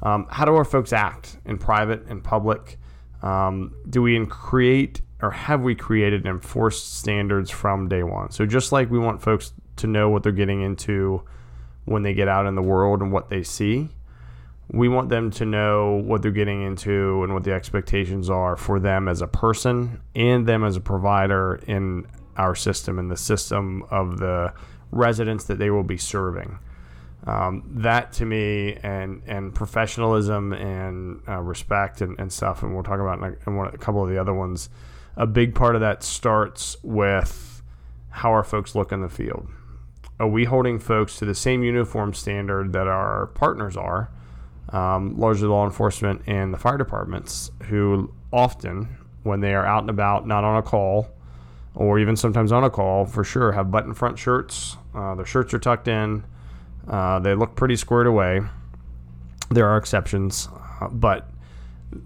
Um, 0.02 0.26
how 0.30 0.46
do 0.46 0.54
our 0.54 0.64
folks 0.64 0.94
act 0.94 1.36
in 1.44 1.58
private 1.58 2.06
and 2.06 2.24
public? 2.24 2.78
Um, 3.20 3.74
do 3.90 4.00
we 4.00 4.24
create 4.24 5.02
or 5.24 5.30
have 5.30 5.62
we 5.62 5.74
created 5.74 6.26
enforced 6.26 6.98
standards 6.98 7.50
from 7.50 7.88
day 7.88 8.02
one? 8.02 8.30
So 8.30 8.44
just 8.44 8.72
like 8.72 8.90
we 8.90 8.98
want 8.98 9.22
folks 9.22 9.54
to 9.76 9.86
know 9.86 10.10
what 10.10 10.22
they're 10.22 10.32
getting 10.32 10.60
into 10.60 11.22
when 11.86 12.02
they 12.02 12.12
get 12.12 12.28
out 12.28 12.44
in 12.44 12.54
the 12.54 12.62
world 12.62 13.00
and 13.00 13.10
what 13.10 13.30
they 13.30 13.42
see, 13.42 13.88
we 14.70 14.86
want 14.86 15.08
them 15.08 15.30
to 15.30 15.46
know 15.46 15.94
what 16.04 16.20
they're 16.20 16.30
getting 16.30 16.62
into 16.62 17.24
and 17.24 17.32
what 17.32 17.42
the 17.42 17.52
expectations 17.52 18.28
are 18.28 18.54
for 18.54 18.78
them 18.78 19.08
as 19.08 19.22
a 19.22 19.26
person 19.26 19.98
and 20.14 20.46
them 20.46 20.62
as 20.62 20.76
a 20.76 20.80
provider 20.80 21.58
in 21.66 22.06
our 22.36 22.54
system 22.54 22.98
and 22.98 23.10
the 23.10 23.16
system 23.16 23.82
of 23.90 24.18
the 24.18 24.52
residents 24.90 25.44
that 25.44 25.58
they 25.58 25.70
will 25.70 25.82
be 25.82 25.96
serving. 25.96 26.58
Um, 27.26 27.62
that 27.76 28.12
to 28.14 28.26
me 28.26 28.74
and 28.82 29.22
and 29.26 29.54
professionalism 29.54 30.52
and 30.52 31.22
uh, 31.26 31.40
respect 31.40 32.02
and, 32.02 32.20
and 32.20 32.30
stuff, 32.30 32.62
and 32.62 32.74
we'll 32.74 32.82
talk 32.82 33.00
about 33.00 33.16
in 33.16 33.24
a, 33.24 33.48
in 33.48 33.56
one, 33.56 33.68
a 33.68 33.78
couple 33.78 34.02
of 34.02 34.10
the 34.10 34.18
other 34.18 34.34
ones 34.34 34.68
a 35.16 35.26
big 35.26 35.54
part 35.54 35.74
of 35.74 35.80
that 35.80 36.02
starts 36.02 36.76
with 36.82 37.62
how 38.10 38.30
our 38.30 38.44
folks 38.44 38.74
look 38.74 38.92
in 38.92 39.00
the 39.00 39.08
field. 39.08 39.48
Are 40.20 40.28
we 40.28 40.44
holding 40.44 40.78
folks 40.78 41.18
to 41.18 41.24
the 41.24 41.34
same 41.34 41.64
uniform 41.64 42.14
standard 42.14 42.72
that 42.72 42.86
our 42.86 43.26
partners 43.26 43.76
are, 43.76 44.10
um, 44.70 45.18
largely 45.18 45.48
law 45.48 45.64
enforcement 45.64 46.22
and 46.26 46.54
the 46.54 46.58
fire 46.58 46.78
departments, 46.78 47.50
who 47.64 48.12
often, 48.32 48.96
when 49.22 49.40
they 49.40 49.54
are 49.54 49.66
out 49.66 49.80
and 49.80 49.90
about, 49.90 50.26
not 50.26 50.44
on 50.44 50.56
a 50.56 50.62
call, 50.62 51.08
or 51.74 51.98
even 51.98 52.14
sometimes 52.14 52.52
on 52.52 52.62
a 52.62 52.70
call 52.70 53.04
for 53.04 53.24
sure, 53.24 53.52
have 53.52 53.70
button 53.70 53.94
front 53.94 54.18
shirts. 54.18 54.76
Uh, 54.94 55.14
their 55.16 55.26
shirts 55.26 55.52
are 55.52 55.58
tucked 55.58 55.88
in. 55.88 56.24
Uh, 56.88 57.18
they 57.18 57.34
look 57.34 57.56
pretty 57.56 57.74
squared 57.74 58.06
away. 58.06 58.40
There 59.50 59.66
are 59.68 59.76
exceptions, 59.76 60.48
uh, 60.80 60.88
but 60.88 61.28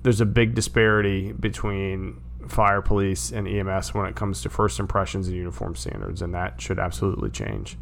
there's 0.02 0.20
a 0.20 0.26
big 0.26 0.54
disparity 0.54 1.32
between 1.32 2.20
fire, 2.48 2.82
police, 2.82 3.30
and 3.30 3.46
EMS 3.46 3.94
when 3.94 4.06
it 4.06 4.16
comes 4.16 4.42
to 4.42 4.48
first 4.48 4.80
impressions 4.80 5.28
and 5.28 5.36
uniform 5.36 5.74
standards, 5.74 6.22
and 6.22 6.34
that 6.34 6.60
should 6.60 6.78
absolutely 6.78 7.30
change. 7.30 7.76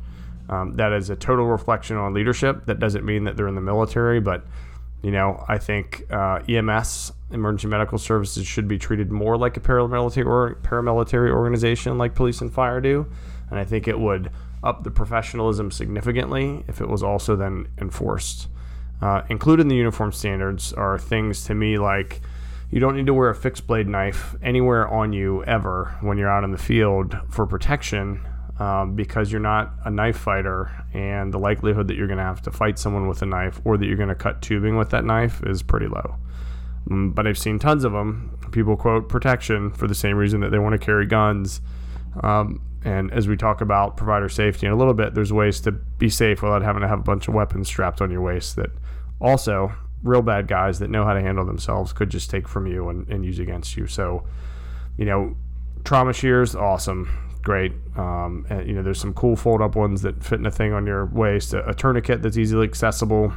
Um, 0.49 0.75
that 0.77 0.93
is 0.93 1.11
a 1.11 1.17
total 1.17 1.47
reflection 1.47 1.97
on 1.97 2.15
leadership. 2.15 2.67
That 2.67 2.79
doesn't 2.79 3.05
mean 3.05 3.25
that 3.25 3.37
they're 3.37 3.49
in 3.49 3.55
the 3.55 3.61
military, 3.61 4.21
but 4.21 4.45
you 5.03 5.11
know, 5.11 5.45
I 5.49 5.59
think 5.59 6.05
uh, 6.11 6.41
EMS, 6.49 7.13
emergency 7.31 7.69
medical 7.69 7.99
services, 7.99 8.47
should 8.47 8.67
be 8.67 8.79
treated 8.79 9.11
more 9.11 9.37
like 9.37 9.57
a 9.57 9.61
paramilitary 9.61 10.27
or 10.27 10.55
paramilitary 10.63 11.31
organization 11.31 11.99
like 11.99 12.15
police 12.15 12.41
and 12.41 12.53
fire 12.53 12.81
do, 12.81 13.07
and 13.51 13.59
I 13.59 13.65
think 13.65 13.87
it 13.89 13.99
would 13.99 14.31
up 14.63 14.85
the 14.85 14.91
professionalism 14.91 15.71
significantly 15.71 16.65
if 16.67 16.81
it 16.81 16.89
was 16.89 17.03
also 17.03 17.37
then 17.37 17.69
enforced. 17.79 18.49
Uh, 19.01 19.23
included 19.29 19.63
in 19.63 19.69
the 19.69 19.77
uniform 19.77 20.11
standards 20.11 20.73
are 20.73 20.99
things 20.99 21.45
to 21.45 21.55
me 21.55 21.79
like 21.79 22.21
you 22.71 22.81
don't 22.81 22.97
need 22.97 23.07
to 23.07 23.15
wear 23.15 23.31
a 23.31 23.35
fixed 23.35 23.67
blade 23.67 23.89
knife 23.89 24.35
anywhere 24.43 24.89
on 24.89 25.13
you 25.13 25.45
ever 25.45 25.97
when 26.01 26.19
you're 26.19 26.31
out 26.31 26.45
in 26.45 26.51
the 26.51 26.59
field 26.59 27.17
for 27.31 27.47
protection 27.47 28.21
um, 28.59 28.97
because 28.97 29.31
you're 29.31 29.41
not 29.41 29.75
a 29.85 29.91
knife 29.91 30.17
fighter 30.17 30.71
and 30.95 31.33
the 31.33 31.39
likelihood 31.39 31.89
that 31.89 31.97
you're 31.97 32.07
going 32.07 32.19
to 32.19 32.25
have 32.25 32.43
to 32.43 32.51
fight 32.51 32.79
someone 32.79 33.07
with 33.07 33.23
a 33.23 33.27
knife 33.27 33.61
or 33.65 33.77
that 33.77 33.87
you're 33.87 33.97
going 33.97 34.09
to 34.09 34.15
cut 34.15 34.41
tubing 34.41 34.77
with 34.77 34.91
that 34.91 35.05
knife 35.05 35.43
is 35.45 35.63
pretty 35.63 35.87
low. 35.87 36.17
Um, 36.91 37.13
but 37.13 37.27
I've 37.27 37.39
seen 37.39 37.59
tons 37.59 37.85
of 37.85 37.93
them. 37.93 38.39
People 38.53 38.77
quote 38.77 39.09
protection 39.09 39.71
for 39.71 39.87
the 39.87 39.95
same 39.95 40.17
reason 40.17 40.41
that 40.41 40.51
they 40.51 40.59
want 40.59 40.73
to 40.73 40.85
carry 40.85 41.07
guns. 41.07 41.61
Um, 42.23 42.63
and 42.85 43.13
as 43.13 43.29
we 43.29 43.37
talk 43.37 43.61
about 43.61 43.97
provider 43.97 44.29
safety 44.29 44.67
in 44.67 44.73
a 44.73 44.77
little 44.77 44.95
bit, 44.95 45.15
there's 45.15 45.33
ways 45.33 45.61
to 45.63 45.73
be 45.73 46.09
safe 46.09 46.43
without 46.43 46.63
having 46.63 46.83
to 46.83 46.89
have 46.89 47.01
a 47.01 47.03
bunch 47.03 47.29
of 47.29 47.35
weapons 47.35 47.69
strapped 47.69 48.01
on 48.01 48.11
your 48.11 48.23
waist 48.23 48.57
that 48.57 48.71
also 49.21 49.73
real 50.07 50.23
bad 50.23 50.49
guys 50.49 50.79
that 50.79 50.91
know 50.91 51.05
how 51.05 51.15
to 51.15 51.21
handle 51.21 51.45
themselves 51.45 51.93
could 51.93 52.11
just 52.11 52.31
take 52.31 52.49
from 52.49 52.67
you 52.67 52.89
and, 52.89 53.09
and 53.09 53.25
use 53.25 53.39
against 53.39 53.77
you. 53.77 53.87
So, 53.87 54.25
you 54.97 55.05
know, 55.05 55.37
trauma 55.85 56.13
shears, 56.13 56.55
awesome, 56.55 57.09
great. 57.43 57.73
Um, 57.97 58.47
and, 58.49 58.67
you 58.67 58.75
know, 58.75 58.83
there's 58.83 59.01
some 59.01 59.15
cool 59.15 59.37
fold 59.37 59.61
up 59.61 59.77
ones 59.77 60.03
that 60.03 60.23
fit 60.23 60.39
in 60.39 60.47
a 60.47 60.51
thing 60.51 60.73
on 60.73 60.87
your 60.87 61.07
waist, 61.07 61.55
a, 61.55 61.69
a 61.69 61.75
tourniquet 61.75 62.23
that's 62.23 62.37
easily 62.37 62.67
accessible. 62.67 63.33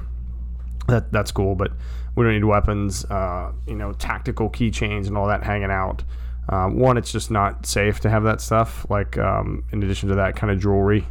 That, 0.88 1.12
that's 1.12 1.32
cool, 1.32 1.56
but 1.56 1.72
we 2.16 2.24
don't 2.24 2.34
need 2.34 2.46
weapons, 2.46 3.06
uh, 3.06 3.52
you 3.68 3.76
know, 3.76 3.94
tactical 3.94 4.50
keychains 4.50 5.08
and 5.08 5.18
all 5.18 5.28
that 5.28 5.44
hanging 5.44 5.72
out. 5.72 6.04
Uh, 6.48 6.68
one, 6.68 6.98
it's 6.98 7.12
just 7.12 7.30
not 7.30 7.66
safe 7.68 8.00
to 8.00 8.10
have 8.10 8.24
that 8.24 8.42
stuff. 8.42 8.86
Like, 8.90 9.18
um, 9.20 9.64
in 9.72 9.84
addition 9.84 10.10
to 10.10 10.16
that, 10.16 10.36
kind 10.36 10.52
of 10.52 10.60
jewelry, 10.60 11.06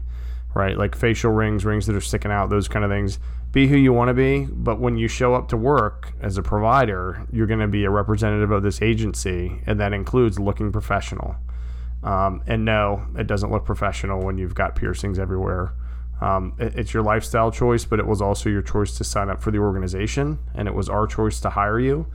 right? 0.55 0.77
Like 0.77 0.97
facial 0.97 1.31
rings, 1.31 1.65
rings 1.65 1.87
that 1.87 1.95
are 1.95 2.01
sticking 2.01 2.33
out, 2.33 2.51
those 2.51 2.67
kind 2.67 2.85
of 2.85 2.91
things 2.91 3.21
be 3.59 3.67
who 3.67 3.77
you 3.77 3.93
want 3.93 4.07
to 4.09 4.15
be, 4.15 4.45
but 4.45 4.79
when 4.79 4.97
you 4.97 5.09
show 5.09 5.35
up 5.35 5.49
to 5.49 5.57
work 5.57 6.13
as 6.21 6.39
a 6.39 6.43
provider, 6.43 7.27
you're 7.33 7.49
going 7.49 7.59
to 7.59 7.67
be 7.67 7.85
a 7.85 7.91
representative 7.91 8.53
of 8.53 8.63
this 8.63 8.81
agency, 8.81 9.61
and 9.67 9.81
that 9.81 9.93
includes 9.93 10.39
looking 10.39 10.71
professional. 10.71 11.35
Um, 12.05 12.41
and 12.47 12.65
no, 12.65 13.05
it 13.17 13.27
doesn't 13.27 13.51
look 13.51 13.65
professional 13.65 14.23
when 14.23 14.39
you've 14.39 14.55
got 14.55 14.77
piercings 14.77 15.19
everywhere. 15.19 15.75
Um, 16.21 16.55
it, 16.61 16.77
it's 16.77 16.95
your 16.95 17.03
lifestyle 17.03 17.51
choice, 17.51 17.85
but 17.85 17.99
it 17.99 18.07
was 18.07 18.23
also 18.23 18.49
your 18.49 18.63
choice 18.63 18.97
to 18.99 19.03
sign 19.03 19.29
up 19.29 19.43
for 19.43 19.51
the 19.51 19.59
organization, 19.59 20.39
and 20.55 20.69
it 20.69 20.75
was 20.75 20.89
our 20.89 21.09
choice 21.09 21.41
to 21.41 21.51
hire 21.51 21.81
you. 21.81 22.07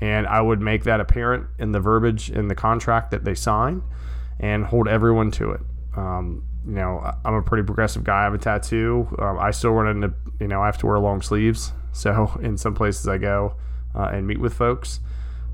And 0.00 0.28
I 0.28 0.40
would 0.42 0.60
make 0.60 0.84
that 0.84 1.00
apparent 1.00 1.48
in 1.58 1.72
the 1.72 1.80
verbiage 1.80 2.30
in 2.30 2.46
the 2.46 2.54
contract 2.54 3.10
that 3.10 3.24
they 3.24 3.34
sign 3.34 3.82
and 4.38 4.66
hold 4.66 4.86
everyone 4.86 5.32
to 5.32 5.50
it. 5.50 5.60
Um, 5.96 6.44
you 6.66 6.74
know, 6.74 7.12
I'm 7.24 7.34
a 7.34 7.42
pretty 7.42 7.64
progressive 7.64 8.04
guy. 8.04 8.20
I 8.20 8.24
have 8.24 8.34
a 8.34 8.38
tattoo. 8.38 9.08
Um, 9.18 9.38
I 9.38 9.50
still 9.50 9.72
run 9.72 9.88
into, 9.88 10.14
you 10.40 10.48
know, 10.48 10.62
I 10.62 10.66
have 10.66 10.78
to 10.78 10.86
wear 10.86 10.98
long 10.98 11.22
sleeves. 11.22 11.72
So 11.96 12.36
in 12.42 12.56
some 12.56 12.74
places 12.74 13.06
I 13.06 13.18
go 13.18 13.54
uh, 13.94 14.10
and 14.12 14.26
meet 14.26 14.40
with 14.40 14.52
folks, 14.52 14.98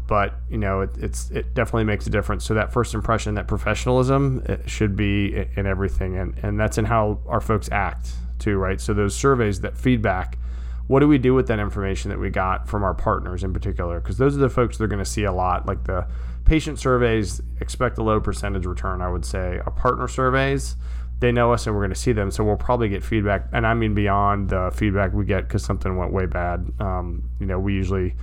but 0.07 0.37
you 0.49 0.57
know, 0.57 0.81
it, 0.81 0.89
it's 0.97 1.31
it 1.31 1.53
definitely 1.53 1.85
makes 1.85 2.07
a 2.07 2.11
difference. 2.11 2.47
So 2.47 2.55
that 2.55 2.73
first 2.73 2.95
impression, 2.95 3.35
that 3.35 3.47
professionalism, 3.47 4.43
should 4.65 4.97
be 4.97 5.47
in 5.55 5.67
everything, 5.67 6.17
and 6.17 6.35
and 6.43 6.59
that's 6.59 6.79
in 6.79 6.87
how 6.87 7.21
our 7.27 7.43
folks 7.43 7.69
act 7.71 8.13
too, 8.39 8.57
right? 8.57 8.81
So 8.81 8.95
those 8.95 9.15
surveys, 9.15 9.61
that 9.61 9.77
feedback. 9.77 10.39
What 10.87 11.01
do 11.01 11.09
we 11.09 11.19
do 11.19 11.35
with 11.35 11.47
that 11.47 11.61
information 11.61 12.09
that 12.11 12.19
we 12.19 12.31
got 12.31 12.67
from 12.67 12.83
our 12.83 12.95
partners 12.95 13.45
in 13.45 13.53
particular? 13.53 14.01
Because 14.01 14.17
those 14.17 14.35
are 14.35 14.41
the 14.41 14.49
folks 14.49 14.79
they're 14.79 14.89
going 14.89 15.05
to 15.05 15.09
see 15.09 15.25
a 15.25 15.33
lot, 15.33 15.67
like 15.67 15.85
the 15.85 16.07
patient 16.45 16.81
surveys 16.81 17.41
expect 17.61 17.99
a 17.99 18.03
low 18.03 18.19
percentage 18.19 18.67
return, 18.67 19.01
I 19.01 19.09
would 19.09 19.25
say. 19.25 19.61
Our 19.65 19.71
partner 19.71 20.09
surveys, 20.09 20.75
they 21.21 21.33
know 21.33 21.53
us 21.53 21.67
and 21.67 21.75
we're 21.75 21.83
going 21.83 21.95
to 21.95 22.01
see 22.01 22.13
them, 22.13 22.31
so 22.31 22.43
we'll 22.43 22.57
probably 22.57 22.89
get 22.89 23.05
feedback. 23.05 23.47
And 23.53 23.67
I 23.67 23.75
mean 23.75 23.95
beyond 23.95 24.49
the 24.49 24.71
feedback 24.75 25.13
we 25.13 25.25
get 25.25 25.47
because 25.47 25.63
something 25.63 25.97
went 25.97 26.13
way 26.13 26.27
bad. 26.27 26.73
Um, 26.81 27.29
you 27.39 27.47
know, 27.47 27.59
we 27.59 27.75
usually 27.75 28.15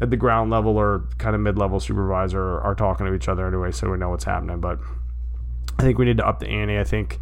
at 0.00 0.10
the 0.10 0.16
ground 0.16 0.50
level 0.50 0.76
or 0.76 1.04
kind 1.18 1.36
of 1.36 1.40
mid-level 1.40 1.78
supervisor 1.78 2.60
are 2.60 2.74
talking 2.74 3.06
to 3.06 3.14
each 3.14 3.28
other 3.28 3.46
anyway, 3.46 3.70
so 3.70 3.88
we 3.88 3.96
know 3.96 4.10
what's 4.10 4.24
happening. 4.24 4.60
But 4.60 4.80
I 5.78 5.82
think 5.82 5.98
we 5.98 6.04
need 6.04 6.16
to 6.16 6.26
up 6.26 6.40
the 6.40 6.48
ante. 6.48 6.78
I 6.78 6.84
think 6.84 7.20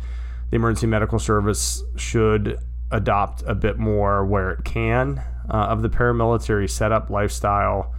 the 0.51 0.57
emergency 0.57 0.87
medical 0.87 1.19
service 1.19 1.83
should 1.97 2.59
adopt 2.91 3.43
a 3.47 3.55
bit 3.55 3.79
more 3.79 4.25
where 4.25 4.51
it 4.51 4.65
can 4.65 5.23
uh, 5.51 5.67
of 5.69 5.83
the 5.83 5.89
paramilitary 5.89 6.69
setup 6.69 7.11
lifestyle 7.11 7.95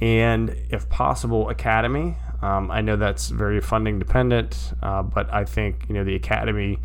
and 0.00 0.50
if 0.70 0.88
possible 0.88 1.48
academy 1.48 2.16
um, 2.40 2.70
I 2.70 2.80
know 2.80 2.96
that's 2.96 3.28
very 3.28 3.60
funding 3.60 3.98
dependent, 3.98 4.72
uh, 4.82 5.02
but 5.02 5.32
I 5.32 5.44
think 5.44 5.86
you 5.88 5.94
know 5.94 6.04
the 6.04 6.14
academy, 6.14 6.78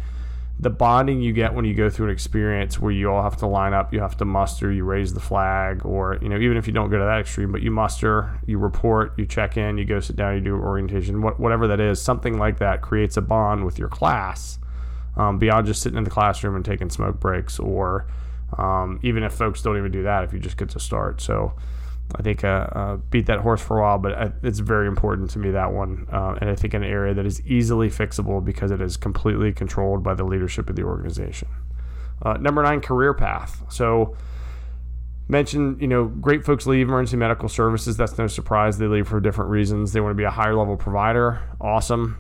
the 0.60 0.72
bonding 0.72 1.22
you 1.22 1.32
get 1.32 1.54
when 1.54 1.66
you 1.66 1.76
go 1.76 1.90
through 1.90 2.08
an 2.08 2.14
experience 2.14 2.80
where 2.80 2.92
you 2.92 3.12
all 3.12 3.22
have 3.22 3.38
to 3.38 3.48
line 3.48 3.74
up, 3.74 3.94
you 3.94 4.00
have 4.00 4.18
to 4.18 4.26
muster, 4.26 4.72
you 4.72 4.84
raise 4.84 5.14
the 5.14 5.20
flag, 5.20 5.86
or 5.86 6.18
you 6.22 6.30
know 6.30 6.38
even 6.38 6.58
if 6.58 6.66
you 6.66 6.74
don't 6.74 6.90
go 6.90 6.98
to 6.98 7.06
that 7.06 7.20
extreme, 7.20 7.52
but 7.52 7.62
you 7.62 7.70
muster, 7.70 8.40
you 8.48 8.58
report, 8.58 9.14
you 9.18 9.26
check 9.28 9.56
in, 9.56 9.78
you 9.78 9.86
go 9.86 10.00
sit 10.00 10.16
down, 10.16 10.36
you 10.36 10.42
do 10.42 10.56
orientation, 10.56 11.22
what, 11.22 11.40
whatever 11.40 11.68
that 11.68 11.80
is, 11.80 12.02
something 12.02 12.38
like 12.38 12.58
that 12.58 12.82
creates 12.82 13.16
a 13.18 13.22
bond 13.22 13.64
with 13.64 13.78
your 13.78 13.90
class 13.90 14.58
um, 15.18 15.38
beyond 15.38 15.68
just 15.68 15.84
sitting 15.84 15.98
in 15.98 16.04
the 16.04 16.10
classroom 16.10 16.56
and 16.56 16.66
taking 16.66 16.90
smoke 16.90 17.20
breaks, 17.20 17.60
or 17.60 18.08
um, 18.58 19.00
even 19.04 19.22
if 19.22 19.34
folks 19.34 19.62
don't 19.62 19.78
even 19.78 19.92
do 19.92 20.02
that, 20.02 20.24
if 20.24 20.34
you 20.34 20.40
just 20.40 20.58
get 20.58 20.70
to 20.70 20.80
start. 20.80 21.22
So 21.22 21.54
I 22.16 22.22
think 22.22 22.44
uh, 22.44 22.48
uh, 22.48 22.96
beat 23.10 23.26
that 23.26 23.40
horse 23.40 23.62
for 23.62 23.80
a 23.80 23.82
while, 23.82 23.98
but 23.98 24.14
I, 24.14 24.32
it's 24.44 24.60
very 24.60 24.88
important 24.88 25.32
to 25.32 25.40
me 25.40 25.52
that 25.52 25.72
one, 25.72 26.08
uh, 26.12 26.38
and 26.40 26.50
I 26.50 26.56
think 26.56 26.74
an 26.74 26.84
area 26.84 27.14
that 27.14 27.26
is 27.26 27.42
easily 27.48 27.90
fixable 27.90 28.44
because 28.44 28.72
it 28.72 28.82
is 28.82 28.98
completely 28.98 29.52
controlled 29.52 30.04
by 30.04 30.14
the 30.14 30.24
leadership 30.24 30.70
of 30.70 30.76
the 30.76 30.84
organization. 30.84 31.48
Uh, 32.22 32.34
number 32.34 32.62
nine, 32.62 32.82
career 32.82 33.14
path. 33.14 33.64
So 33.70 34.16
mentioned, 35.28 35.82
you 35.82 35.88
know, 35.88 36.06
great 36.06 36.46
folks 36.46 36.68
leave 36.68 36.88
emergency 36.88 37.18
medical 37.18 37.50
services. 37.50 37.98
That's 37.98 38.18
no 38.18 38.28
surprise. 38.28 38.78
They 38.78 38.88
leave 38.88 39.08
for 39.08 39.20
different 39.20 39.50
reasons. 39.50 39.94
They 39.94 40.00
want 40.00 40.12
to 40.12 40.18
be 40.18 40.24
a 40.24 40.32
higher 40.32 40.56
level 40.56 40.78
provider. 40.78 41.42
Awesome. 41.60 42.18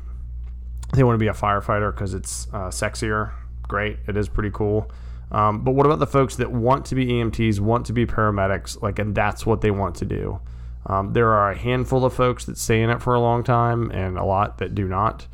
They 0.93 1.03
want 1.03 1.15
to 1.15 1.19
be 1.19 1.27
a 1.27 1.33
firefighter 1.33 1.93
because 1.93 2.13
it's 2.13 2.47
uh, 2.53 2.69
sexier. 2.69 3.31
Great. 3.67 3.97
It 4.07 4.17
is 4.17 4.27
pretty 4.27 4.51
cool. 4.51 4.91
Um, 5.33 5.63
but 5.63 5.71
what 5.71 5.85
about 5.85 5.99
the 5.99 6.07
folks 6.07 6.35
that 6.35 6.51
want 6.51 6.85
to 6.87 6.95
be 6.95 7.07
EMTs, 7.07 7.59
want 7.59 7.87
to 7.87 7.93
be 7.93 8.05
paramedics, 8.05 8.81
like, 8.81 8.99
and 8.99 9.15
that's 9.15 9.45
what 9.45 9.61
they 9.61 9.71
want 9.71 9.95
to 9.95 10.05
do? 10.05 10.39
Um, 10.85 11.13
there 11.13 11.29
are 11.29 11.51
a 11.51 11.57
handful 11.57 12.05
of 12.05 12.13
folks 12.13 12.45
that 12.45 12.57
stay 12.57 12.81
in 12.81 12.89
it 12.89 13.01
for 13.01 13.13
a 13.15 13.19
long 13.19 13.43
time, 13.43 13.89
and 13.91 14.17
a 14.17 14.23
lot 14.23 14.59
that 14.59 14.75
do 14.75 14.87
not. 14.87 15.27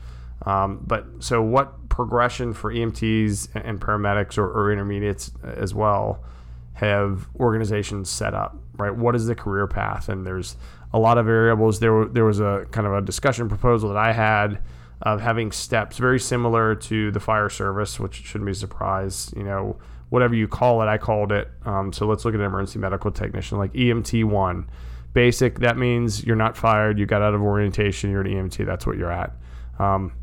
Um, 0.45 0.83
but 0.85 1.05
so, 1.19 1.41
what 1.41 1.89
progression 1.89 2.53
for 2.53 2.71
EMTs 2.71 3.49
and 3.55 3.81
paramedics 3.81 4.37
or, 4.37 4.47
or 4.47 4.71
intermediates 4.71 5.31
as 5.43 5.73
well 5.73 6.23
have 6.73 7.27
organizations 7.37 8.09
set 8.09 8.33
up? 8.33 8.55
Right? 8.77 8.95
What 8.95 9.15
is 9.15 9.25
the 9.25 9.35
career 9.35 9.67
path? 9.67 10.07
And 10.07 10.25
there's 10.25 10.55
a 10.93 10.99
lot 10.99 11.17
of 11.17 11.25
variables. 11.25 11.79
There, 11.79 12.05
there 12.05 12.25
was 12.25 12.39
a 12.39 12.67
kind 12.71 12.87
of 12.87 12.93
a 12.93 13.01
discussion 13.01 13.49
proposal 13.49 13.89
that 13.89 13.97
I 13.97 14.13
had 14.13 14.59
of 15.01 15.21
having 15.21 15.51
steps 15.51 15.97
very 15.97 16.19
similar 16.19 16.75
to 16.75 17.11
the 17.11 17.19
fire 17.19 17.49
service, 17.49 17.99
which 17.99 18.15
shouldn't 18.15 18.45
be 18.45 18.51
a 18.51 18.55
surprise. 18.55 19.33
You 19.35 19.43
know, 19.43 19.77
whatever 20.09 20.35
you 20.35 20.47
call 20.47 20.81
it, 20.81 20.87
I 20.87 20.97
called 20.97 21.31
it. 21.31 21.49
Um, 21.65 21.93
so 21.93 22.05
let's 22.05 22.25
look 22.25 22.33
at 22.33 22.41
emergency 22.41 22.79
medical 22.79 23.11
technician, 23.11 23.57
like 23.57 23.73
EMT 23.73 24.25
one. 24.25 24.69
Basic, 25.13 25.59
that 25.59 25.77
means 25.77 26.23
you're 26.23 26.35
not 26.35 26.55
fired, 26.55 26.99
you 26.99 27.05
got 27.05 27.21
out 27.21 27.33
of 27.33 27.41
orientation, 27.41 28.11
you're 28.11 28.21
an 28.21 28.27
EMT, 28.27 28.65
that's 28.65 28.85
what 28.85 28.97
you're 28.97 29.11
at. 29.11 29.33
Um, 29.79 30.13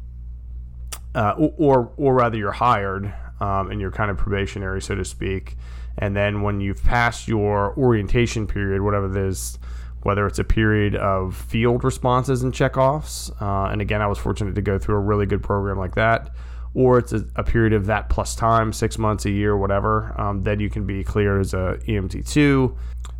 uh, 1.14 1.32
or, 1.56 1.92
or 1.96 2.14
rather, 2.14 2.36
you're 2.36 2.52
hired 2.52 3.12
um, 3.40 3.70
and 3.70 3.80
you're 3.80 3.90
kind 3.90 4.10
of 4.10 4.18
probationary, 4.18 4.82
so 4.82 4.94
to 4.94 5.04
speak. 5.04 5.56
And 5.98 6.14
then 6.14 6.42
when 6.42 6.60
you've 6.60 6.82
passed 6.84 7.26
your 7.26 7.76
orientation 7.76 8.46
period, 8.46 8.82
whatever 8.82 9.10
it 9.10 9.28
is, 9.28 9.58
whether 10.06 10.24
it's 10.24 10.38
a 10.38 10.44
period 10.44 10.94
of 10.94 11.34
field 11.34 11.82
responses 11.82 12.44
and 12.44 12.52
checkoffs. 12.52 13.30
Uh, 13.42 13.72
and 13.72 13.80
again, 13.80 14.00
I 14.00 14.06
was 14.06 14.18
fortunate 14.18 14.54
to 14.54 14.62
go 14.62 14.78
through 14.78 14.94
a 14.94 15.00
really 15.00 15.26
good 15.26 15.42
program 15.42 15.78
like 15.78 15.96
that. 15.96 16.30
Or 16.74 16.98
it's 16.98 17.12
a, 17.12 17.24
a 17.34 17.42
period 17.42 17.72
of 17.72 17.86
that 17.86 18.08
plus 18.08 18.36
time, 18.36 18.72
six 18.72 18.98
months, 18.98 19.24
a 19.24 19.30
year, 19.30 19.56
whatever. 19.56 20.14
Um, 20.16 20.44
then 20.44 20.60
you 20.60 20.70
can 20.70 20.86
be 20.86 21.02
cleared 21.02 21.40
as 21.40 21.54
a 21.54 21.80
EMT2. 21.88 22.76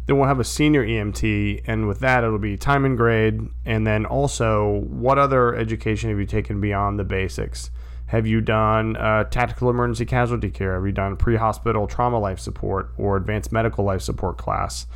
Then 0.06 0.16
we'll 0.16 0.28
have 0.28 0.38
a 0.38 0.44
senior 0.44 0.86
EMT, 0.86 1.62
and 1.66 1.88
with 1.88 1.98
that, 1.98 2.22
it'll 2.22 2.38
be 2.38 2.56
time 2.56 2.84
and 2.84 2.96
grade. 2.96 3.40
And 3.64 3.84
then 3.84 4.06
also, 4.06 4.84
what 4.88 5.18
other 5.18 5.56
education 5.56 6.10
have 6.10 6.20
you 6.20 6.26
taken 6.26 6.60
beyond 6.60 7.00
the 7.00 7.04
basics? 7.04 7.72
Have 8.06 8.28
you 8.28 8.40
done 8.40 8.96
uh, 8.96 9.24
tactical 9.24 9.70
emergency 9.70 10.04
casualty 10.04 10.50
care? 10.50 10.74
Have 10.74 10.86
you 10.86 10.92
done 10.92 11.16
pre 11.16 11.34
hospital 11.34 11.88
trauma 11.88 12.20
life 12.20 12.38
support 12.38 12.92
or 12.96 13.16
advanced 13.16 13.50
medical 13.50 13.84
life 13.84 14.02
support 14.02 14.38
class? 14.38 14.86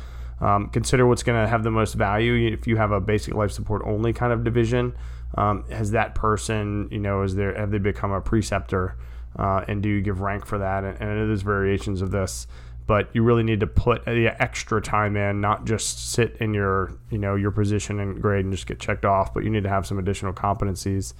Um, 0.41 0.69
consider 0.69 1.05
what's 1.05 1.23
going 1.23 1.41
to 1.41 1.47
have 1.47 1.63
the 1.63 1.71
most 1.71 1.93
value. 1.93 2.51
If 2.51 2.65
you 2.67 2.75
have 2.77 2.91
a 2.91 2.99
basic 2.99 3.35
life 3.35 3.51
support 3.51 3.83
only 3.85 4.11
kind 4.11 4.33
of 4.33 4.43
division, 4.43 4.93
um, 5.35 5.63
has 5.69 5.91
that 5.91 6.15
person, 6.15 6.89
you 6.91 6.99
know, 6.99 7.21
is 7.21 7.35
there 7.35 7.55
have 7.57 7.71
they 7.71 7.77
become 7.77 8.11
a 8.11 8.19
preceptor, 8.19 8.97
uh, 9.37 9.63
and 9.67 9.81
do 9.81 9.89
you 9.89 10.01
give 10.01 10.19
rank 10.19 10.45
for 10.45 10.57
that? 10.57 10.83
And, 10.83 10.99
and 10.99 11.29
there's 11.29 11.43
variations 11.43 12.01
of 12.01 12.11
this, 12.11 12.47
but 12.87 13.09
you 13.13 13.23
really 13.23 13.43
need 13.43 13.59
to 13.59 13.67
put 13.67 14.03
the 14.05 14.35
extra 14.41 14.81
time 14.81 15.15
in, 15.15 15.39
not 15.39 15.65
just 15.65 16.11
sit 16.11 16.37
in 16.39 16.53
your, 16.53 16.91
you 17.11 17.17
know, 17.17 17.35
your 17.35 17.51
position 17.51 17.99
and 17.99 18.21
grade 18.21 18.43
and 18.43 18.53
just 18.53 18.65
get 18.65 18.79
checked 18.79 19.05
off, 19.05 19.33
but 19.33 19.43
you 19.43 19.49
need 19.49 19.63
to 19.63 19.69
have 19.69 19.85
some 19.85 19.99
additional 19.99 20.33
competencies. 20.33 21.13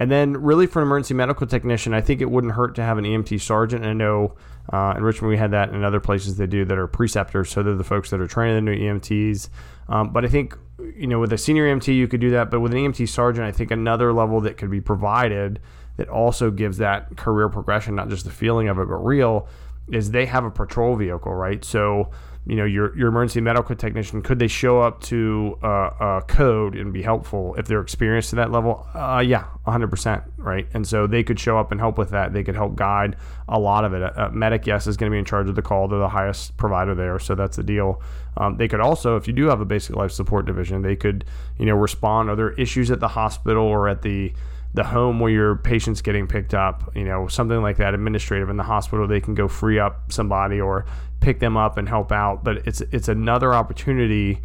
And 0.00 0.10
then, 0.10 0.34
really, 0.34 0.66
for 0.66 0.80
an 0.80 0.86
emergency 0.86 1.14
medical 1.14 1.46
technician, 1.46 1.92
I 1.92 2.00
think 2.00 2.20
it 2.20 2.30
wouldn't 2.30 2.52
hurt 2.52 2.74
to 2.76 2.82
have 2.82 2.98
an 2.98 3.04
EMT 3.04 3.40
sergeant. 3.40 3.84
I 3.84 3.92
know 3.92 4.36
uh, 4.72 4.94
in 4.96 5.02
Richmond 5.02 5.30
we 5.30 5.36
had 5.36 5.50
that, 5.50 5.70
and 5.70 5.84
other 5.84 6.00
places 6.00 6.36
they 6.36 6.46
do 6.46 6.64
that 6.64 6.78
are 6.78 6.86
preceptors. 6.86 7.50
So 7.50 7.62
they're 7.62 7.74
the 7.74 7.84
folks 7.84 8.10
that 8.10 8.20
are 8.20 8.26
training 8.26 8.64
the 8.64 8.70
new 8.70 8.78
EMTs. 8.78 9.48
Um, 9.88 10.12
but 10.12 10.24
I 10.24 10.28
think 10.28 10.56
you 10.94 11.06
know 11.06 11.18
with 11.18 11.32
a 11.32 11.38
senior 11.38 11.64
EMT 11.64 11.94
you 11.94 12.06
could 12.06 12.20
do 12.20 12.30
that, 12.30 12.50
but 12.50 12.60
with 12.60 12.72
an 12.72 12.78
EMT 12.78 13.08
sergeant, 13.08 13.46
I 13.46 13.52
think 13.52 13.70
another 13.70 14.12
level 14.12 14.40
that 14.42 14.56
could 14.56 14.70
be 14.70 14.80
provided 14.80 15.60
that 15.96 16.08
also 16.08 16.50
gives 16.50 16.78
that 16.78 17.16
career 17.16 17.48
progression, 17.48 17.96
not 17.96 18.08
just 18.08 18.24
the 18.24 18.30
feeling 18.30 18.68
of 18.68 18.78
it, 18.78 18.86
but 18.88 18.98
real, 18.98 19.48
is 19.90 20.12
they 20.12 20.26
have 20.26 20.44
a 20.44 20.50
patrol 20.50 20.94
vehicle, 20.94 21.34
right? 21.34 21.64
So 21.64 22.10
you 22.46 22.56
know 22.56 22.64
your 22.64 22.96
your 22.96 23.08
emergency 23.08 23.40
medical 23.40 23.74
technician 23.76 24.22
could 24.22 24.38
they 24.38 24.48
show 24.48 24.80
up 24.80 25.00
to 25.02 25.58
a 25.62 26.22
code 26.26 26.74
and 26.74 26.92
be 26.92 27.02
helpful 27.02 27.54
if 27.56 27.66
they're 27.66 27.80
experienced 27.80 28.30
to 28.30 28.36
that 28.36 28.50
level? 28.50 28.86
Uh, 28.94 29.22
yeah 29.24 29.44
100% 29.66 30.24
right? 30.38 30.66
And 30.72 30.86
so 30.86 31.06
they 31.06 31.22
could 31.22 31.38
show 31.38 31.58
up 31.58 31.72
and 31.72 31.80
help 31.80 31.98
with 31.98 32.10
that. 32.10 32.32
They 32.32 32.42
could 32.42 32.54
help 32.54 32.74
guide 32.74 33.16
a 33.48 33.58
lot 33.58 33.84
of 33.84 33.92
it. 33.92 34.02
A, 34.02 34.30
medic 34.30 34.66
yes 34.66 34.86
is 34.86 34.96
going 34.96 35.10
to 35.10 35.14
be 35.14 35.18
in 35.18 35.24
charge 35.24 35.48
of 35.48 35.56
the 35.56 35.62
call. 35.62 35.88
They're 35.88 35.98
the 35.98 36.08
highest 36.08 36.56
provider 36.56 36.94
there 36.94 37.18
so 37.18 37.34
that's 37.34 37.56
the 37.56 37.62
deal. 37.62 38.02
Um, 38.36 38.56
they 38.56 38.68
could 38.68 38.80
also 38.80 39.16
if 39.16 39.26
you 39.26 39.32
do 39.32 39.46
have 39.46 39.60
a 39.60 39.66
basic 39.66 39.96
life 39.96 40.12
support 40.12 40.46
division 40.46 40.82
they 40.82 40.96
could 40.96 41.24
you 41.58 41.66
know 41.66 41.74
respond. 41.74 42.30
Are 42.30 42.36
there 42.36 42.52
issues 42.52 42.90
at 42.90 43.00
the 43.00 43.08
hospital 43.08 43.64
or 43.64 43.88
at 43.88 44.02
the 44.02 44.32
the 44.74 44.84
home 44.84 45.18
where 45.18 45.30
your 45.30 45.56
patient's 45.56 46.02
getting 46.02 46.26
picked 46.26 46.54
up, 46.54 46.92
you 46.94 47.04
know, 47.04 47.26
something 47.26 47.62
like 47.62 47.78
that, 47.78 47.94
administrative 47.94 48.50
in 48.50 48.56
the 48.56 48.62
hospital, 48.62 49.06
they 49.06 49.20
can 49.20 49.34
go 49.34 49.48
free 49.48 49.78
up 49.78 50.12
somebody 50.12 50.60
or 50.60 50.84
pick 51.20 51.40
them 51.40 51.56
up 51.56 51.78
and 51.78 51.88
help 51.88 52.12
out. 52.12 52.44
But 52.44 52.66
it's 52.66 52.80
it's 52.80 53.08
another 53.08 53.54
opportunity 53.54 54.40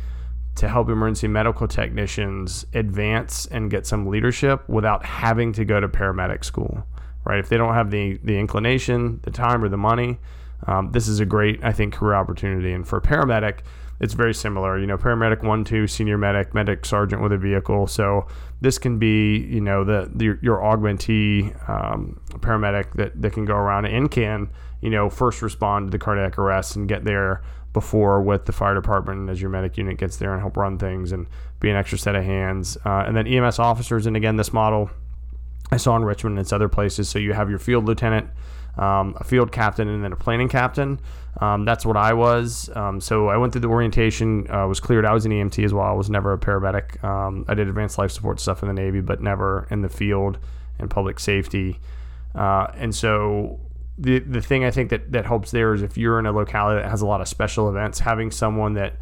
to 0.55 0.67
help 0.67 0.89
emergency 0.89 1.27
medical 1.27 1.67
technicians 1.67 2.65
advance 2.73 3.47
and 3.47 3.71
get 3.71 3.87
some 3.87 4.05
leadership 4.07 4.67
without 4.69 5.03
having 5.03 5.51
to 5.53 5.65
go 5.65 5.79
to 5.79 5.87
paramedic 5.87 6.43
school, 6.43 6.85
right? 7.25 7.39
If 7.39 7.49
they 7.49 7.57
don't 7.57 7.73
have 7.73 7.91
the 7.91 8.19
the 8.23 8.37
inclination, 8.37 9.19
the 9.23 9.31
time, 9.31 9.63
or 9.63 9.69
the 9.69 9.77
money, 9.77 10.19
um, 10.67 10.91
this 10.91 11.07
is 11.07 11.19
a 11.19 11.25
great, 11.25 11.63
I 11.63 11.71
think, 11.71 11.93
career 11.93 12.15
opportunity. 12.15 12.71
And 12.71 12.87
for 12.87 13.01
paramedic, 13.01 13.59
it's 13.99 14.13
very 14.13 14.33
similar. 14.33 14.79
You 14.79 14.87
know, 14.87 14.97
paramedic 14.97 15.43
one, 15.43 15.63
two, 15.63 15.87
senior 15.87 16.17
medic, 16.17 16.53
medic 16.53 16.85
sergeant 16.85 17.21
with 17.21 17.31
a 17.31 17.37
vehicle. 17.37 17.87
So 17.87 18.27
this 18.61 18.77
can 18.77 18.99
be, 18.99 19.37
you 19.37 19.61
know, 19.61 19.83
the, 19.83 20.09
the 20.13 20.37
your 20.41 20.59
augmentee 20.59 21.53
um, 21.69 22.19
paramedic 22.29 22.93
that, 22.93 23.21
that 23.21 23.33
can 23.33 23.45
go 23.45 23.55
around 23.55 23.85
and 23.85 24.09
can, 24.09 24.49
you 24.83 24.89
know, 24.89 25.09
first 25.09 25.41
respond 25.41 25.87
to 25.87 25.91
the 25.91 26.03
cardiac 26.03 26.37
arrest 26.37 26.75
and 26.75 26.87
get 26.87 27.03
there 27.03 27.41
before 27.71 28.21
with 28.21 28.45
the 28.45 28.51
fire 28.51 28.75
department 28.75 29.29
as 29.29 29.41
your 29.41 29.49
medic 29.49 29.77
unit 29.77 29.97
gets 29.97 30.17
there 30.17 30.31
and 30.33 30.41
help 30.41 30.57
run 30.57 30.77
things 30.77 31.11
and 31.11 31.25
be 31.59 31.69
an 31.69 31.75
extra 31.75 31.97
set 31.97 32.15
of 32.15 32.23
hands. 32.23 32.77
Uh, 32.85 33.03
and 33.07 33.17
then 33.17 33.25
EMS 33.25 33.57
officers, 33.57 34.05
and 34.05 34.15
again, 34.15 34.35
this 34.35 34.53
model 34.53 34.91
I 35.71 35.77
saw 35.77 35.95
in 35.95 36.05
Richmond 36.05 36.37
and 36.37 36.45
it's 36.45 36.53
other 36.53 36.69
places. 36.69 37.09
So 37.09 37.17
you 37.17 37.33
have 37.33 37.49
your 37.49 37.57
field 37.57 37.85
lieutenant 37.85 38.29
um, 38.77 39.15
a 39.17 39.23
field 39.23 39.51
captain, 39.51 39.87
and 39.87 40.03
then 40.03 40.13
a 40.13 40.15
planning 40.15 40.49
captain. 40.49 40.99
Um, 41.39 41.65
that's 41.65 41.85
what 41.85 41.97
I 41.97 42.13
was. 42.13 42.69
Um, 42.75 43.01
so 43.01 43.27
I 43.27 43.37
went 43.37 43.53
through 43.53 43.61
the 43.61 43.67
orientation, 43.67 44.49
uh, 44.49 44.67
was 44.67 44.79
cleared. 44.79 45.05
I 45.05 45.13
was 45.13 45.25
an 45.25 45.31
EMT 45.31 45.63
as 45.63 45.73
well. 45.73 45.85
I 45.85 45.93
was 45.93 46.09
never 46.09 46.33
a 46.33 46.37
paramedic. 46.37 47.03
Um, 47.03 47.45
I 47.47 47.53
did 47.53 47.67
advanced 47.67 47.97
life 47.97 48.11
support 48.11 48.39
stuff 48.39 48.61
in 48.61 48.67
the 48.67 48.73
Navy, 48.73 49.01
but 49.01 49.21
never 49.21 49.67
in 49.69 49.81
the 49.81 49.89
field 49.89 50.39
and 50.79 50.89
public 50.89 51.19
safety. 51.19 51.79
Uh, 52.35 52.67
and 52.75 52.95
so 52.95 53.59
the 53.97 54.19
the 54.19 54.41
thing 54.41 54.65
I 54.65 54.71
think 54.71 54.89
that 54.89 55.11
that 55.11 55.25
helps 55.25 55.51
there 55.51 55.73
is 55.73 55.81
if 55.81 55.97
you're 55.97 56.19
in 56.19 56.25
a 56.25 56.31
locality 56.31 56.81
that 56.81 56.89
has 56.89 57.01
a 57.01 57.05
lot 57.05 57.21
of 57.21 57.27
special 57.27 57.69
events, 57.69 57.99
having 57.99 58.31
someone 58.31 58.73
that 58.73 58.97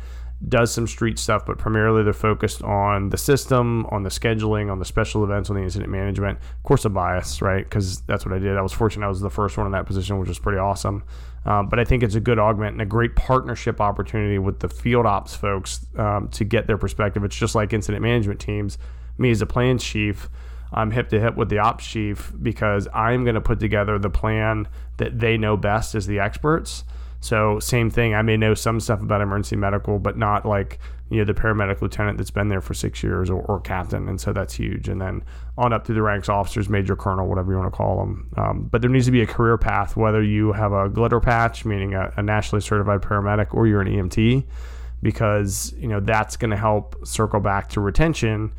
does 0.48 0.74
some 0.74 0.88
street 0.88 1.20
stuff, 1.20 1.46
but 1.46 1.58
primarily 1.58 2.04
they're 2.04 2.14
focused 2.14 2.64
on 2.64 3.10
the 3.10 3.18
system, 3.18 3.86
on 3.88 4.04
the 4.04 4.10
scheduling, 4.10 4.72
on 4.72 4.80
the 4.80 4.86
special 4.86 5.24
events, 5.24 5.50
on 5.50 5.56
the 5.56 5.62
incident 5.62 5.92
management. 5.92 6.39
Of 6.39 6.64
course, 6.64 6.84
a 6.84 6.89
bias, 6.89 7.42
right? 7.42 7.64
Because 7.64 8.02
that's 8.02 8.26
what 8.26 8.34
I 8.34 8.39
did. 8.39 8.58
I 8.58 8.62
was 8.62 8.74
fortunate 8.74 9.06
I 9.06 9.10
was 9.10 9.22
the 9.22 9.30
first 9.30 9.58
one 9.58 9.68
in 9.68 9.72
that 9.74 9.86
position, 9.86 10.18
which 10.18 10.30
was 10.30 10.39
pretty 10.39 10.58
awesome. 10.58 11.04
Um, 11.46 11.70
but 11.70 11.80
I 11.80 11.86
think 11.86 12.04
it's 12.04 12.16
a 12.16 12.20
good 12.20 12.39
augment 12.39 12.74
and 12.74 12.82
a 12.82 12.86
great 12.86 13.16
partnership 13.16 13.82
opportunity 13.82 14.39
with 14.39 14.60
the 14.60 14.70
field 14.70 15.06
ops 15.06 15.36
folks 15.36 15.86
um, 15.98 16.28
to 16.30 16.44
get 16.44 16.68
their 16.68 16.78
perspective. 16.78 17.24
It's 17.24 17.36
just 17.36 17.56
like 17.56 17.74
incident 17.74 18.02
management 18.02 18.39
teams. 18.39 18.78
Me 19.18 19.32
as 19.32 19.42
a 19.42 19.46
plans 19.46 19.84
chief, 19.84 20.30
I'm 20.74 20.91
hip 20.91 21.09
to 21.09 21.19
hip 21.19 21.36
with 21.36 21.49
the 21.49 21.59
ops 21.59 21.86
chief 21.86 22.32
because 22.41 22.88
I'm 22.93 23.24
going 23.24 23.36
to 23.36 23.41
put 23.41 23.59
together 23.59 23.99
the 23.99 24.09
plan 24.09 24.67
that 24.97 25.19
they 25.19 25.38
know 25.38 25.57
best 25.57 25.95
as 25.95 26.07
the 26.07 26.19
experts 26.19 26.84
so 27.22 27.59
same 27.59 27.91
thing. 27.91 28.15
I 28.15 28.24
may 28.24 28.36
know 28.36 28.55
some 28.55 28.80
stuff 28.80 28.99
about 28.99 29.22
emergency 29.22 29.55
medical, 29.55 29.99
but 29.99 30.17
not 30.17 30.43
like 30.43 30.80
you 31.09 31.19
know 31.19 31.24
the 31.24 31.36
paramedic 31.36 31.80
lieutenant 31.82 32.17
that's 32.17 32.32
been 32.32 32.49
there 32.49 32.61
for 32.61 32.74
six 32.74 33.03
years 33.03 33.30
or, 33.30 33.41
or 33.43 33.61
captain, 33.61 34.09
and 34.09 34.19
so 34.19 34.34
that's 34.34 34.55
huge. 34.55 34.89
And 34.89 34.99
then 34.99 35.24
on 35.55 35.72
up 35.72 35.86
through 35.86 35.95
the 35.95 36.01
ranks, 36.01 36.30
officers, 36.30 36.67
major 36.67 36.95
colonel, 36.95 37.28
whatever 37.28 37.51
you 37.51 37.59
want 37.59 37.72
to 37.72 37.78
call 37.78 37.99
them. 37.99 38.32
Um, 38.38 38.69
but 38.72 38.82
there 38.82 38.89
needs 38.89 39.05
to 39.05 39.11
be 39.11 39.22
a 39.22 39.28
career 39.28 39.57
path, 39.59 39.95
whether 39.95 40.24
you 40.24 40.51
have 40.53 40.74
a 40.74 40.89
glitter 40.89 41.19
patch, 41.19 41.63
meaning 41.63 41.93
a, 41.93 42.11
a 42.17 42.24
nationally 42.24 42.61
certified 42.61 43.01
paramedic, 43.01 43.53
or 43.53 43.67
you're 43.67 43.82
an 43.82 43.88
EMT, 43.88 44.43
because 45.03 45.76
you 45.78 45.88
know 45.88 45.99
that's 45.99 46.38
going 46.38 46.51
to 46.51 46.57
help 46.57 47.05
circle 47.05 47.39
back 47.39 47.69
to 47.69 47.82
retention 47.82 48.51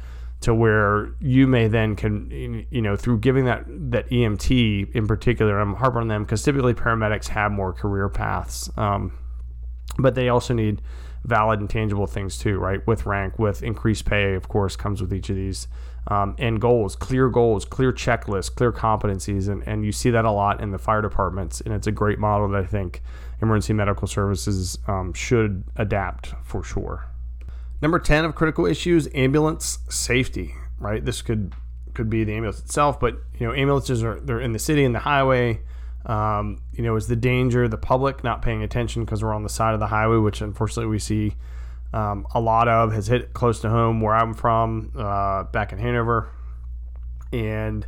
to 0.43 0.55
where 0.55 1.15
you 1.21 1.47
may 1.47 1.69
then 1.69 1.97
can 1.97 2.67
you 2.71 2.83
know 2.83 2.97
through 2.97 3.19
giving 3.19 3.45
that 3.45 3.65
that 3.69 4.09
EMT 4.11 4.93
in 4.95 5.07
particular 5.07 5.59
I'm 5.59 5.75
harping 5.75 6.03
on 6.03 6.09
them 6.09 6.25
because 6.25 6.43
typically 6.43 6.75
paramedics 6.75 7.29
have 7.29 7.53
more 7.53 7.73
career 7.73 8.09
paths 8.09 8.71
um, 8.77 9.13
but 9.99 10.15
they 10.15 10.29
also 10.29 10.55
need 10.55 10.83
valid 11.25 11.61
and 11.61 11.71
tangible 11.71 12.07
things 12.07 12.39
too, 12.39 12.59
right? 12.59 12.85
With 12.87 13.07
rank, 13.07 13.39
with 13.39 13.63
increased 13.63 14.05
pay, 14.05 14.35
of 14.35 14.49
course, 14.49 14.77
comes 14.77 15.01
with 15.01 15.13
each 15.13 15.31
of 15.31 15.37
these. 15.37 15.69
Um, 16.09 16.35
and 16.39 16.61
goals, 16.61 16.97
clear 16.97 17.29
goals, 17.29 17.65
clear 17.65 17.93
checklists, 17.93 18.53
clear 18.53 18.73
competencies. 18.73 19.49
And, 19.49 19.63
and 19.69 19.85
you 19.85 19.93
see 19.93 20.11
that 20.11 20.25
a 20.25 20.33
lot 20.33 20.61
in 20.61 20.73
the 20.73 20.79
fire 20.79 21.01
departments. 21.01 21.61
And 21.61 21.73
it's 21.73 21.87
a 21.87 21.93
great 21.93 22.19
model 22.19 22.49
that 22.49 22.65
I 22.65 22.67
think 22.67 23.03
emergency 23.41 23.73
medical 23.73 24.09
services 24.09 24.79
um, 24.89 25.13
should 25.13 25.63
adapt 25.77 26.35
for 26.43 26.65
sure. 26.65 27.07
Number 27.83 27.99
10 27.99 28.25
of 28.25 28.37
critical 28.37 28.65
issues 28.65 29.09
ambulance 29.13 29.81
safety, 29.91 30.55
right? 30.79 31.05
This 31.05 31.21
could 31.21 31.53
could 31.95 32.09
be 32.09 32.25
the 32.25 32.33
ambulance 32.33 32.61
itself, 32.61 32.99
but 32.99 33.17
you 33.39 33.47
know, 33.47 33.53
ambulances 33.53 34.03
are 34.03 34.21
they're 34.21 34.41
in 34.41 34.53
the 34.53 34.59
city 34.59 34.85
and 34.85 34.95
the 34.95 35.01
highway. 35.01 35.61
Um, 36.07 36.63
you 36.73 36.83
know, 36.83 36.97
is 36.97 37.07
the 37.07 37.17
danger 37.17 37.69
the 37.69 37.77
public 37.77 38.25
not 38.25 38.41
paying 38.43 38.63
attention 38.63 39.05
because 39.05 39.23
we're 39.23 39.35
on 39.35 39.43
the 39.43 39.49
side 39.49 39.75
of 39.75 39.81
the 39.81 39.89
highway, 39.89 40.17
which 40.17 40.41
unfortunately 40.41 40.91
we 40.91 40.99
see 40.99 41.35
um, 41.93 42.27
a 42.35 42.41
lot 42.41 42.69
of 42.69 42.93
has 42.93 43.09
hit 43.09 43.35
close 43.35 43.61
to 43.61 43.69
home 43.69 44.01
where 44.01 44.15
I'm 44.15 44.35
from, 44.35 44.93
uh, 44.97 45.45
back 45.45 45.73
in 45.73 45.79
Hanover, 45.79 46.31
and 47.33 47.87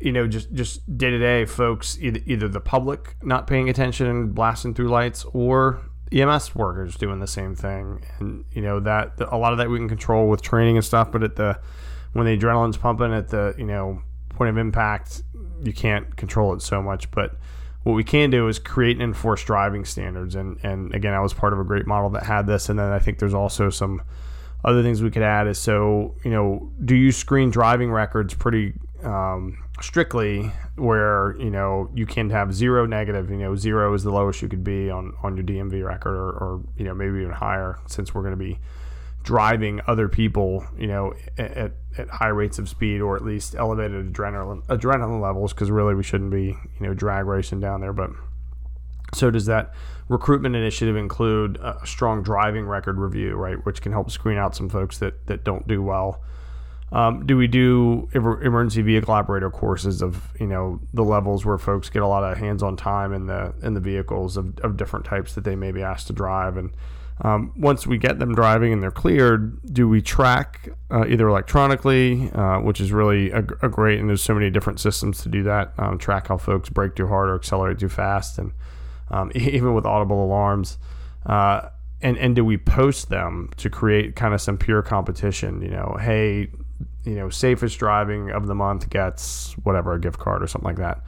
you 0.00 0.12
know, 0.12 0.26
just 0.26 0.52
just 0.52 0.96
day 0.96 1.10
to 1.10 1.18
day, 1.18 1.44
folks, 1.44 1.98
either 2.00 2.20
either 2.26 2.48
the 2.48 2.60
public 2.60 3.16
not 3.22 3.46
paying 3.46 3.68
attention 3.68 4.06
and 4.06 4.34
blasting 4.34 4.74
through 4.74 4.88
lights, 4.88 5.24
or 5.32 5.80
EMS 6.12 6.54
workers 6.54 6.96
doing 6.96 7.20
the 7.20 7.26
same 7.26 7.54
thing, 7.54 8.04
and 8.18 8.44
you 8.52 8.62
know 8.62 8.80
that 8.80 9.12
a 9.20 9.36
lot 9.36 9.52
of 9.52 9.58
that 9.58 9.68
we 9.68 9.78
can 9.78 9.88
control 9.88 10.28
with 10.28 10.42
training 10.42 10.76
and 10.76 10.84
stuff, 10.84 11.12
but 11.12 11.22
at 11.22 11.36
the 11.36 11.58
when 12.12 12.26
the 12.26 12.36
adrenaline's 12.36 12.76
pumping 12.76 13.12
at 13.12 13.28
the 13.28 13.54
you 13.58 13.64
know 13.64 14.02
point 14.30 14.50
of 14.50 14.56
impact, 14.56 15.22
you 15.62 15.72
can't 15.72 16.16
control 16.16 16.54
it 16.54 16.62
so 16.62 16.82
much, 16.82 17.10
but 17.10 17.36
what 17.88 17.94
we 17.94 18.04
can 18.04 18.30
do 18.30 18.48
is 18.48 18.58
create 18.58 18.96
and 18.96 19.02
enforce 19.02 19.42
driving 19.44 19.84
standards. 19.84 20.34
And, 20.34 20.58
and 20.62 20.94
again, 20.94 21.14
I 21.14 21.20
was 21.20 21.32
part 21.32 21.52
of 21.52 21.58
a 21.58 21.64
great 21.64 21.86
model 21.86 22.10
that 22.10 22.24
had 22.24 22.46
this. 22.46 22.68
And 22.68 22.78
then 22.78 22.92
I 22.92 22.98
think 22.98 23.18
there's 23.18 23.34
also 23.34 23.70
some 23.70 24.02
other 24.64 24.82
things 24.82 25.02
we 25.02 25.10
could 25.10 25.22
add 25.22 25.46
is 25.46 25.58
so, 25.58 26.14
you 26.24 26.30
know, 26.30 26.70
do 26.84 26.94
you 26.94 27.12
screen 27.12 27.50
driving 27.50 27.90
records 27.90 28.34
pretty 28.34 28.74
um, 29.02 29.64
strictly 29.82 30.52
where, 30.76 31.36
you 31.38 31.50
know, 31.50 31.90
you 31.94 32.06
can 32.06 32.30
have 32.30 32.54
zero 32.54 32.86
negative, 32.86 33.30
you 33.30 33.36
know, 33.36 33.56
zero 33.56 33.94
is 33.94 34.02
the 34.04 34.10
lowest 34.10 34.42
you 34.42 34.48
could 34.48 34.64
be 34.64 34.90
on, 34.90 35.14
on 35.22 35.36
your 35.36 35.44
DMV 35.44 35.84
record 35.84 36.14
or, 36.14 36.30
or 36.30 36.62
you 36.76 36.84
know, 36.84 36.94
maybe 36.94 37.18
even 37.18 37.32
higher 37.32 37.78
since 37.86 38.14
we're 38.14 38.22
going 38.22 38.32
to 38.32 38.36
be 38.36 38.58
driving 39.22 39.80
other 39.86 40.08
people, 40.08 40.66
you 40.76 40.86
know, 40.86 41.12
at, 41.36 41.72
at 41.96 42.08
high 42.08 42.28
rates 42.28 42.58
of 42.58 42.68
speed 42.68 43.00
or 43.00 43.16
at 43.16 43.24
least 43.24 43.54
elevated 43.56 44.12
adrenaline 44.12 44.64
adrenaline 44.66 45.20
levels 45.20 45.52
because 45.52 45.70
really 45.70 45.94
we 45.94 46.02
shouldn't 46.02 46.30
be, 46.30 46.44
you 46.46 46.86
know, 46.86 46.94
drag 46.94 47.26
racing 47.26 47.60
down 47.60 47.80
there. 47.80 47.92
But 47.92 48.10
so 49.14 49.30
does 49.30 49.46
that 49.46 49.74
recruitment 50.08 50.56
initiative 50.56 50.96
include 50.96 51.56
a 51.58 51.78
strong 51.84 52.22
driving 52.22 52.66
record 52.66 52.98
review, 52.98 53.34
right, 53.34 53.64
which 53.66 53.82
can 53.82 53.92
help 53.92 54.10
screen 54.10 54.38
out 54.38 54.54
some 54.56 54.68
folks 54.68 54.98
that 54.98 55.26
that 55.26 55.44
don't 55.44 55.66
do 55.68 55.82
well. 55.82 56.22
Um, 56.90 57.26
do 57.26 57.36
we 57.36 57.46
do 57.46 58.08
emergency 58.14 58.80
vehicle 58.80 59.12
operator 59.12 59.50
courses 59.50 60.00
of 60.00 60.32
you 60.40 60.46
know 60.46 60.80
the 60.94 61.04
levels 61.04 61.44
where 61.44 61.58
folks 61.58 61.90
get 61.90 62.02
a 62.02 62.06
lot 62.06 62.24
of 62.24 62.38
hands-on 62.38 62.76
time 62.76 63.12
in 63.12 63.26
the 63.26 63.52
in 63.62 63.74
the 63.74 63.80
vehicles 63.80 64.36
of, 64.36 64.58
of 64.60 64.76
different 64.76 65.04
types 65.04 65.34
that 65.34 65.44
they 65.44 65.54
may 65.54 65.70
be 65.70 65.82
asked 65.82 66.06
to 66.06 66.12
drive 66.14 66.56
and 66.56 66.70
um, 67.20 67.52
once 67.56 67.86
we 67.86 67.98
get 67.98 68.18
them 68.18 68.34
driving 68.34 68.72
and 68.72 68.82
they're 68.82 68.90
cleared, 68.90 69.60
do 69.72 69.88
we 69.88 70.00
track 70.00 70.68
uh, 70.90 71.04
either 71.06 71.28
electronically, 71.28 72.30
uh, 72.32 72.60
which 72.60 72.80
is 72.80 72.92
really 72.92 73.30
a, 73.30 73.38
a, 73.38 73.68
great, 73.68 73.98
and 73.98 74.08
there's 74.08 74.22
so 74.22 74.34
many 74.34 74.50
different 74.50 74.78
systems 74.78 75.22
to 75.22 75.28
do 75.28 75.42
that. 75.42 75.72
Um, 75.78 75.98
track 75.98 76.28
how 76.28 76.36
folks 76.36 76.68
brake 76.68 76.94
too 76.94 77.08
hard 77.08 77.28
or 77.28 77.34
accelerate 77.34 77.80
too 77.80 77.88
fast, 77.88 78.38
and 78.38 78.52
um, 79.10 79.32
even 79.34 79.74
with 79.74 79.84
audible 79.84 80.24
alarms. 80.24 80.78
Uh, 81.26 81.70
and 82.00 82.16
and 82.18 82.36
do 82.36 82.44
we 82.44 82.56
post 82.56 83.08
them 83.08 83.50
to 83.56 83.68
create 83.68 84.14
kind 84.14 84.32
of 84.32 84.40
some 84.40 84.56
pure 84.56 84.82
competition? 84.82 85.60
You 85.60 85.70
know, 85.70 85.96
hey, 86.00 86.48
you 87.04 87.14
know, 87.14 87.30
safest 87.30 87.78
driving 87.78 88.30
of 88.30 88.46
the 88.46 88.54
month 88.54 88.90
gets 88.90 89.52
whatever 89.62 89.92
a 89.94 90.00
gift 90.00 90.18
card 90.18 90.42
or 90.42 90.46
something 90.46 90.68
like 90.68 90.76
that. 90.76 91.02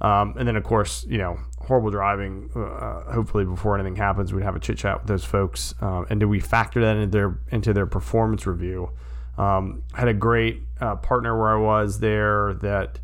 Um, 0.00 0.34
and 0.38 0.48
then, 0.48 0.56
of 0.56 0.64
course, 0.64 1.04
you 1.08 1.18
know, 1.18 1.38
horrible 1.58 1.90
driving. 1.90 2.50
Uh, 2.54 3.12
hopefully, 3.12 3.44
before 3.44 3.74
anything 3.74 3.96
happens, 3.96 4.32
we'd 4.32 4.44
have 4.44 4.56
a 4.56 4.60
chit 4.60 4.78
chat 4.78 4.98
with 4.98 5.08
those 5.08 5.24
folks. 5.24 5.74
Um, 5.80 6.06
and 6.10 6.20
do 6.20 6.28
we 6.28 6.40
factor 6.40 6.80
that 6.80 6.96
into 6.96 7.10
their 7.10 7.38
into 7.50 7.72
their 7.72 7.86
performance 7.86 8.46
review? 8.46 8.90
Um, 9.36 9.82
had 9.94 10.08
a 10.08 10.14
great 10.14 10.62
uh, 10.80 10.96
partner 10.96 11.38
where 11.38 11.50
I 11.50 11.60
was 11.60 12.00
there 12.00 12.54
that 12.54 12.98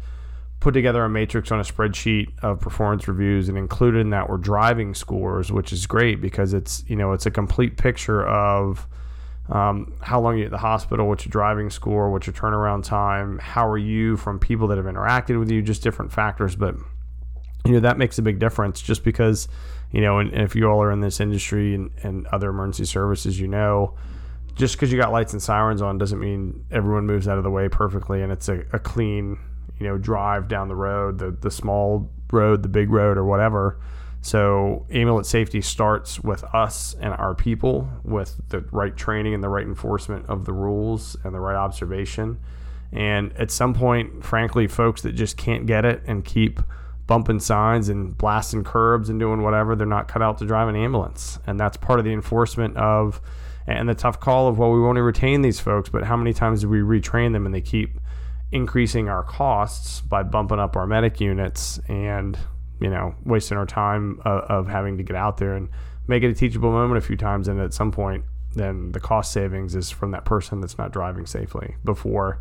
put 0.61 0.73
together 0.73 1.05
a 1.05 1.09
matrix 1.09 1.53
on 1.53 1.61
a 1.61 1.63
spreadsheet 1.63 2.29
of 2.43 2.61
performance 2.61 3.07
reviews, 3.07 3.49
and 3.49 3.59
included 3.59 4.01
in 4.01 4.11
that 4.11 4.29
were 4.29 4.39
driving 4.39 4.95
scores, 4.95 5.53
which 5.53 5.73
is 5.73 5.87
great 5.87 6.21
because 6.21 6.55
it's 6.55 6.83
you 6.89 6.97
know 6.97 7.13
it's 7.13 7.27
a 7.27 7.31
complete 7.31 7.77
picture 7.77 8.27
of 8.27 8.87
um, 9.49 9.95
how 10.01 10.21
long 10.21 10.39
you 10.39 10.45
at 10.45 10.51
the 10.51 10.59
hospital, 10.59 11.09
what's 11.09 11.25
your 11.25 11.31
driving 11.31 11.71
score, 11.71 12.11
what's 12.11 12.27
your 12.27 12.35
turnaround 12.35 12.85
time, 12.85 13.39
how 13.39 13.69
are 13.69 13.79
you 13.79 14.17
from 14.17 14.39
people 14.39 14.67
that 14.69 14.77
have 14.77 14.87
interacted 14.87 15.39
with 15.39 15.51
you, 15.51 15.63
just 15.63 15.83
different 15.83 16.13
factors. 16.13 16.57
But 16.57 16.77
you 17.67 17.73
know 17.73 17.81
that 17.81 17.99
makes 17.99 18.19
a 18.19 18.23
big 18.23 18.39
difference 18.39 18.81
just 18.81 19.05
because 19.05 19.49
you 19.91 20.01
know 20.01 20.19
and, 20.19 20.33
and 20.33 20.43
if 20.43 20.55
you 20.55 20.69
all 20.71 20.83
are 20.83 20.93
in 20.93 21.01
this 21.01 21.21
industry 21.21 21.75
and, 21.75 21.91
and 22.03 22.27
other 22.29 22.51
emergency 22.51 22.85
services 22.85 23.39
you 23.41 23.49
know 23.49 23.95
just 24.55 24.75
because 24.75 24.91
you 24.93 24.99
got 24.99 25.13
lights 25.13 25.33
and 25.33 25.43
sirens 25.43 25.83
on 25.83 25.99
doesn't 25.99 26.21
mean 26.21 26.65
everyone 26.71 27.07
moves 27.07 27.29
out 27.29 27.39
of 27.39 27.45
the 27.45 27.51
way 27.51 27.69
perfectly 27.69 28.23
and 28.23 28.33
it's 28.33 28.49
a, 28.49 28.65
a 28.73 28.79
clean 28.79 29.39
you 29.79 29.87
know 29.87 29.99
drive 29.99 30.49
down 30.49 30.69
the 30.69 30.77
road 30.77 31.19
the, 31.19 31.31
the 31.31 31.51
small 31.51 32.11
road 32.33 32.63
the 32.63 32.69
big 32.69 32.91
road 32.91 33.19
or 33.19 33.25
whatever 33.25 33.81
so 34.23 34.87
ambulance 34.91 35.29
safety 35.29 35.61
starts 35.61 36.21
with 36.21 36.43
us 36.55 36.95
and 37.01 37.13
our 37.15 37.35
people 37.35 37.89
with 38.03 38.41
the 38.49 38.61
right 38.73 38.97
training 38.97 39.35
and 39.35 39.43
the 39.43 39.49
right 39.49 39.67
enforcement 39.67 40.27
of 40.27 40.45
the 40.45 40.53
rules 40.53 41.17
and 41.25 41.35
the 41.35 41.41
right 41.41 41.57
observation 41.57 42.39
and 42.93 43.33
at 43.35 43.51
some 43.51 43.73
point 43.75 44.25
frankly 44.25 44.67
folks 44.67 45.03
that 45.03 45.13
just 45.13 45.37
can't 45.37 45.67
get 45.67 45.85
it 45.85 46.03
and 46.07 46.25
keep 46.25 46.61
bumping 47.07 47.39
signs 47.39 47.89
and 47.89 48.17
blasting 48.19 48.65
curbs 48.65 49.09
and 49.09 49.21
doing 49.21 49.43
whatever. 49.43 49.77
They're 49.77 49.87
not 49.87 50.09
cut 50.09 50.23
out 50.23 50.39
to 50.39 50.47
drive 50.47 50.69
an 50.69 50.77
ambulance. 50.77 51.39
And 51.47 51.59
that's 51.59 51.77
part 51.77 51.99
of 51.99 52.05
the 52.05 52.13
enforcement 52.13 52.77
of 52.77 53.21
and 53.69 53.89
the 53.89 53.95
tough 53.95 54.21
call 54.21 54.49
of 54.49 54.59
well, 54.59 54.71
we 54.71 54.81
want 54.81 54.97
to 54.97 55.03
retain 55.03 55.43
these 55.43 55.59
folks, 55.59 55.89
but 55.89 56.05
how 56.05 56.17
many 56.17 56.33
times 56.33 56.61
do 56.61 56.69
we 56.69 56.79
retrain 56.79 57.33
them 57.33 57.47
and 57.47 57.55
they 57.55 57.61
keep 57.61 57.99
increasing 58.53 59.09
our 59.09 59.25
costs 59.25 60.01
by 60.01 60.23
bumping 60.23 60.61
up 60.61 60.77
our 60.77 60.87
medic 60.87 61.21
units 61.21 61.81
and 61.89 62.39
you 62.81 62.91
know 62.91 63.15
wasting 63.25 63.57
our 63.57 63.67
time 63.67 64.21
of, 64.25 64.43
of 64.43 64.69
having 64.69 64.97
to 64.99 65.03
get 65.03 65.17
out 65.17 65.39
there 65.39 65.55
and 65.55 65.69
make 66.09 66.23
it 66.23 66.31
a 66.31 66.35
teachable 66.35 66.71
moment 66.71 66.99
a 66.99 67.07
few 67.07 67.17
times 67.17 67.49
and 67.49 67.61
at 67.61 67.73
some 67.73 67.91
point 67.91 68.25
then 68.55 68.93
the 68.93 69.01
cost 69.01 69.33
savings 69.33 69.75
is 69.75 69.91
from 69.91 70.11
that 70.11 70.25
person 70.25 70.61
that's 70.61 70.79
not 70.79 70.93
driving 70.93 71.27
safely 71.27 71.77
before 71.85 72.41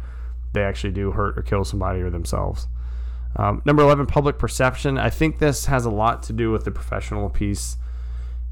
they 0.54 0.64
actually 0.64 0.92
do 0.92 1.12
hurt 1.12 1.38
or 1.38 1.44
kill 1.44 1.64
somebody 1.64 2.02
or 2.02 2.10
themselves. 2.10 2.68
Um, 3.36 3.62
number 3.66 3.84
11, 3.84 4.08
public 4.08 4.40
perception. 4.40 4.98
I 4.98 5.10
think 5.10 5.40
this 5.40 5.66
has 5.66 5.86
a 5.86 5.90
lot 5.90 6.24
to 6.24 6.34
do 6.34 6.52
with 6.52 6.64
the 6.64 6.72
professional 6.72 7.30
piece 7.30 7.78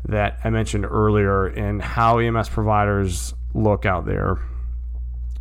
that 0.06 0.40
I 0.44 0.50
mentioned 0.50 0.86
earlier 0.86 1.48
in 1.48 1.80
how 1.80 2.20
EMS 2.20 2.50
providers 2.50 3.34
look 3.54 3.86
out 3.86 4.06
there 4.06 4.40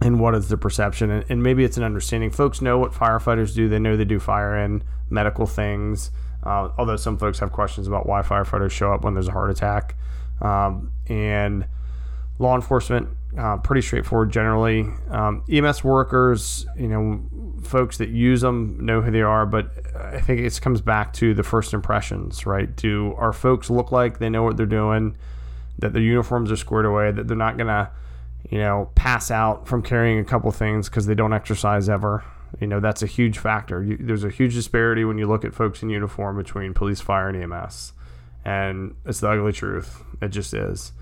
and 0.01 0.21
what 0.21 0.37
is 0.37 0.49
the 0.49 0.57
perception. 0.57 1.11
And, 1.11 1.25
and 1.29 1.43
maybe 1.43 1.65
it's 1.65 1.77
an 1.77 1.83
understanding. 1.83 2.31
Folks 2.31 2.63
know 2.63 2.79
what 2.79 2.93
firefighters 2.93 3.55
do, 3.55 3.69
they 3.69 3.81
know 3.81 3.97
they 3.97 4.05
do 4.05 4.21
fire 4.21 4.55
and 4.55 4.85
medical 5.11 5.47
things. 5.47 6.13
Uh, 6.43 6.71
although 6.77 6.97
some 6.97 7.19
folks 7.19 7.39
have 7.39 7.53
questions 7.53 7.87
about 7.87 8.07
why 8.07 8.23
firefighters 8.23 8.71
show 8.71 8.93
up 8.93 9.05
when 9.05 9.15
there's 9.15 9.29
a 9.29 9.33
heart 9.33 9.51
attack. 9.51 9.97
Um, 10.41 10.93
and 11.09 11.67
law 12.39 12.57
enforcement 12.57 13.09
uh, 13.39 13.57
pretty 13.59 13.81
straightforward 13.81 14.31
generally. 14.31 14.87
Um, 15.11 15.45
EMS 15.51 15.83
workers, 15.85 16.67
you 16.77 16.89
know, 16.89 17.23
folks 17.63 17.99
that 17.99 18.11
use 18.11 18.41
them 18.43 18.85
know 18.85 19.01
who 19.01 19.11
they 19.11 19.23
are, 19.23 19.47
but 19.47 19.71
I 19.97 20.21
think 20.21 20.41
it 20.41 20.61
comes 20.61 20.81
back 20.81 21.13
to 21.15 21.33
the 21.33 21.43
first 21.43 21.73
impressions, 21.73 22.45
right? 22.45 22.75
Do 22.75 23.15
our 23.17 23.33
folks 23.33 23.71
look 23.71 23.93
like 23.93 24.19
they 24.19 24.29
know 24.29 24.43
what 24.43 24.57
they're 24.57 24.67
doing, 24.67 25.17
that 25.79 25.93
their 25.93 26.03
uniforms 26.03 26.53
are 26.53 26.57
squared 26.57 26.85
away, 26.85 27.11
that 27.13 27.29
they're 27.29 27.37
not 27.37 27.57
gonna, 27.57 27.91
you 28.51 28.59
know, 28.59 28.91
pass 28.95 29.31
out 29.31 29.67
from 29.67 29.83
carrying 29.83 30.19
a 30.19 30.25
couple 30.25 30.51
things 30.51 30.89
because 30.89 31.07
they 31.07 31.15
don't 31.15 31.33
exercise 31.33 31.89
ever? 31.89 32.25
You 32.61 32.67
know, 32.67 32.81
that's 32.81 33.03
a 33.03 33.07
huge 33.07 33.39
factor. 33.39 33.83
You, 33.83 33.97
there's 33.99 34.25
a 34.25 34.31
huge 34.31 34.55
disparity 34.55 35.05
when 35.05 35.19
you 35.19 35.27
look 35.27 35.45
at 35.45 35.55
folks 35.55 35.83
in 35.83 35.91
uniform 35.91 36.37
between 36.37 36.75
police, 36.75 37.01
fire, 37.01 37.29
and 37.29 37.43
EMS, 37.43 37.93
and 38.45 38.95
it's 39.07 39.21
the 39.21 39.31
ugly 39.31 39.53
truth. 39.53 40.03
It 40.21 40.29
just 40.29 40.55
is. 40.55 40.93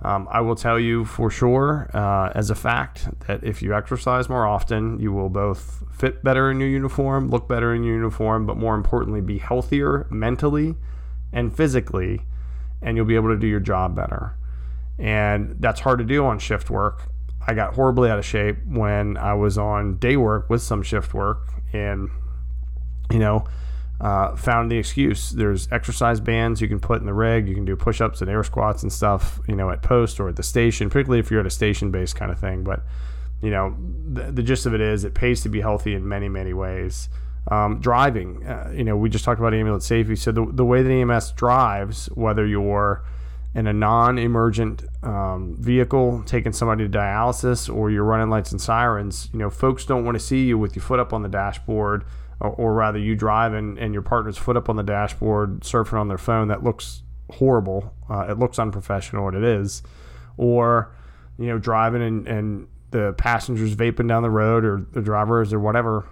Um, 0.00 0.28
I 0.30 0.40
will 0.40 0.54
tell 0.54 0.78
you 0.78 1.04
for 1.04 1.28
sure, 1.28 1.90
uh, 1.92 2.30
as 2.34 2.50
a 2.50 2.54
fact, 2.54 3.08
that 3.26 3.42
if 3.42 3.62
you 3.62 3.74
exercise 3.74 4.28
more 4.28 4.46
often, 4.46 5.00
you 5.00 5.12
will 5.12 5.28
both 5.28 5.82
fit 5.92 6.22
better 6.22 6.50
in 6.50 6.60
your 6.60 6.68
uniform, 6.68 7.30
look 7.30 7.48
better 7.48 7.74
in 7.74 7.82
your 7.82 7.96
uniform, 7.96 8.46
but 8.46 8.56
more 8.56 8.76
importantly, 8.76 9.20
be 9.20 9.38
healthier 9.38 10.06
mentally 10.10 10.76
and 11.32 11.56
physically, 11.56 12.22
and 12.80 12.96
you'll 12.96 13.06
be 13.06 13.16
able 13.16 13.30
to 13.30 13.36
do 13.36 13.48
your 13.48 13.60
job 13.60 13.96
better. 13.96 14.36
And 14.98 15.56
that's 15.58 15.80
hard 15.80 15.98
to 15.98 16.04
do 16.04 16.24
on 16.24 16.38
shift 16.38 16.70
work. 16.70 17.10
I 17.48 17.54
got 17.54 17.74
horribly 17.74 18.10
out 18.10 18.18
of 18.18 18.26
shape 18.26 18.58
when 18.66 19.16
I 19.16 19.32
was 19.32 19.56
on 19.56 19.96
day 19.96 20.18
work 20.18 20.50
with 20.50 20.60
some 20.60 20.82
shift 20.82 21.14
work, 21.14 21.48
and 21.72 22.10
you 23.10 23.18
know, 23.18 23.46
uh, 24.02 24.36
found 24.36 24.70
the 24.70 24.76
excuse. 24.76 25.30
There's 25.30 25.66
exercise 25.72 26.20
bands 26.20 26.60
you 26.60 26.68
can 26.68 26.78
put 26.78 27.00
in 27.00 27.06
the 27.06 27.14
rig. 27.14 27.48
You 27.48 27.54
can 27.54 27.64
do 27.64 27.74
push-ups 27.74 28.20
and 28.20 28.30
air 28.30 28.44
squats 28.44 28.82
and 28.82 28.92
stuff, 28.92 29.40
you 29.48 29.56
know, 29.56 29.70
at 29.70 29.80
post 29.80 30.20
or 30.20 30.28
at 30.28 30.36
the 30.36 30.42
station, 30.42 30.90
particularly 30.90 31.20
if 31.20 31.30
you're 31.30 31.40
at 31.40 31.46
a 31.46 31.50
station-based 31.50 32.14
kind 32.14 32.30
of 32.30 32.38
thing. 32.38 32.64
But 32.64 32.82
you 33.40 33.50
know, 33.50 33.74
the, 34.12 34.30
the 34.30 34.42
gist 34.42 34.66
of 34.66 34.74
it 34.74 34.82
is, 34.82 35.04
it 35.04 35.14
pays 35.14 35.42
to 35.42 35.48
be 35.48 35.62
healthy 35.62 35.94
in 35.94 36.06
many, 36.06 36.28
many 36.28 36.52
ways. 36.52 37.08
Um, 37.50 37.80
driving, 37.80 38.46
uh, 38.46 38.72
you 38.74 38.84
know, 38.84 38.94
we 38.94 39.08
just 39.08 39.24
talked 39.24 39.40
about 39.40 39.54
ambulance 39.54 39.86
safety. 39.86 40.16
So 40.16 40.32
the 40.32 40.44
the 40.52 40.66
way 40.66 40.82
that 40.82 40.90
EMS 40.90 41.32
drives, 41.32 42.06
whether 42.08 42.46
you're 42.46 43.02
in 43.54 43.66
a 43.66 43.72
non-emergent 43.72 44.84
um, 45.02 45.56
vehicle 45.58 46.22
taking 46.26 46.52
somebody 46.52 46.86
to 46.86 46.98
dialysis 46.98 47.74
or 47.74 47.90
you're 47.90 48.04
running 48.04 48.28
lights 48.28 48.52
and 48.52 48.60
sirens, 48.60 49.30
you 49.32 49.38
know, 49.38 49.50
folks 49.50 49.84
don't 49.84 50.04
want 50.04 50.14
to 50.16 50.24
see 50.24 50.44
you 50.44 50.58
with 50.58 50.76
your 50.76 50.82
foot 50.82 51.00
up 51.00 51.12
on 51.12 51.22
the 51.22 51.28
dashboard 51.28 52.04
or, 52.40 52.50
or 52.50 52.74
rather 52.74 52.98
you 52.98 53.16
driving 53.16 53.78
and 53.78 53.92
your 53.92 54.02
partner's 54.02 54.36
foot 54.36 54.56
up 54.56 54.68
on 54.68 54.76
the 54.76 54.82
dashboard 54.82 55.60
surfing 55.60 55.98
on 55.98 56.08
their 56.08 56.18
phone 56.18 56.48
that 56.48 56.62
looks 56.62 57.02
horrible 57.30 57.92
uh, 58.08 58.26
it 58.28 58.38
looks 58.38 58.58
unprofessional 58.58 59.24
what 59.24 59.34
it 59.34 59.44
is. 59.44 59.82
Or 60.36 60.94
you 61.38 61.46
know 61.46 61.58
driving 61.58 62.02
and, 62.02 62.28
and 62.28 62.68
the 62.90 63.14
passengers 63.14 63.74
vaping 63.74 64.08
down 64.08 64.22
the 64.22 64.30
road 64.30 64.64
or 64.64 64.86
the 64.92 65.00
drivers 65.00 65.52
or 65.52 65.60
whatever 65.60 66.06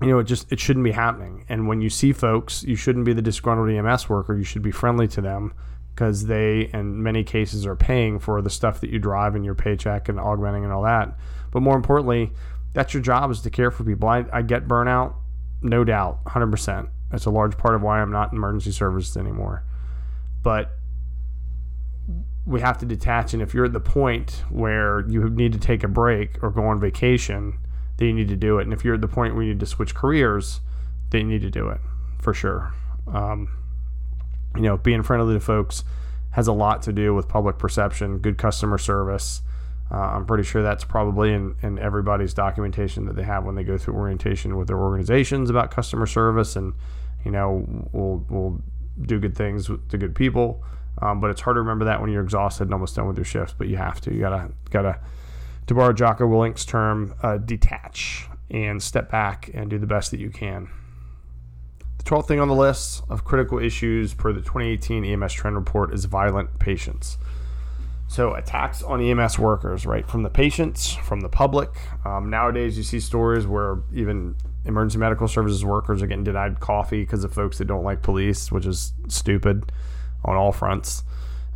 you 0.00 0.08
know 0.08 0.18
it 0.18 0.24
just 0.24 0.50
it 0.50 0.58
shouldn't 0.58 0.84
be 0.84 0.92
happening. 0.92 1.44
And 1.48 1.68
when 1.68 1.80
you 1.80 1.90
see 1.90 2.12
folks 2.12 2.62
you 2.62 2.74
shouldn't 2.74 3.04
be 3.04 3.12
the 3.12 3.22
disgruntled 3.22 3.70
ems 3.70 4.08
worker 4.08 4.36
you 4.36 4.44
should 4.44 4.62
be 4.62 4.70
friendly 4.70 5.06
to 5.08 5.20
them 5.20 5.52
because 5.94 6.26
they 6.26 6.70
in 6.72 7.02
many 7.02 7.22
cases 7.22 7.66
are 7.66 7.76
paying 7.76 8.18
for 8.18 8.40
the 8.42 8.50
stuff 8.50 8.80
that 8.80 8.90
you 8.90 8.98
drive 8.98 9.36
in 9.36 9.44
your 9.44 9.54
paycheck 9.54 10.08
and 10.08 10.18
augmenting 10.18 10.64
and 10.64 10.72
all 10.72 10.82
that 10.82 11.16
but 11.50 11.60
more 11.60 11.76
importantly 11.76 12.32
that's 12.74 12.94
your 12.94 13.02
job 13.02 13.30
is 13.30 13.40
to 13.42 13.50
care 13.50 13.70
for 13.70 13.84
people. 13.84 14.08
I, 14.08 14.24
I 14.32 14.42
get 14.42 14.66
burnout, 14.66 15.14
no 15.60 15.84
doubt, 15.84 16.24
100%. 16.24 16.88
That's 17.10 17.26
a 17.26 17.30
large 17.30 17.58
part 17.58 17.74
of 17.74 17.82
why 17.82 18.00
I'm 18.00 18.10
not 18.10 18.32
in 18.32 18.38
emergency 18.38 18.72
services 18.72 19.16
anymore. 19.16 19.64
But 20.42 20.70
we 22.46 22.60
have 22.60 22.78
to 22.78 22.86
detach. 22.86 23.34
And 23.34 23.42
if 23.42 23.54
you're 23.54 23.66
at 23.66 23.72
the 23.72 23.80
point 23.80 24.42
where 24.48 25.06
you 25.08 25.28
need 25.28 25.52
to 25.52 25.58
take 25.58 25.84
a 25.84 25.88
break 25.88 26.42
or 26.42 26.50
go 26.50 26.64
on 26.64 26.80
vacation, 26.80 27.58
then 27.98 28.08
you 28.08 28.14
need 28.14 28.28
to 28.28 28.36
do 28.36 28.58
it. 28.58 28.62
And 28.62 28.72
if 28.72 28.84
you're 28.84 28.94
at 28.94 29.00
the 29.02 29.08
point 29.08 29.34
where 29.34 29.44
you 29.44 29.50
need 29.50 29.60
to 29.60 29.66
switch 29.66 29.94
careers, 29.94 30.60
then 31.10 31.22
you 31.22 31.38
need 31.38 31.42
to 31.42 31.50
do 31.50 31.68
it 31.68 31.80
for 32.18 32.32
sure. 32.32 32.72
Um, 33.06 33.48
you 34.56 34.62
know, 34.62 34.76
being 34.76 35.02
friendly 35.02 35.34
to 35.34 35.40
folks 35.40 35.84
has 36.30 36.48
a 36.48 36.52
lot 36.52 36.82
to 36.82 36.92
do 36.92 37.14
with 37.14 37.28
public 37.28 37.58
perception, 37.58 38.18
good 38.18 38.38
customer 38.38 38.78
service, 38.78 39.42
uh, 39.92 39.96
I'm 39.96 40.24
pretty 40.24 40.44
sure 40.44 40.62
that's 40.62 40.84
probably 40.84 41.34
in, 41.34 41.54
in 41.62 41.78
everybody's 41.78 42.32
documentation 42.32 43.04
that 43.06 43.16
they 43.16 43.24
have 43.24 43.44
when 43.44 43.56
they 43.56 43.64
go 43.64 43.76
through 43.76 43.94
orientation 43.94 44.56
with 44.56 44.68
their 44.68 44.78
organizations 44.78 45.50
about 45.50 45.70
customer 45.70 46.06
service 46.06 46.56
and, 46.56 46.72
you 47.24 47.30
know, 47.30 47.66
we'll, 47.92 48.24
we'll 48.30 48.62
do 49.02 49.20
good 49.20 49.36
things 49.36 49.66
to 49.66 49.98
good 49.98 50.14
people. 50.14 50.64
Um, 51.02 51.20
but 51.20 51.30
it's 51.30 51.42
hard 51.42 51.56
to 51.56 51.60
remember 51.60 51.84
that 51.84 52.00
when 52.00 52.10
you're 52.10 52.22
exhausted 52.22 52.64
and 52.64 52.72
almost 52.72 52.96
done 52.96 53.06
with 53.06 53.18
your 53.18 53.24
shifts, 53.26 53.54
but 53.56 53.68
you 53.68 53.76
have 53.76 54.00
to. 54.02 54.14
You 54.14 54.20
gotta, 54.20 54.50
gotta, 54.70 54.98
to 55.66 55.74
borrow 55.74 55.92
Jocko 55.92 56.26
Willink's 56.26 56.64
term, 56.64 57.14
uh, 57.22 57.36
detach 57.36 58.28
and 58.50 58.82
step 58.82 59.10
back 59.10 59.50
and 59.52 59.68
do 59.68 59.78
the 59.78 59.86
best 59.86 60.10
that 60.12 60.20
you 60.20 60.30
can. 60.30 60.70
The 62.02 62.10
12th 62.10 62.26
thing 62.26 62.40
on 62.40 62.48
the 62.48 62.54
list 62.54 63.04
of 63.08 63.24
critical 63.24 63.60
issues 63.60 64.12
per 64.12 64.32
the 64.32 64.40
2018 64.40 65.04
EMS 65.04 65.32
Trend 65.34 65.54
Report 65.54 65.94
is 65.94 66.06
violent 66.06 66.58
patients. 66.58 67.16
So 68.08 68.34
attacks 68.34 68.82
on 68.82 69.00
EMS 69.00 69.38
workers, 69.38 69.86
right, 69.86 70.06
from 70.06 70.24
the 70.24 70.28
patients, 70.28 70.94
from 70.94 71.20
the 71.20 71.28
public. 71.28 71.70
Um, 72.04 72.28
nowadays, 72.28 72.76
you 72.76 72.82
see 72.82 72.98
stories 72.98 73.46
where 73.46 73.82
even 73.94 74.34
emergency 74.64 74.98
medical 74.98 75.28
services 75.28 75.64
workers 75.64 76.02
are 76.02 76.08
getting 76.08 76.24
denied 76.24 76.58
coffee 76.58 77.02
because 77.02 77.22
of 77.22 77.32
folks 77.32 77.58
that 77.58 77.66
don't 77.66 77.84
like 77.84 78.02
police, 78.02 78.50
which 78.50 78.66
is 78.66 78.92
stupid 79.08 79.70
on 80.24 80.36
all 80.36 80.50
fronts. 80.50 81.04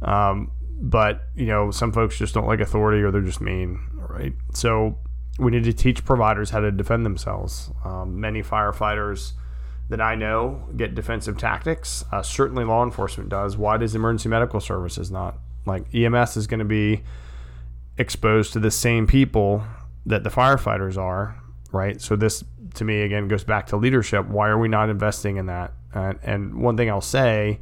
Um, 0.01 0.53
but 0.80 1.24
you 1.34 1.47
know, 1.47 1.72
some 1.72 1.92
folks 1.92 2.16
just 2.16 2.34
don't 2.34 2.47
like 2.47 2.61
authority 2.61 3.03
or 3.03 3.11
they're 3.11 3.20
just 3.20 3.40
mean, 3.40 3.80
right? 3.94 4.32
So 4.55 4.99
we 5.38 5.51
need 5.51 5.64
to 5.64 5.72
teach 5.72 6.05
providers 6.05 6.51
how 6.51 6.61
to 6.61 6.70
defend 6.70 7.05
themselves. 7.05 7.72
Um, 7.84 8.20
many 8.20 8.42
firefighters 8.42 9.32
that 9.89 10.01
I 10.01 10.14
know 10.14 10.68
get 10.76 10.95
defensive 10.95 11.39
tactics. 11.39 12.05
Uh, 12.11 12.22
certainly, 12.22 12.64
law 12.64 12.84
enforcement 12.84 13.28
does. 13.28 13.57
Why 13.57 13.76
does 13.76 13.95
emergency 13.95 14.28
medical 14.28 14.61
services 14.61 15.11
not? 15.11 15.39
Like 15.64 15.95
EMS 15.95 16.37
is 16.37 16.47
going 16.47 16.59
to 16.59 16.64
be 16.64 17.03
exposed 17.99 18.53
to 18.53 18.61
the 18.61 18.70
same 18.70 19.07
people 19.07 19.64
that 20.05 20.22
the 20.22 20.30
firefighters 20.30 20.97
are, 20.97 21.41
right? 21.72 22.01
So 22.01 22.16
this 22.16 22.45
to 22.74 22.84
me 22.84 23.03
again 23.03 23.28
goes 23.28 23.45
back 23.45 23.66
to 23.68 23.76
leadership. 23.76 24.26
Why 24.26 24.49
are 24.49 24.59
we 24.59 24.68
not 24.68 24.91
investing 24.91 25.37
in 25.37 25.47
that? 25.47 25.72
And 25.95 26.61
one 26.61 26.76
thing 26.76 26.91
I'll 26.91 27.01
say, 27.01 27.61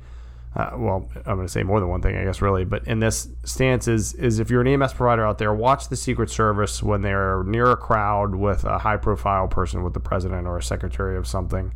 uh, 0.56 0.70
well, 0.76 1.08
I'm 1.26 1.36
going 1.36 1.46
to 1.46 1.52
say 1.52 1.62
more 1.62 1.80
than 1.80 1.88
one 1.88 2.00
thing, 2.00 2.16
I 2.16 2.24
guess, 2.24 2.40
really. 2.40 2.64
But 2.64 2.86
in 2.86 3.00
this 3.00 3.28
stance 3.44 3.88
is 3.88 4.14
is 4.14 4.38
if 4.38 4.50
you're 4.50 4.60
an 4.60 4.68
EMS 4.68 4.94
provider 4.94 5.26
out 5.26 5.38
there, 5.38 5.52
watch 5.52 5.88
the 5.88 5.96
Secret 5.96 6.30
Service 6.30 6.82
when 6.82 7.02
they're 7.02 7.42
near 7.44 7.70
a 7.70 7.76
crowd 7.76 8.34
with 8.34 8.64
a 8.64 8.78
high 8.78 8.96
profile 8.96 9.48
person, 9.48 9.82
with 9.82 9.94
the 9.94 10.00
president 10.00 10.46
or 10.46 10.56
a 10.56 10.62
secretary 10.62 11.16
of 11.16 11.26
something. 11.26 11.72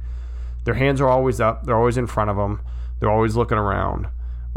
Their 0.64 0.74
hands 0.74 1.00
are 1.00 1.08
always 1.08 1.40
up. 1.40 1.64
They're 1.64 1.76
always 1.76 1.96
in 1.96 2.06
front 2.06 2.30
of 2.30 2.36
them. 2.36 2.60
They're 3.00 3.10
always 3.10 3.36
looking 3.36 3.58
around 3.58 4.08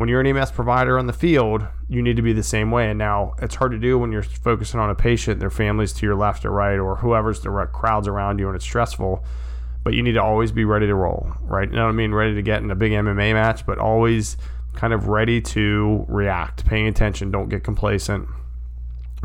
when 0.02 0.10
you're 0.10 0.22
an 0.22 0.26
EMS 0.26 0.50
provider 0.50 0.98
on 0.98 1.06
the 1.06 1.14
field, 1.14 1.64
you 1.88 2.02
need 2.02 2.16
to 2.16 2.24
be 2.24 2.34
the 2.34 2.42
same 2.42 2.72
way. 2.72 2.90
And 2.90 2.98
now 2.98 3.36
it's 3.40 3.54
hard 3.54 3.72
to 3.72 3.78
do 3.78 4.00
when 4.00 4.12
you're 4.12 4.24
focusing 4.24 4.80
on 4.80 4.90
a 4.90 4.96
patient, 4.96 5.40
their 5.40 5.52
families 5.52 5.94
to 5.94 6.06
your 6.08 6.16
left 6.16 6.44
or 6.44 6.50
right, 6.50 6.78
or 6.78 6.96
whoever's 6.96 7.42
the 7.42 7.50
crowds 7.72 8.08
around 8.08 8.40
you, 8.40 8.48
and 8.48 8.56
it's 8.56 8.66
stressful. 8.66 9.24
But 9.84 9.94
you 9.94 10.02
need 10.02 10.14
to 10.14 10.24
always 10.24 10.52
be 10.52 10.66
ready 10.66 10.88
to 10.88 10.96
roll, 10.96 11.32
right? 11.42 11.70
You 11.70 11.76
know 11.76 11.84
what 11.84 11.90
I 11.90 11.94
mean? 11.94 12.14
Ready 12.14 12.34
to 12.34 12.42
get 12.42 12.64
in 12.64 12.72
a 12.72 12.76
big 12.76 12.94
MMA 12.94 13.34
match, 13.34 13.64
but 13.66 13.78
always 13.78 14.38
kind 14.74 14.92
of 14.92 15.08
ready 15.08 15.40
to 15.40 16.06
react, 16.08 16.66
paying 16.66 16.88
attention. 16.88 17.30
Don't 17.30 17.50
get 17.50 17.64
complacent. 17.64 18.28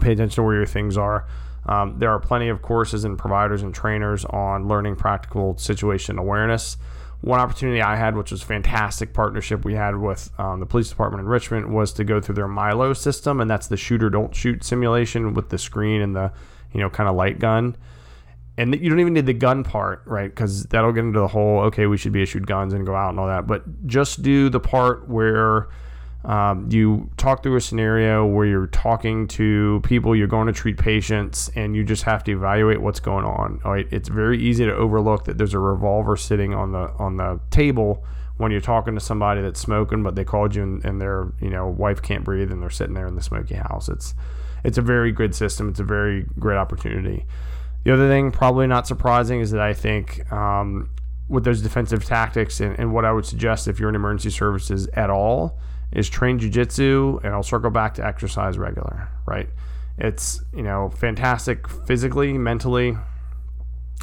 Pay 0.00 0.12
attention 0.12 0.36
to 0.36 0.42
where 0.42 0.56
your 0.56 0.66
things 0.66 0.98
are. 0.98 1.26
Um, 1.66 1.98
there 1.98 2.10
are 2.10 2.20
plenty 2.20 2.48
of 2.48 2.62
courses 2.62 3.04
and 3.04 3.18
providers 3.18 3.62
and 3.62 3.74
trainers 3.74 4.24
on 4.24 4.68
learning 4.68 4.96
practical 4.96 5.56
situation 5.58 6.18
awareness 6.18 6.76
one 7.20 7.40
opportunity 7.40 7.82
I 7.82 7.96
had, 7.96 8.16
which 8.16 8.30
was 8.30 8.42
fantastic 8.42 9.12
partnership 9.12 9.64
we 9.64 9.74
had 9.74 9.96
with 9.96 10.30
um, 10.38 10.60
the 10.60 10.66
police 10.66 10.88
department 10.88 11.22
in 11.22 11.26
Richmond, 11.26 11.74
was 11.74 11.92
to 11.94 12.04
go 12.04 12.20
through 12.20 12.34
their 12.34 12.48
Milo 12.48 12.92
system, 12.92 13.40
and 13.40 13.50
that's 13.50 13.66
the 13.66 13.76
shooter 13.76 14.10
don't 14.10 14.34
shoot 14.34 14.62
simulation 14.62 15.34
with 15.34 15.48
the 15.48 15.58
screen 15.58 16.02
and 16.02 16.14
the 16.14 16.32
you 16.72 16.80
know 16.80 16.90
kind 16.90 17.08
of 17.08 17.16
light 17.16 17.38
gun. 17.38 17.76
And 18.58 18.74
you 18.80 18.88
don't 18.88 19.00
even 19.00 19.12
need 19.12 19.26
the 19.26 19.34
gun 19.34 19.64
part, 19.64 20.02
right? 20.06 20.30
Because 20.30 20.64
that'll 20.64 20.92
get 20.92 21.04
into 21.04 21.20
the 21.20 21.28
whole 21.28 21.60
okay, 21.62 21.86
we 21.86 21.96
should 21.96 22.12
be 22.12 22.22
issued 22.22 22.46
guns 22.46 22.72
and 22.72 22.86
go 22.86 22.94
out 22.94 23.10
and 23.10 23.20
all 23.20 23.26
that. 23.26 23.46
But 23.46 23.86
just 23.86 24.22
do 24.22 24.48
the 24.48 24.60
part 24.60 25.08
where 25.08 25.68
um, 26.26 26.68
you 26.72 27.08
talk 27.16 27.44
through 27.44 27.54
a 27.54 27.60
scenario 27.60 28.26
where 28.26 28.44
you're 28.44 28.66
talking 28.66 29.28
to 29.28 29.80
people, 29.84 30.16
you're 30.16 30.26
going 30.26 30.48
to 30.48 30.52
treat 30.52 30.76
patients, 30.76 31.48
and 31.54 31.76
you 31.76 31.84
just 31.84 32.02
have 32.02 32.24
to 32.24 32.32
evaluate 32.32 32.82
what's 32.82 32.98
going 32.98 33.24
on. 33.24 33.60
It's 33.92 34.08
very 34.08 34.36
easy 34.42 34.64
to 34.64 34.74
overlook 34.74 35.24
that 35.26 35.38
there's 35.38 35.54
a 35.54 35.60
revolver 35.60 36.16
sitting 36.16 36.52
on 36.52 36.72
the 36.72 36.90
on 36.98 37.16
the 37.16 37.38
table 37.50 38.04
when 38.38 38.50
you're 38.50 38.60
talking 38.60 38.94
to 38.94 39.00
somebody 39.00 39.40
that's 39.40 39.60
smoking, 39.60 40.02
but 40.02 40.16
they 40.16 40.24
called 40.24 40.56
you 40.56 40.64
and, 40.64 40.84
and 40.84 41.00
their 41.00 41.28
you 41.40 41.48
know 41.48 41.68
wife 41.68 42.02
can't 42.02 42.24
breathe 42.24 42.50
and 42.50 42.60
they're 42.60 42.70
sitting 42.70 42.94
there 42.94 43.06
in 43.06 43.14
the 43.14 43.22
smoky 43.22 43.54
house. 43.54 43.88
It's 43.88 44.12
it's 44.64 44.78
a 44.78 44.82
very 44.82 45.12
good 45.12 45.32
system. 45.32 45.68
It's 45.68 45.80
a 45.80 45.84
very 45.84 46.26
great 46.40 46.56
opportunity. 46.56 47.24
The 47.84 47.92
other 47.92 48.08
thing, 48.08 48.32
probably 48.32 48.66
not 48.66 48.88
surprising, 48.88 49.38
is 49.38 49.52
that 49.52 49.60
I 49.60 49.74
think 49.74 50.30
um, 50.32 50.90
with 51.28 51.44
those 51.44 51.62
defensive 51.62 52.04
tactics 52.04 52.58
and, 52.58 52.76
and 52.80 52.92
what 52.92 53.04
I 53.04 53.12
would 53.12 53.26
suggest 53.26 53.68
if 53.68 53.78
you're 53.78 53.88
in 53.88 53.94
emergency 53.94 54.30
services 54.30 54.88
at 54.94 55.08
all 55.08 55.56
is 55.96 56.10
train 56.10 56.38
jujitsu, 56.38 57.24
and 57.24 57.34
I'll 57.34 57.42
circle 57.42 57.70
back 57.70 57.94
to 57.94 58.06
exercise 58.06 58.58
regular, 58.58 59.08
right? 59.24 59.48
It's, 59.98 60.44
you 60.54 60.62
know, 60.62 60.90
fantastic 60.90 61.66
physically, 61.68 62.36
mentally. 62.36 62.96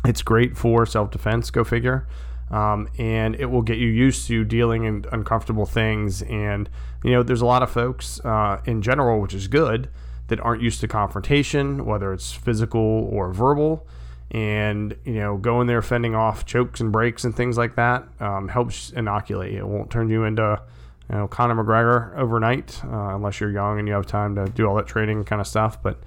It's 0.03 0.23
great 0.23 0.57
for 0.57 0.87
self 0.87 1.11
defense, 1.11 1.51
go 1.51 1.63
figure. 1.63 2.07
Um, 2.49 2.89
and 2.97 3.35
it 3.35 3.45
will 3.45 3.61
get 3.61 3.77
you 3.77 3.87
used 3.87 4.27
to 4.27 4.43
dealing 4.43 4.85
in 4.85 5.05
uncomfortable 5.11 5.67
things. 5.67 6.23
And, 6.23 6.67
you 7.03 7.11
know, 7.11 7.21
there's 7.21 7.41
a 7.41 7.45
lot 7.45 7.61
of 7.61 7.69
folks 7.71 8.19
uh, 8.25 8.59
in 8.65 8.81
general, 8.81 9.21
which 9.21 9.35
is 9.35 9.47
good, 9.47 9.87
that 10.29 10.39
aren't 10.39 10.63
used 10.63 10.81
to 10.81 10.87
confrontation, 10.87 11.85
whether 11.85 12.11
it's 12.11 12.31
physical 12.31 13.07
or 13.11 13.31
verbal. 13.31 13.87
And, 14.31 14.95
you 15.05 15.13
know, 15.13 15.37
going 15.37 15.67
there, 15.67 15.83
fending 15.83 16.15
off 16.15 16.43
chokes 16.45 16.79
and 16.79 16.91
breaks 16.91 17.23
and 17.23 17.35
things 17.35 17.55
like 17.55 17.75
that 17.75 18.07
um, 18.19 18.47
helps 18.47 18.89
inoculate 18.89 19.51
you. 19.51 19.59
It 19.59 19.67
won't 19.67 19.91
turn 19.91 20.09
you 20.09 20.23
into 20.23 20.59
you 21.09 21.15
know 21.15 21.27
Conor 21.27 21.63
McGregor 21.63 22.17
overnight, 22.17 22.83
uh, 22.85 23.15
unless 23.15 23.39
you're 23.39 23.51
young 23.51 23.79
and 23.79 23.87
you 23.87 23.93
have 23.93 24.05
time 24.05 24.35
to 24.35 24.45
do 24.45 24.67
all 24.67 24.75
that 24.75 24.87
training 24.87 25.23
kind 25.23 25.41
of 25.41 25.47
stuff. 25.47 25.81
But 25.81 26.01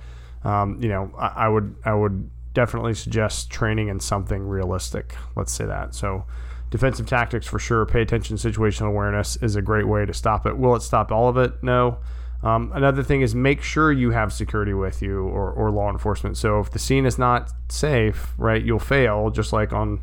um, 0.44 0.80
you 0.80 0.88
know, 0.88 1.12
I, 1.18 1.26
I, 1.26 1.48
would 1.48 1.74
I 1.84 1.94
would 1.94 2.30
definitely 2.54 2.94
suggest 2.94 3.50
training 3.50 3.88
in 3.88 4.00
something 4.00 4.46
realistic. 4.46 5.14
Let's 5.34 5.52
say 5.52 5.66
that. 5.66 5.94
So 5.94 6.24
defensive 6.70 7.06
tactics 7.06 7.46
for 7.46 7.58
sure. 7.58 7.84
Pay 7.84 8.02
attention. 8.02 8.36
Situational 8.36 8.88
awareness 8.88 9.36
is 9.36 9.56
a 9.56 9.62
great 9.62 9.88
way 9.88 10.06
to 10.06 10.14
stop 10.14 10.46
it. 10.46 10.56
Will 10.56 10.74
it 10.76 10.82
stop 10.82 11.10
all 11.10 11.28
of 11.28 11.36
it? 11.36 11.62
No. 11.62 11.98
Um, 12.42 12.70
another 12.74 13.02
thing 13.02 13.22
is 13.22 13.34
make 13.34 13.62
sure 13.62 13.90
you 13.90 14.10
have 14.10 14.32
security 14.32 14.74
with 14.74 15.02
you 15.02 15.22
or, 15.24 15.50
or 15.50 15.70
law 15.70 15.90
enforcement. 15.90 16.36
So 16.36 16.60
if 16.60 16.70
the 16.70 16.78
scene 16.78 17.06
is 17.06 17.18
not 17.18 17.50
safe, 17.68 18.34
right, 18.38 18.62
you'll 18.62 18.78
fail 18.78 19.30
just 19.30 19.52
like 19.52 19.72
on 19.72 20.02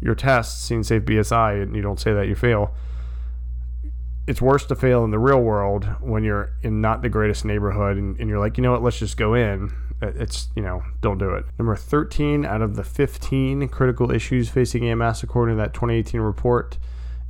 your 0.00 0.14
test, 0.14 0.64
Scene 0.64 0.82
Safe 0.82 1.02
BSI, 1.02 1.62
and 1.62 1.76
you 1.76 1.82
don't 1.82 2.00
say 2.00 2.12
that, 2.12 2.26
you 2.26 2.34
fail. 2.34 2.74
It's 4.26 4.40
worse 4.40 4.64
to 4.66 4.74
fail 4.74 5.04
in 5.04 5.10
the 5.10 5.18
real 5.18 5.40
world 5.40 5.84
when 6.00 6.24
you're 6.24 6.50
in 6.62 6.80
not 6.80 7.02
the 7.02 7.10
greatest 7.10 7.44
neighborhood 7.44 7.98
and, 7.98 8.18
and 8.18 8.28
you're 8.28 8.38
like, 8.38 8.56
you 8.56 8.62
know 8.62 8.72
what, 8.72 8.82
let's 8.82 8.98
just 8.98 9.16
go 9.16 9.34
in. 9.34 9.70
It's, 10.00 10.48
you 10.56 10.62
know, 10.62 10.82
don't 11.02 11.18
do 11.18 11.30
it. 11.34 11.44
Number 11.58 11.76
13 11.76 12.44
out 12.44 12.62
of 12.62 12.76
the 12.76 12.84
15 12.84 13.68
critical 13.68 14.10
issues 14.10 14.48
facing 14.48 14.88
EMS, 14.88 15.22
according 15.22 15.56
to 15.56 15.62
that 15.62 15.74
2018 15.74 16.20
report, 16.20 16.78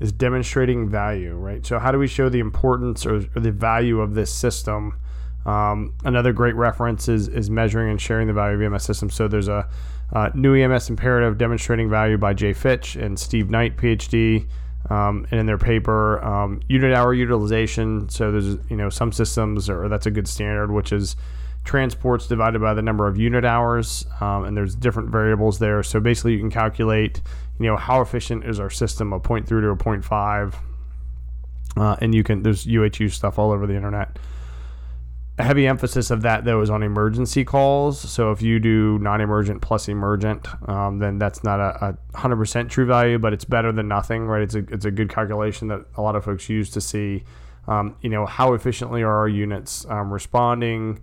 is 0.01 0.13
demonstrating 0.13 0.89
value, 0.89 1.35
right? 1.35 1.65
So, 1.65 1.79
how 1.79 1.93
do 1.93 1.99
we 1.99 2.07
show 2.07 2.29
the 2.29 2.41
importance 2.41 3.07
or, 3.07 3.17
or 3.35 3.41
the 3.41 3.53
value 3.53 4.01
of 4.01 4.15
this 4.15 4.33
system? 4.33 4.99
Um, 5.47 5.95
another 6.05 6.33
great 6.33 6.55
reference 6.55 7.09
is, 7.09 7.29
is 7.29 7.51
measuring 7.51 7.91
and 7.91 8.01
sharing 8.01 8.27
the 8.27 8.33
value 8.33 8.57
of 8.57 8.73
EMS 8.73 8.83
systems. 8.83 9.15
So, 9.15 9.29
there's 9.29 9.49
a 9.49 9.69
uh, 10.13 10.31
new 10.35 10.55
EMS 10.55 10.91
imperative 10.91 11.39
demonstrating 11.39 11.89
value 11.89 12.19
by 12.19 12.35
Jay 12.35 12.53
Fitch 12.53 12.97
and 12.97 13.19
Steve 13.19 13.51
Knight, 13.51 13.77
PhD. 13.77 14.47
Um, 14.91 15.27
and 15.31 15.41
in 15.41 15.47
their 15.47 15.59
paper, 15.59 16.23
um, 16.23 16.61
unit 16.69 16.95
hour 16.95 17.15
utilization. 17.15 18.09
So 18.11 18.31
there's 18.31 18.59
you 18.69 18.77
know 18.77 18.91
some 18.91 19.13
systems, 19.13 19.71
or 19.71 19.89
that's 19.89 20.07
a 20.07 20.11
good 20.11 20.29
standard, 20.29 20.71
which 20.71 20.93
is 20.93 21.17
transports 21.65 22.27
divided 22.27 22.61
by 22.61 22.75
the 22.75 22.83
number 22.83 23.09
of 23.09 23.17
unit 23.17 23.45
hours, 23.45 24.07
um, 24.21 24.45
and 24.45 24.57
there's 24.57 24.75
different 24.75 25.09
variables 25.09 25.59
there. 25.59 25.83
So 25.83 25.99
basically, 26.01 26.33
you 26.35 26.39
can 26.39 26.51
calculate, 26.51 27.23
you 27.59 27.67
know, 27.67 27.77
how 27.77 28.03
efficient 28.03 28.45
is 28.45 28.61
our 28.61 28.71
system, 28.71 29.13
a 29.13 29.21
0.3 29.21 29.47
to 29.49 29.71
a 29.71 29.77
0.5, 29.77 30.55
uh, 31.77 31.97
and 32.01 32.15
you 32.15 32.23
can 32.23 32.43
there's 32.43 32.67
UHU 32.67 33.11
stuff 33.11 33.39
all 33.39 33.51
over 33.51 33.67
the 33.67 33.75
internet. 33.75 34.19
Heavy 35.39 35.67
emphasis 35.67 36.13
of 36.13 36.23
that 36.23 36.45
though 36.45 36.61
is 36.61 36.71
on 36.71 36.83
emergency 36.83 37.45
calls. 37.45 37.99
So 37.99 38.31
if 38.31 38.41
you 38.41 38.61
do 38.61 38.99
non-emergent 39.01 39.63
plus 39.63 39.89
emergent, 39.89 40.47
um, 40.69 41.01
then 41.01 41.19
that's 41.19 41.43
not 41.43 41.59
a, 41.59 41.87
a, 41.87 42.19
100% 42.19 42.69
true 42.69 42.87
value, 42.87 43.19
but 43.19 43.33
it's 43.33 43.45
better 43.45 43.73
than 43.73 43.89
nothing, 43.89 44.27
right? 44.27 44.43
It's 44.43 44.55
a 44.55 44.65
it's 44.71 44.85
a 44.85 44.93
good 44.93 45.09
calculation 45.09 45.69
that 45.69 45.85
a 45.97 46.03
lot 46.03 46.15
of 46.15 46.25
folks 46.25 46.49
use 46.49 46.71
to 46.71 46.81
see, 46.81 47.25
um, 47.67 47.97
you 48.01 48.11
know, 48.11 48.27
how 48.27 48.55
efficiently 48.55 49.03
are 49.03 49.13
our 49.13 49.29
units 49.29 49.85
um, 49.87 50.13
responding 50.13 51.01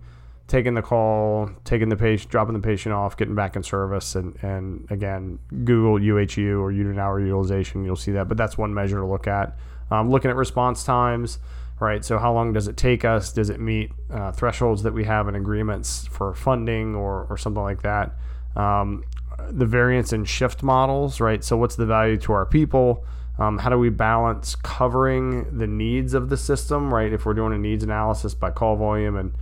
taking 0.52 0.74
the 0.74 0.82
call, 0.82 1.48
taking 1.64 1.88
the 1.88 1.96
patient, 1.96 2.30
dropping 2.30 2.52
the 2.52 2.60
patient 2.60 2.92
off, 2.92 3.16
getting 3.16 3.34
back 3.34 3.56
in 3.56 3.62
service, 3.62 4.14
and 4.14 4.36
and 4.42 4.86
again, 4.90 5.38
Google 5.64 5.98
UHU 5.98 6.60
or 6.60 6.70
unit 6.70 6.98
hour 6.98 7.18
utilization, 7.20 7.84
you'll 7.84 7.96
see 7.96 8.12
that. 8.12 8.28
But 8.28 8.36
that's 8.36 8.58
one 8.58 8.74
measure 8.74 8.98
to 8.98 9.06
look 9.06 9.26
at. 9.26 9.56
Um, 9.90 10.10
looking 10.10 10.30
at 10.30 10.36
response 10.36 10.84
times, 10.84 11.38
right? 11.82 12.04
So 12.04 12.18
how 12.18 12.32
long 12.32 12.52
does 12.52 12.68
it 12.68 12.76
take 12.76 13.04
us? 13.04 13.32
Does 13.32 13.50
it 13.50 13.60
meet 13.60 13.90
uh, 14.10 14.32
thresholds 14.32 14.82
that 14.84 14.94
we 14.94 15.04
have 15.04 15.28
in 15.28 15.34
agreements 15.34 16.06
for 16.06 16.32
funding 16.32 16.94
or 16.94 17.26
or 17.28 17.36
something 17.36 17.62
like 17.62 17.82
that? 17.82 18.12
Um, 18.56 19.04
the 19.50 19.66
variance 19.66 20.12
in 20.12 20.24
shift 20.24 20.62
models, 20.62 21.20
right? 21.20 21.42
So 21.42 21.56
what's 21.56 21.76
the 21.76 21.86
value 21.86 22.16
to 22.18 22.32
our 22.32 22.46
people? 22.46 23.04
Um, 23.38 23.58
how 23.58 23.70
do 23.70 23.78
we 23.78 23.90
balance 23.90 24.54
covering 24.54 25.58
the 25.58 25.66
needs 25.66 26.14
of 26.14 26.28
the 26.28 26.36
system, 26.36 26.94
right? 26.94 27.12
If 27.12 27.26
we're 27.26 27.34
doing 27.34 27.52
a 27.52 27.58
needs 27.58 27.82
analysis 27.82 28.34
by 28.34 28.50
call 28.50 28.76
volume 28.76 29.16
and 29.16 29.34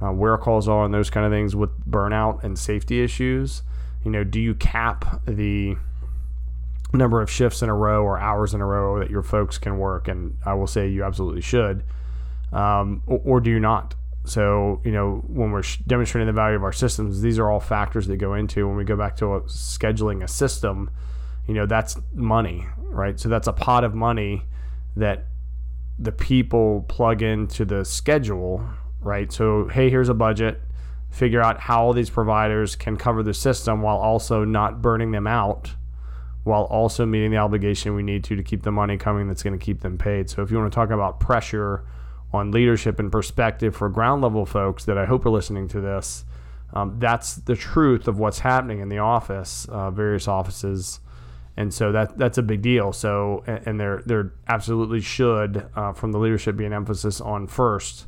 uh, 0.00 0.12
where 0.12 0.36
calls 0.38 0.68
are 0.68 0.84
and 0.84 0.94
those 0.94 1.10
kind 1.10 1.26
of 1.26 1.32
things 1.32 1.56
with 1.56 1.70
burnout 1.90 2.44
and 2.44 2.58
safety 2.58 3.02
issues. 3.02 3.62
You 4.04 4.12
know, 4.12 4.22
do 4.22 4.40
you 4.40 4.54
cap 4.54 5.22
the 5.26 5.76
number 6.92 7.20
of 7.20 7.30
shifts 7.30 7.62
in 7.62 7.68
a 7.68 7.74
row 7.74 8.02
or 8.02 8.18
hours 8.18 8.54
in 8.54 8.60
a 8.60 8.66
row 8.66 8.98
that 9.00 9.10
your 9.10 9.22
folks 9.22 9.58
can 9.58 9.78
work? 9.78 10.08
And 10.08 10.36
I 10.44 10.54
will 10.54 10.66
say 10.66 10.88
you 10.88 11.04
absolutely 11.04 11.42
should. 11.42 11.84
Um, 12.52 13.02
or, 13.06 13.20
or, 13.24 13.40
do 13.40 13.50
you 13.50 13.60
not? 13.60 13.94
So, 14.24 14.80
you 14.84 14.92
know, 14.92 15.22
when 15.26 15.50
we're 15.50 15.62
demonstrating 15.86 16.26
the 16.26 16.32
value 16.32 16.56
of 16.56 16.64
our 16.64 16.72
systems, 16.72 17.20
these 17.20 17.38
are 17.38 17.50
all 17.50 17.60
factors 17.60 18.06
that 18.06 18.16
go 18.16 18.34
into 18.34 18.66
when 18.66 18.76
we 18.76 18.84
go 18.84 18.96
back 18.96 19.16
to 19.18 19.34
a, 19.34 19.40
scheduling 19.42 20.24
a 20.24 20.28
system, 20.28 20.90
you 21.46 21.52
know, 21.52 21.66
that's 21.66 21.98
money, 22.14 22.66
right? 22.78 23.20
So 23.20 23.28
that's 23.28 23.48
a 23.48 23.52
pot 23.52 23.84
of 23.84 23.94
money 23.94 24.44
that 24.96 25.26
the 25.98 26.12
people 26.12 26.86
plug 26.88 27.22
into 27.22 27.66
the 27.66 27.84
schedule 27.84 28.66
right? 29.00 29.32
So, 29.32 29.68
hey, 29.68 29.90
here's 29.90 30.08
a 30.08 30.14
budget. 30.14 30.60
Figure 31.10 31.40
out 31.40 31.60
how 31.60 31.84
all 31.84 31.92
these 31.92 32.10
providers 32.10 32.76
can 32.76 32.96
cover 32.96 33.22
the 33.22 33.34
system 33.34 33.82
while 33.82 33.96
also 33.96 34.44
not 34.44 34.82
burning 34.82 35.12
them 35.12 35.26
out, 35.26 35.74
while 36.48 36.64
also 36.64 37.06
meeting 37.06 37.30
the 37.30 37.36
obligation 37.36 37.94
we 37.94 38.02
need 38.02 38.24
to 38.24 38.36
to 38.36 38.42
keep 38.42 38.62
the 38.62 38.72
money 38.72 38.96
coming 38.96 39.28
that's 39.28 39.42
going 39.42 39.58
to 39.58 39.64
keep 39.64 39.80
them 39.80 39.98
paid. 39.98 40.28
So, 40.28 40.42
if 40.42 40.50
you 40.50 40.58
want 40.58 40.72
to 40.72 40.74
talk 40.74 40.90
about 40.90 41.20
pressure 41.20 41.84
on 42.32 42.50
leadership 42.50 42.98
and 42.98 43.10
perspective 43.10 43.76
for 43.76 43.88
ground 43.88 44.22
level 44.22 44.44
folks 44.44 44.84
that 44.86 44.98
I 44.98 45.06
hope 45.06 45.24
are 45.24 45.30
listening 45.30 45.68
to 45.68 45.80
this, 45.80 46.24
um, 46.72 46.96
that's 46.98 47.36
the 47.36 47.56
truth 47.56 48.08
of 48.08 48.18
what's 48.18 48.40
happening 48.40 48.80
in 48.80 48.88
the 48.88 48.98
office, 48.98 49.66
uh, 49.70 49.90
various 49.90 50.26
offices 50.26 51.00
and 51.56 51.74
so 51.74 51.90
that 51.90 52.16
that's 52.16 52.38
a 52.38 52.42
big 52.42 52.62
deal. 52.62 52.92
So, 52.92 53.42
and 53.46 53.80
there 53.80 54.02
there 54.06 54.32
absolutely 54.46 55.00
should, 55.00 55.68
uh, 55.74 55.92
from 55.92 56.12
the 56.12 56.18
leadership, 56.18 56.56
be 56.56 56.64
an 56.64 56.72
emphasis 56.72 57.20
on 57.20 57.46
first 57.46 58.06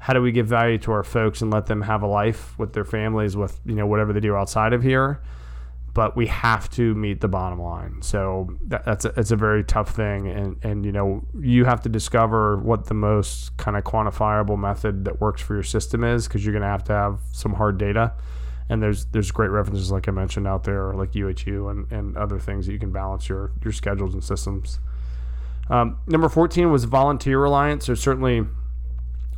how 0.00 0.14
do 0.14 0.22
we 0.22 0.32
give 0.32 0.46
value 0.46 0.78
to 0.78 0.92
our 0.92 1.04
folks 1.04 1.42
and 1.42 1.52
let 1.52 1.66
them 1.66 1.82
have 1.82 2.02
a 2.02 2.06
life 2.06 2.58
with 2.58 2.72
their 2.72 2.84
families 2.84 3.36
with 3.36 3.60
you 3.64 3.74
know 3.74 3.86
whatever 3.86 4.12
they 4.12 4.20
do 4.20 4.34
outside 4.34 4.72
of 4.72 4.82
here 4.82 5.20
but 5.92 6.16
we 6.16 6.26
have 6.28 6.68
to 6.70 6.94
meet 6.94 7.20
the 7.20 7.28
bottom 7.28 7.60
line. 7.60 8.00
So 8.02 8.56
that, 8.68 8.84
that's 8.84 9.04
a, 9.04 9.12
it's 9.16 9.30
a 9.30 9.36
very 9.36 9.64
tough 9.64 9.94
thing. 9.94 10.28
And 10.28 10.56
and 10.62 10.84
you 10.84 10.92
know 10.92 11.24
you 11.38 11.64
have 11.64 11.80
to 11.82 11.88
discover 11.88 12.56
what 12.58 12.86
the 12.86 12.94
most 12.94 13.56
kind 13.56 13.76
of 13.76 13.84
quantifiable 13.84 14.58
method 14.58 15.04
that 15.04 15.20
works 15.20 15.42
for 15.42 15.54
your 15.54 15.62
system 15.62 16.04
is 16.04 16.28
because 16.28 16.44
you're 16.44 16.52
going 16.52 16.62
to 16.62 16.68
have 16.68 16.84
to 16.84 16.92
have 16.92 17.20
some 17.32 17.54
hard 17.54 17.78
data. 17.78 18.12
And 18.68 18.80
there's 18.82 19.06
there's 19.06 19.30
great 19.32 19.50
references 19.50 19.90
like 19.90 20.06
I 20.06 20.12
mentioned 20.12 20.46
out 20.46 20.64
there 20.64 20.94
like 20.94 21.12
UHU 21.12 21.70
and, 21.70 21.90
and 21.90 22.16
other 22.16 22.38
things 22.38 22.66
that 22.66 22.72
you 22.72 22.78
can 22.78 22.92
balance 22.92 23.28
your 23.28 23.52
your 23.64 23.72
schedules 23.72 24.14
and 24.14 24.22
systems. 24.22 24.78
Um, 25.68 25.98
number 26.06 26.28
14 26.28 26.70
was 26.70 26.84
volunteer 26.84 27.40
reliance. 27.40 27.86
So 27.86 27.94
certainly 27.94 28.44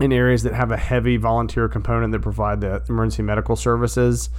in 0.01 0.13
areas 0.13 0.43
that 0.43 0.55
have 0.55 0.71
a 0.71 0.77
heavy 0.77 1.17
volunteer 1.17 1.69
component 1.69 2.13
that 2.13 2.21
provide 2.21 2.61
the 2.61 2.83
emergency 2.89 3.23
medical 3.23 3.57
services. 3.57 4.31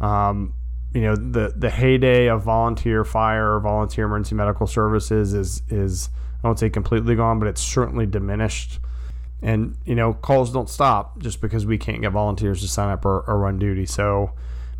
Um, 0.00 0.54
you 0.94 1.00
know, 1.00 1.16
the 1.16 1.52
the 1.56 1.70
heyday 1.70 2.28
of 2.28 2.42
volunteer 2.42 3.04
fire 3.04 3.54
or 3.54 3.60
volunteer 3.60 4.04
emergency 4.04 4.34
medical 4.34 4.66
services 4.66 5.32
is 5.32 5.62
is 5.68 6.10
I 6.42 6.46
won't 6.46 6.58
say 6.58 6.70
completely 6.70 7.14
gone, 7.14 7.38
but 7.38 7.48
it's 7.48 7.62
certainly 7.62 8.06
diminished. 8.06 8.78
And 9.40 9.76
you 9.84 9.94
know, 9.94 10.12
calls 10.12 10.52
don't 10.52 10.68
stop 10.68 11.18
just 11.18 11.40
because 11.40 11.64
we 11.66 11.78
can't 11.78 12.02
get 12.02 12.12
volunteers 12.12 12.60
to 12.60 12.68
sign 12.68 12.90
up 12.90 13.04
or, 13.04 13.20
or 13.22 13.38
run 13.38 13.58
duty. 13.58 13.86
So, 13.86 14.32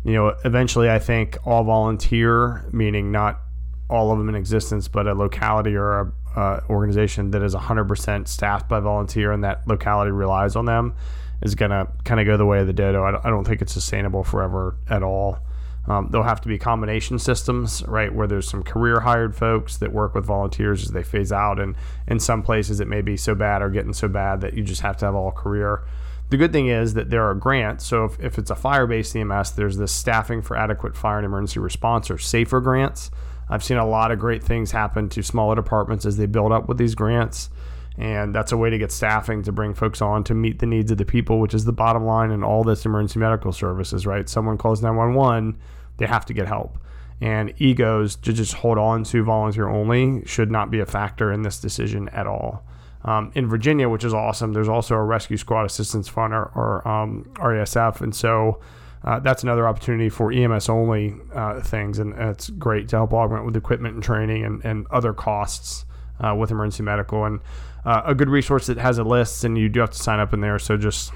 you 0.03 0.13
know, 0.13 0.35
eventually, 0.45 0.89
I 0.89 0.99
think 0.99 1.37
all 1.45 1.63
volunteer, 1.63 2.63
meaning 2.71 3.11
not 3.11 3.41
all 3.89 4.11
of 4.11 4.17
them 4.17 4.29
in 4.29 4.35
existence, 4.35 4.87
but 4.87 5.07
a 5.07 5.13
locality 5.13 5.75
or 5.75 5.99
a, 5.99 6.39
uh, 6.39 6.61
organization 6.69 7.31
that 7.31 7.43
is 7.43 7.53
100% 7.53 8.27
staffed 8.27 8.67
by 8.67 8.79
volunteer 8.79 9.31
and 9.31 9.43
that 9.43 9.67
locality 9.67 10.09
relies 10.09 10.55
on 10.55 10.65
them 10.65 10.95
is 11.43 11.53
going 11.53 11.69
to 11.69 11.87
kind 12.03 12.19
of 12.19 12.25
go 12.25 12.37
the 12.37 12.45
way 12.45 12.59
of 12.59 12.67
the 12.67 12.73
dodo. 12.73 13.03
I 13.03 13.11
don't, 13.11 13.25
I 13.25 13.29
don't 13.29 13.43
think 13.43 13.61
it's 13.61 13.73
sustainable 13.73 14.23
forever 14.23 14.77
at 14.89 15.03
all. 15.03 15.39
Um, 15.87 16.07
there'll 16.09 16.25
have 16.25 16.41
to 16.41 16.47
be 16.47 16.57
combination 16.57 17.19
systems, 17.19 17.83
right, 17.87 18.13
where 18.13 18.25
there's 18.25 18.47
some 18.47 18.63
career 18.63 19.01
hired 19.01 19.35
folks 19.35 19.77
that 19.77 19.91
work 19.91 20.15
with 20.15 20.25
volunteers 20.25 20.83
as 20.83 20.91
they 20.91 21.03
phase 21.03 21.31
out. 21.31 21.59
And 21.59 21.75
in 22.07 22.19
some 22.19 22.41
places, 22.41 22.79
it 22.79 22.87
may 22.87 23.01
be 23.01 23.17
so 23.17 23.35
bad 23.35 23.61
or 23.61 23.69
getting 23.69 23.93
so 23.93 24.07
bad 24.07 24.41
that 24.41 24.53
you 24.53 24.63
just 24.63 24.81
have 24.81 24.95
to 24.97 25.05
have 25.05 25.15
all 25.15 25.31
career. 25.31 25.83
The 26.29 26.37
good 26.37 26.53
thing 26.53 26.67
is 26.67 26.93
that 26.93 27.09
there 27.09 27.23
are 27.23 27.35
grants. 27.35 27.85
So 27.85 28.05
if, 28.05 28.19
if 28.19 28.37
it's 28.37 28.49
a 28.49 28.55
fire 28.55 28.87
based 28.87 29.15
EMS, 29.15 29.51
there's 29.51 29.77
this 29.77 29.91
staffing 29.91 30.41
for 30.41 30.55
adequate 30.55 30.95
fire 30.95 31.17
and 31.17 31.25
emergency 31.25 31.59
response 31.59 32.09
or 32.09 32.17
SAFER 32.17 32.61
grants 32.61 33.11
I've 33.49 33.63
seen 33.63 33.77
a 33.77 33.85
lot 33.85 34.11
of 34.11 34.19
great 34.19 34.43
things 34.43 34.71
happen 34.71 35.09
to 35.09 35.21
smaller 35.21 35.55
departments 35.55 36.05
as 36.05 36.17
they 36.17 36.25
build 36.25 36.51
up 36.51 36.67
with 36.67 36.77
these 36.77 36.95
grants. 36.95 37.49
And 37.97 38.33
that's 38.33 38.51
a 38.51 38.57
way 38.57 38.69
to 38.69 38.77
get 38.77 38.91
staffing 38.91 39.43
to 39.43 39.51
bring 39.51 39.73
folks 39.73 40.01
on 40.01 40.23
to 40.25 40.33
meet 40.33 40.59
the 40.59 40.65
needs 40.65 40.91
of 40.91 40.97
the 40.97 41.05
people, 41.05 41.39
which 41.39 41.53
is 41.53 41.65
the 41.65 41.71
bottom 41.71 42.05
line 42.05 42.31
in 42.31 42.43
all 42.43 42.63
this 42.63 42.85
emergency 42.85 43.19
medical 43.19 43.51
services, 43.51 44.07
right? 44.07 44.27
Someone 44.27 44.57
calls 44.57 44.81
911, 44.81 45.59
they 45.97 46.07
have 46.07 46.25
to 46.25 46.33
get 46.33 46.47
help. 46.47 46.79
And 47.21 47.53
egos 47.57 48.15
to 48.17 48.33
just 48.33 48.55
hold 48.55 48.77
on 48.77 49.03
to 49.05 49.23
volunteer 49.23 49.69
only 49.69 50.25
should 50.25 50.49
not 50.49 50.71
be 50.71 50.79
a 50.79 50.85
factor 50.85 51.31
in 51.31 51.43
this 51.43 51.59
decision 51.59 52.09
at 52.09 52.25
all. 52.25 52.65
Um, 53.05 53.31
in 53.35 53.47
Virginia, 53.47 53.87
which 53.89 54.03
is 54.03 54.13
awesome, 54.13 54.53
there's 54.53 54.69
also 54.69 54.95
a 54.95 55.03
Rescue 55.03 55.37
Squad 55.37 55.65
Assistance 55.65 56.07
Fund 56.07 56.33
or, 56.33 56.51
or 56.55 56.87
um. 56.87 57.29
And 57.39 58.15
so 58.15 58.59
uh, 59.03 59.19
that's 59.19 59.43
another 59.43 59.67
opportunity 59.67 60.09
for 60.09 60.31
EMS 60.31 60.69
only 60.69 61.15
uh, 61.33 61.61
things, 61.61 61.99
and 61.99 62.13
it's 62.17 62.49
great 62.49 62.87
to 62.89 62.95
help 62.95 63.13
augment 63.13 63.45
with 63.45 63.57
equipment 63.57 63.95
and 63.95 64.03
training 64.03 64.45
and, 64.45 64.63
and 64.63 64.87
other 64.89 65.13
costs 65.13 65.85
uh, 66.19 66.35
with 66.35 66.51
emergency 66.51 66.83
medical. 66.83 67.25
And 67.25 67.39
uh, 67.85 68.01
a 68.05 68.15
good 68.15 68.29
resource 68.29 68.67
that 68.67 68.77
has 68.77 68.97
a 68.97 69.03
list, 69.03 69.43
and 69.43 69.57
you 69.57 69.69
do 69.69 69.79
have 69.81 69.91
to 69.91 69.99
sign 69.99 70.19
up 70.19 70.33
in 70.33 70.41
there. 70.41 70.59
So 70.59 70.77
just 70.77 71.11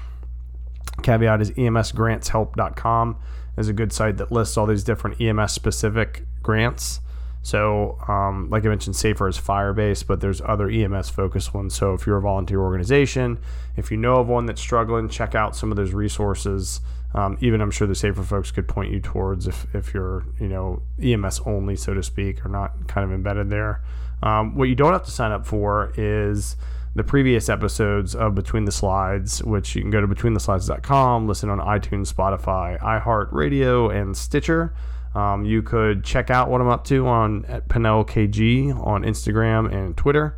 caveat 1.02 1.40
is 1.40 1.50
emsgrantshelp.com 1.52 3.16
is 3.56 3.68
a 3.68 3.72
good 3.72 3.92
site 3.92 4.16
that 4.18 4.30
lists 4.30 4.56
all 4.56 4.66
these 4.66 4.84
different 4.84 5.20
EMS 5.20 5.52
specific 5.52 6.24
grants. 6.42 7.00
So, 7.42 7.96
um, 8.08 8.50
like 8.50 8.64
I 8.66 8.68
mentioned, 8.68 8.96
Safer 8.96 9.28
is 9.28 9.38
firebase 9.38 10.06
but 10.06 10.20
there's 10.20 10.40
other 10.42 10.68
EMS 10.68 11.08
focused 11.10 11.54
ones. 11.54 11.74
So, 11.74 11.94
if 11.94 12.06
you're 12.06 12.18
a 12.18 12.20
volunteer 12.20 12.60
organization, 12.60 13.38
if 13.76 13.90
you 13.90 13.96
know 13.96 14.16
of 14.16 14.28
one 14.28 14.46
that's 14.46 14.60
struggling, 14.60 15.08
check 15.08 15.34
out 15.34 15.56
some 15.56 15.70
of 15.70 15.76
those 15.76 15.92
resources 15.92 16.80
Um, 17.14 17.38
even 17.40 17.62
I'm 17.62 17.70
sure 17.70 17.86
the 17.86 17.94
safer 17.94 18.22
folks 18.22 18.50
could 18.50 18.68
point 18.68 18.92
you 18.92 19.00
towards 19.00 19.46
if, 19.46 19.66
if 19.74 19.94
you're 19.94 20.24
you 20.38 20.48
know 20.48 20.82
EMS 21.02 21.40
only 21.46 21.74
so 21.74 21.94
to 21.94 22.02
speak 22.02 22.44
or 22.44 22.50
not 22.50 22.86
kind 22.86 23.04
of 23.04 23.12
embedded 23.12 23.48
there. 23.48 23.80
Um, 24.22 24.54
what 24.56 24.68
you 24.68 24.74
don't 24.74 24.92
have 24.92 25.04
to 25.04 25.10
sign 25.10 25.32
up 25.32 25.46
for 25.46 25.92
is 25.96 26.56
the 26.94 27.04
previous 27.04 27.48
episodes 27.48 28.14
of 28.14 28.34
Between 28.34 28.64
the 28.64 28.72
Slides, 28.72 29.42
which 29.44 29.76
you 29.76 29.82
can 29.82 29.90
go 29.90 30.00
to 30.00 30.08
betweentheslides.com, 30.08 31.28
listen 31.28 31.50
on 31.50 31.58
iTunes, 31.58 32.12
Spotify, 32.12 32.78
iHeartRadio, 32.80 33.94
and 33.94 34.16
Stitcher. 34.16 34.74
Um, 35.14 35.44
you 35.44 35.62
could 35.62 36.04
check 36.04 36.30
out 36.30 36.50
what 36.50 36.60
I'm 36.60 36.68
up 36.68 36.84
to 36.86 37.06
on 37.06 37.44
at 37.46 37.68
Pinnell 37.68 38.06
KG 38.06 38.74
on 38.84 39.02
Instagram 39.02 39.72
and 39.72 39.96
Twitter. 39.96 40.36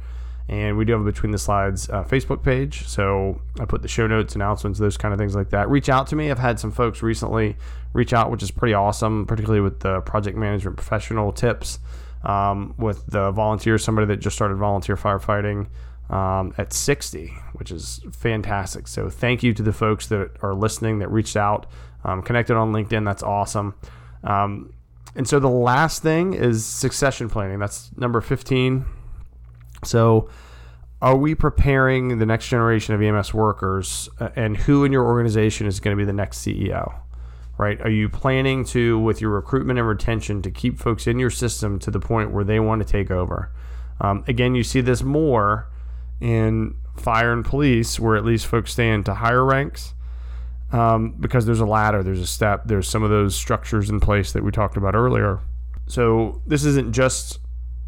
And 0.48 0.76
we 0.76 0.84
do 0.84 0.92
have 0.92 1.02
a 1.02 1.04
Between 1.04 1.30
the 1.30 1.38
Slides 1.38 1.88
uh, 1.90 2.02
Facebook 2.02 2.42
page. 2.42 2.86
So 2.88 3.40
I 3.60 3.64
put 3.64 3.82
the 3.82 3.88
show 3.88 4.06
notes, 4.06 4.34
announcements, 4.34 4.80
those 4.80 4.96
kind 4.96 5.14
of 5.14 5.18
things 5.18 5.34
like 5.36 5.50
that. 5.50 5.70
Reach 5.70 5.88
out 5.88 6.08
to 6.08 6.16
me. 6.16 6.30
I've 6.30 6.40
had 6.40 6.58
some 6.58 6.72
folks 6.72 7.02
recently 7.02 7.56
reach 7.92 8.12
out, 8.12 8.30
which 8.30 8.42
is 8.42 8.50
pretty 8.50 8.74
awesome, 8.74 9.26
particularly 9.26 9.60
with 9.60 9.80
the 9.80 10.00
project 10.00 10.36
management 10.36 10.76
professional 10.76 11.32
tips. 11.32 11.78
Um, 12.22 12.74
with 12.76 13.06
the 13.06 13.30
volunteer, 13.30 13.78
somebody 13.78 14.06
that 14.08 14.18
just 14.18 14.36
started 14.36 14.56
volunteer 14.56 14.96
firefighting 14.96 15.68
um, 16.10 16.54
at 16.58 16.72
60, 16.72 17.32
which 17.54 17.70
is 17.70 18.00
fantastic. 18.12 18.88
So 18.88 19.08
thank 19.08 19.42
you 19.42 19.54
to 19.54 19.62
the 19.62 19.72
folks 19.72 20.06
that 20.08 20.30
are 20.42 20.54
listening 20.54 20.98
that 20.98 21.08
reached 21.08 21.36
out, 21.36 21.66
um, 22.04 22.22
connected 22.22 22.56
on 22.56 22.72
LinkedIn. 22.72 23.06
That's 23.06 23.22
awesome. 23.22 23.74
Um, 24.22 24.74
and 25.16 25.26
so 25.26 25.40
the 25.40 25.48
last 25.48 26.02
thing 26.02 26.34
is 26.34 26.64
succession 26.64 27.30
planning. 27.30 27.58
That's 27.58 27.90
number 27.96 28.20
15 28.20 28.84
so, 29.84 30.28
are 31.00 31.16
we 31.16 31.34
preparing 31.34 32.18
the 32.18 32.26
next 32.26 32.48
generation 32.48 32.94
of 32.94 33.00
EMS 33.00 33.32
workers, 33.32 34.08
uh, 34.18 34.28
and 34.36 34.56
who 34.56 34.84
in 34.84 34.92
your 34.92 35.04
organization 35.04 35.66
is 35.66 35.80
going 35.80 35.96
to 35.96 36.00
be 36.00 36.04
the 36.04 36.12
next 36.12 36.44
CEO? 36.44 37.00
Right? 37.60 37.78
Are 37.82 37.90
you 37.90 38.08
planning 38.08 38.64
to, 38.66 38.98
with 38.98 39.20
your 39.20 39.32
recruitment 39.32 39.78
and 39.78 39.86
retention, 39.86 40.40
to 40.40 40.50
keep 40.50 40.78
folks 40.78 41.06
in 41.06 41.18
your 41.18 41.28
system 41.28 41.78
to 41.80 41.90
the 41.90 42.00
point 42.00 42.30
where 42.30 42.42
they 42.42 42.58
want 42.58 42.80
to 42.80 42.90
take 42.90 43.10
over? 43.10 43.52
Um, 44.00 44.24
again, 44.26 44.54
you 44.54 44.62
see 44.62 44.80
this 44.80 45.02
more 45.02 45.68
in 46.22 46.74
fire 46.96 47.34
and 47.34 47.44
police, 47.44 48.00
where 48.00 48.16
at 48.16 48.24
least 48.24 48.46
folks 48.46 48.72
stay 48.72 48.88
into 48.88 49.12
higher 49.12 49.44
ranks 49.44 49.92
um, 50.72 51.16
because 51.20 51.44
there's 51.44 51.60
a 51.60 51.66
ladder, 51.66 52.02
there's 52.02 52.20
a 52.20 52.26
step, 52.26 52.62
there's 52.64 52.88
some 52.88 53.02
of 53.02 53.10
those 53.10 53.34
structures 53.34 53.90
in 53.90 54.00
place 54.00 54.32
that 54.32 54.42
we 54.42 54.50
talked 54.50 54.78
about 54.78 54.94
earlier. 54.94 55.40
So 55.86 56.40
this 56.46 56.64
isn't 56.64 56.94
just 56.94 57.40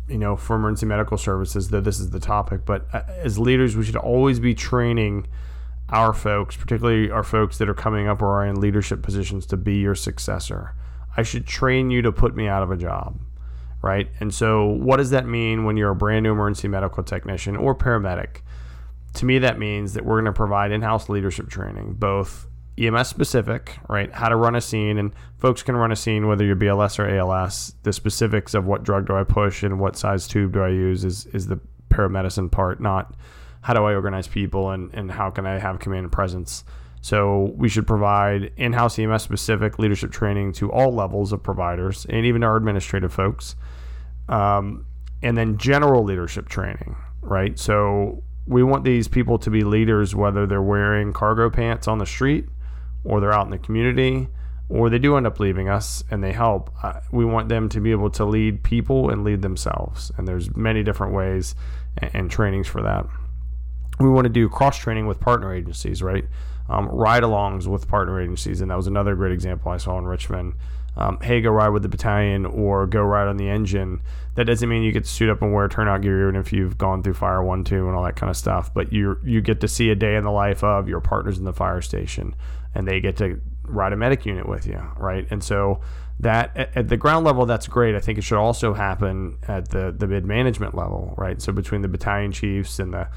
you 0.07 0.18
know, 0.18 0.37
for 0.37 0.57
emergency 0.57 0.85
medical 0.85 1.16
services, 1.16 1.70
though 1.70 1.81
this 1.81 1.99
is 1.99 2.11
the 2.11 2.20
topic, 2.20 2.66
but 2.66 2.87
uh, 2.93 3.05
as 3.09 3.39
leaders, 3.39 3.75
we 3.75 3.85
should 3.87 3.97
always 3.97 4.39
be 4.39 4.55
training 4.55 5.27
our 5.93 6.12
folks, 6.12 6.57
particularly 6.57 7.11
our 7.11 7.22
folks 7.22 7.59
that 7.59 7.68
are 7.68 7.74
coming 7.74 8.09
up 8.09 8.22
or 8.22 8.40
are 8.40 8.47
in 8.47 8.61
leadership 8.61 9.03
positions, 9.03 9.47
to 9.47 9.57
be 9.57 9.76
your 9.76 9.95
successor. 9.95 10.74
I 11.16 11.22
should 11.22 11.47
train 11.47 11.90
you 11.90 12.03
to 12.03 12.11
put 12.11 12.34
me 12.34 12.49
out 12.49 12.62
of 12.62 12.70
a 12.70 12.76
job, 12.76 13.20
right? 13.82 14.09
And 14.18 14.32
so, 14.32 14.66
what 14.66 14.97
does 14.97 15.11
that 15.11 15.26
mean 15.26 15.64
when 15.64 15.76
you're 15.76 15.90
a 15.90 15.95
brand 15.95 16.22
new 16.22 16.32
emergency 16.32 16.68
medical 16.68 17.03
technician 17.03 17.57
or 17.57 17.74
paramedic? 17.74 18.40
To 19.14 19.26
me, 19.26 19.38
that 19.40 19.59
means 19.59 19.93
that 19.93 20.07
we're 20.07 20.16
going 20.16 20.24
to 20.24 20.32
provide 20.32 20.72
in 20.72 20.80
house 20.80 21.11
leadership 21.11 21.51
training, 21.51 21.97
both 21.99 22.47
EMS 22.78 23.09
specific, 23.09 23.76
right? 23.90 24.11
How 24.11 24.30
to 24.30 24.36
run 24.36 24.55
a 24.55 24.61
scene, 24.62 24.97
and 24.97 25.12
folks 25.36 25.62
can 25.62 25.76
run 25.76 25.93
a 25.93 25.97
scene 25.97 26.26
whether 26.26 26.45
you're 26.45 26.57
BLS 26.57 26.99
or 26.99 27.07
ALS. 27.07 27.74
The 27.82 27.93
specifics 27.93 28.55
of 28.55 28.66
what 28.66 28.82
drug 28.82 29.07
do 29.07 29.14
I 29.14 29.24
push 29.24 29.62
and 29.62 29.78
what 29.78 29.97
size 29.97 30.26
tube 30.26 30.55
do 30.55 30.62
I 30.62 30.68
use 30.68 31.05
is 31.05 31.26
is 31.26 31.49
the 31.49 31.61
paramedicine 31.90 32.51
part, 32.51 32.80
not 32.80 33.14
how 33.63 33.75
do 33.75 33.85
I 33.85 33.95
organize 33.95 34.29
people 34.29 34.71
and, 34.71 34.93
and 34.93 35.11
how 35.11 35.31
can 35.31 35.47
I 35.47 35.59
have 35.59 35.79
command 35.79 36.05
and 36.05 36.13
presence. 36.13 36.65
So 37.01 37.53
we 37.57 37.69
should 37.69 37.87
provide 37.87 38.53
in-house 38.57 38.99
EMS 38.99 39.23
specific 39.23 39.79
leadership 39.79 40.13
training 40.13 40.53
to 40.55 40.71
all 40.71 40.93
levels 40.93 41.33
of 41.33 41.43
providers 41.43 42.05
and 42.09 42.27
even 42.27 42.45
our 42.45 42.57
administrative 42.57 43.13
folks, 43.13 43.57
um, 44.29 44.87
and 45.23 45.37
then 45.37 45.59
general 45.59 46.05
leadership 46.05 46.49
training, 46.49 46.97
right? 47.23 47.59
So 47.59 48.23
we 48.47 48.63
want 48.63 48.85
these 48.85 49.09
people 49.09 49.39
to 49.39 49.51
be 49.51 49.63
leaders 49.63 50.15
whether 50.15 50.47
they're 50.47 50.63
wearing 50.63 51.13
cargo 51.13 51.49
pants 51.49 51.87
on 51.87 51.99
the 51.99 52.07
street 52.07 52.49
or 53.05 53.21
they're 53.21 53.33
out 53.33 53.47
in 53.47 53.51
the 53.51 53.59
community 53.59 54.29
or 54.69 54.91
they 54.91 54.99
do 54.99 55.17
end 55.17 55.27
up 55.27 55.39
leaving 55.39 55.69
us 55.69 56.03
and 56.11 56.25
they 56.25 56.33
help 56.33 56.71
uh, 56.83 56.99
we 57.13 57.25
want 57.25 57.49
them 57.49 57.69
to 57.69 57.81
be 57.81 57.93
able 57.93 58.11
to 58.11 58.25
lead 58.25 58.63
people 58.65 59.11
and 59.11 59.23
lead 59.23 59.43
themselves 59.43 60.11
and 60.17 60.27
there's 60.27 60.55
many 60.57 60.83
different 60.83 61.15
ways 61.15 61.55
and, 61.99 62.11
and 62.15 62.31
trainings 62.31 62.67
for 62.67 62.83
that 62.83 63.07
we 64.01 64.09
want 64.09 64.24
to 64.24 64.32
do 64.32 64.49
cross 64.49 64.78
training 64.78 65.07
with 65.07 65.20
partner 65.20 65.55
agencies 65.55 66.03
right 66.03 66.24
um, 66.68 66.88
ride 66.88 67.22
alongs 67.22 67.66
with 67.66 67.88
partner 67.88 68.20
agencies 68.20 68.61
and 68.61 68.70
that 68.70 68.76
was 68.76 68.86
another 68.86 69.14
great 69.14 69.32
example 69.32 69.70
i 69.70 69.76
saw 69.76 69.99
in 69.99 70.05
richmond 70.05 70.55
um, 70.97 71.18
hey, 71.22 71.40
go 71.40 71.51
ride 71.51 71.70
with 71.70 71.82
the 71.82 71.88
battalion 71.88 72.45
or 72.45 72.86
go 72.86 73.03
ride 73.03 73.26
on 73.26 73.38
the 73.38 73.49
engine. 73.49 74.03
That 74.34 74.45
doesn't 74.45 74.68
mean 74.68 74.82
you 74.82 74.93
get 74.93 75.05
to 75.05 75.11
suit 75.11 75.30
up 75.30 75.40
and 75.40 75.53
wear 75.53 75.68
turnout 75.68 76.03
gear, 76.03 76.28
even 76.28 76.38
if 76.38 76.53
you've 76.53 76.76
gone 76.76 77.03
through 77.03 77.14
fire 77.14 77.43
one, 77.43 77.64
two, 77.64 77.86
and 77.86 77.97
all 77.97 78.05
that 78.05 78.16
kind 78.16 78.28
of 78.28 78.36
stuff. 78.36 78.72
But 78.72 78.93
you 78.93 79.18
you 79.24 79.40
get 79.40 79.61
to 79.61 79.68
see 79.68 79.90
a 79.90 79.95
day 79.95 80.16
in 80.16 80.24
the 80.24 80.30
life 80.30 80.62
of 80.62 80.88
your 80.88 81.01
partners 81.01 81.38
in 81.38 81.45
the 81.45 81.53
fire 81.53 81.80
station, 81.80 82.34
and 82.74 82.86
they 82.86 83.01
get 83.01 83.16
to 83.18 83.40
ride 83.64 83.93
a 83.93 83.97
medic 83.97 84.26
unit 84.26 84.47
with 84.47 84.66
you, 84.66 84.82
right? 84.99 85.26
And 85.30 85.43
so 85.43 85.80
that 86.20 86.55
at, 86.57 86.76
at 86.76 86.88
the 86.88 86.99
ground 86.99 87.24
level, 87.24 87.47
that's 87.47 87.66
great. 87.66 87.95
I 87.95 88.01
think 88.01 88.18
it 88.18 88.22
should 88.22 88.38
also 88.38 88.74
happen 88.74 89.38
at 89.49 89.70
the 89.70 89.95
the 89.97 90.07
mid 90.07 90.26
management 90.26 90.74
level, 90.74 91.14
right? 91.16 91.40
So 91.40 91.53
between 91.53 91.80
the 91.80 91.88
battalion 91.88 92.32
chiefs 92.32 92.78
and 92.78 92.93
the 92.93 93.09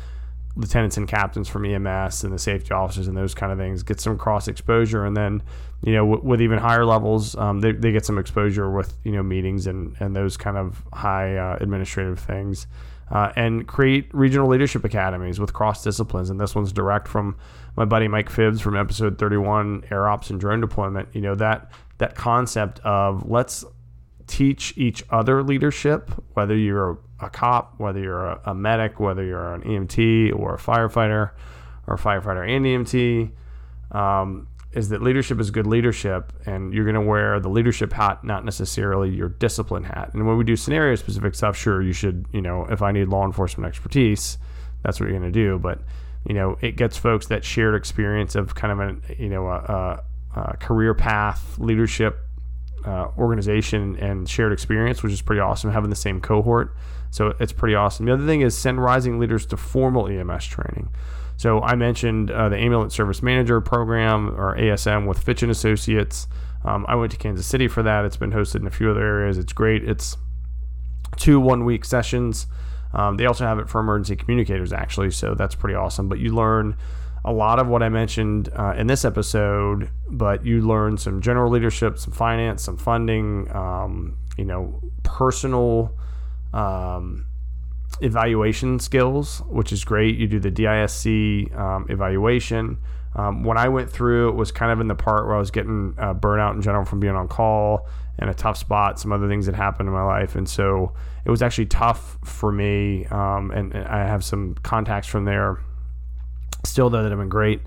lieutenants 0.56 0.98
and 0.98 1.08
captains 1.08 1.50
from 1.50 1.66
EMS 1.66 2.24
and 2.24 2.34
the 2.34 2.40
safety 2.40 2.72
officers 2.72 3.08
and 3.08 3.18
those 3.18 3.36
kind 3.36 3.52
of 3.52 3.58
things 3.58 3.84
get 3.84 4.00
some 4.00 4.18
cross 4.18 4.48
exposure, 4.48 5.06
and 5.06 5.16
then 5.16 5.42
you 5.84 5.94
know 5.94 6.06
w- 6.06 6.22
with 6.24 6.42
even 6.42 6.58
higher 6.58 6.86
levels, 6.86 7.36
um, 7.36 7.60
they, 7.60 7.72
they 7.72 7.92
get 7.92 8.06
some 8.06 8.18
exposure 8.18 8.72
with 8.72 8.98
you 9.04 9.12
know 9.12 9.24
meetings 9.24 9.68
and 9.68 9.96
and 10.00 10.16
those 10.16 10.38
kind 10.38 10.58
of 10.58 10.84
high 10.94 11.36
uh, 11.38 11.58
administrative 11.60 12.20
things, 12.20 12.68
uh, 13.12 13.32
and 13.36 13.68
create 13.68 14.10
regional 14.14 14.48
leadership 14.48 14.84
academies 14.84 15.40
with 15.40 15.54
cross 15.54 15.84
disciplines. 15.84 16.30
And 16.30 16.40
this 16.40 16.56
one's 16.56 16.72
direct 16.72 17.08
from 17.08 17.36
my 17.76 17.86
buddy 17.86 18.08
Mike 18.08 18.30
Phibbs 18.30 18.62
from 18.62 18.78
episode 18.78 19.18
31, 19.18 19.86
Air 19.92 20.08
Ops 20.08 20.30
and 20.30 20.40
Drone 20.40 20.62
Deployment. 20.62 21.10
You 21.14 21.22
know 21.22 21.36
that 21.36 21.72
that 21.98 22.16
concept 22.16 22.80
of 22.80 23.30
let's 23.30 23.66
teach 24.28 24.74
each 24.78 25.04
other 25.10 25.44
leadership, 25.44 26.12
whether 26.34 26.56
you're 26.56 26.98
a 27.20 27.30
cop, 27.30 27.76
whether 27.78 28.00
you're 28.00 28.26
a, 28.26 28.42
a, 28.46 28.56
medic, 28.56 29.00
whether 29.00 29.24
you're 29.24 29.54
an 29.54 29.62
EMT 29.62 30.38
or 30.38 30.56
a 30.56 30.58
firefighter 30.58 31.32
or 31.88 31.96
a 31.96 31.98
firefighter 31.98 32.48
and 32.48 32.66
EMT, 32.66 33.32
um, 33.96 34.48
is 34.74 34.90
that 34.90 35.02
leadership 35.02 35.40
is 35.40 35.52
good 35.52 35.68
leadership 35.68 36.34
and 36.46 36.74
you're 36.74 36.84
going 36.84 36.96
to 36.96 37.02
wear 37.02 37.40
the 37.40 37.50
leadership 37.50 37.94
hat, 37.94 38.24
not 38.24 38.44
necessarily 38.44 39.10
your 39.10 39.30
discipline 39.30 39.84
hat. 39.84 40.12
And 40.14 40.28
when 40.28 40.38
we 40.38 40.44
do 40.44 40.56
scenario 40.56 40.96
specific 40.96 41.34
stuff, 41.34 41.56
sure, 41.56 41.82
you 41.82 41.94
should, 41.94 42.26
you 42.34 42.42
know, 42.42 42.66
if 42.70 42.82
I 42.82 42.92
need 42.92 43.08
law 43.08 43.26
enforcement 43.26 43.68
expertise, 43.68 44.38
that's 44.84 45.00
what 45.00 45.10
you're 45.10 45.18
going 45.18 45.32
to 45.32 45.40
do. 45.40 45.58
But, 45.60 45.80
you 46.28 46.34
know, 46.34 46.58
it 46.62 46.76
gets 46.76 46.98
folks 46.98 47.28
that 47.28 47.46
shared 47.46 47.76
experience 47.76 48.36
of 48.36 48.54
kind 48.56 48.74
of 48.74 48.80
a, 48.80 49.22
you 49.22 49.30
know, 49.30 49.48
a, 49.48 50.04
a 50.36 50.58
career 50.58 50.94
path, 50.94 51.58
leadership 51.58 52.25
uh, 52.86 53.08
organization 53.18 53.98
and 53.98 54.30
shared 54.30 54.54
experience, 54.54 55.04
which 55.04 55.14
is 55.14 55.22
pretty 55.22 55.40
awesome, 55.40 55.72
having 55.72 55.90
the 55.90 55.96
same 55.96 56.22
cohort. 56.22 56.76
So 57.12 57.34
it's 57.40 57.54
pretty 57.54 57.76
awesome. 57.76 58.06
The 58.06 58.14
other 58.14 58.26
thing 58.26 58.42
is 58.42 58.58
send 58.58 58.82
rising 58.82 59.20
leaders 59.20 59.46
to 59.48 59.58
formal 59.58 60.08
EMS 60.08 60.46
training. 60.46 60.90
So 61.38 61.62
I 61.62 61.76
mentioned 61.76 62.32
uh, 62.32 62.50
the 62.50 62.58
Ambulance 62.58 62.96
Service 62.96 63.22
Manager 63.22 63.60
program 63.62 64.30
or 64.40 64.58
ASM 64.58 65.08
with 65.08 65.20
Fitch 65.20 65.44
and 65.44 65.52
Associates. 65.52 66.28
Um, 66.64 66.86
I 66.88 66.96
went 66.96 67.12
to 67.12 67.18
Kansas 67.18 67.46
City 67.46 67.68
for 67.68 67.84
that. 67.84 68.06
It's 68.06 68.18
been 68.18 68.32
hosted 68.32 68.62
in 68.62 68.68
a 68.68 68.72
few 68.72 68.90
other 68.90 69.06
areas. 69.06 69.38
It's 69.38 69.54
great. 69.54 69.88
It's 69.88 70.18
two 71.18 71.40
one 71.40 71.66
week 71.66 71.86
sessions. 71.86 72.48
Um, 72.94 73.18
they 73.18 73.26
also 73.26 73.46
have 73.46 73.60
it 73.60 73.70
for 73.70 73.82
emergency 73.82 74.16
communicators 74.16 74.72
actually, 74.72 75.12
so 75.12 75.36
that's 75.36 75.54
pretty 75.54 75.76
awesome. 75.76 76.08
But 76.08 76.20
you 76.20 76.34
learn 76.34 76.78
a 77.26 77.34
lot 77.34 77.58
of 77.58 77.68
what 77.68 77.82
I 77.82 77.90
mentioned 77.90 78.50
uh, 78.56 78.76
in 78.78 78.86
this 78.86 79.04
episode, 79.04 79.90
but 80.08 80.46
you 80.46 80.62
learn 80.62 80.98
some 80.98 81.22
general 81.22 81.52
leadership, 81.52 81.98
some 81.98 82.14
finance, 82.14 82.64
some 82.64 82.78
funding, 82.78 83.54
um, 83.54 84.16
you 84.38 84.46
know, 84.46 84.80
personal 85.02 85.98
um, 86.54 87.26
evaluation 88.00 88.80
skills, 88.80 89.42
which 89.48 89.74
is 89.74 89.84
great. 89.84 90.18
You 90.18 90.28
do 90.28 90.40
the 90.40 90.52
DISC 90.52 91.52
um, 91.58 91.88
evaluation. 91.90 92.78
Um, 93.16 93.44
when 93.44 93.58
I 93.58 93.70
went 93.70 93.90
through, 93.90 94.30
it 94.30 94.36
was 94.36 94.52
kind 94.52 94.72
of 94.72 94.80
in 94.80 94.88
the 94.88 94.96
part 94.96 95.26
where 95.26 95.36
I 95.36 95.40
was 95.40 95.50
getting 95.50 95.96
uh, 95.98 96.14
burnout 96.14 96.54
in 96.54 96.62
general 96.62 96.86
from 96.86 97.00
being 97.00 97.16
on 97.16 97.28
call 97.28 97.88
and 98.20 98.30
a 98.30 98.36
tough 98.36 98.58
spot, 98.58 99.00
some 99.00 99.12
other 99.12 99.28
things 99.28 99.48
that 99.48 99.56
happened 99.56 99.90
in 99.90 99.96
my 99.96 100.04
life. 100.04 100.36
And 100.36 100.48
so 100.48 100.94
it 101.26 101.32
was 101.32 101.42
actually 101.42 101.66
tough 101.66 102.20
for 102.24 102.52
me. 102.52 103.08
Um, 103.08 103.50
and, 103.50 103.74
and 103.74 103.88
I 103.88 104.06
have 104.06 104.24
some 104.24 104.54
contacts 104.62 105.08
from 105.08 105.26
there 105.26 105.60
still, 106.66 106.90
though, 106.90 107.04
that 107.04 107.10
have 107.10 107.20
been 107.20 107.30
great. 107.30 107.62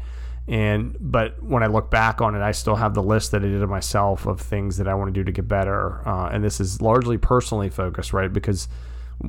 And 0.48 0.96
but 0.98 1.42
when 1.42 1.62
I 1.62 1.66
look 1.66 1.90
back 1.90 2.22
on 2.22 2.34
it, 2.34 2.40
I 2.40 2.52
still 2.52 2.76
have 2.76 2.94
the 2.94 3.02
list 3.02 3.32
that 3.32 3.42
I 3.42 3.48
did 3.48 3.62
of 3.62 3.68
myself 3.68 4.26
of 4.26 4.40
things 4.40 4.78
that 4.78 4.88
I 4.88 4.94
want 4.94 5.08
to 5.08 5.12
do 5.12 5.22
to 5.24 5.32
get 5.32 5.46
better. 5.46 6.06
Uh, 6.08 6.30
and 6.32 6.42
this 6.42 6.58
is 6.58 6.80
largely 6.80 7.18
personally 7.18 7.68
focused, 7.68 8.14
right? 8.14 8.32
Because 8.32 8.66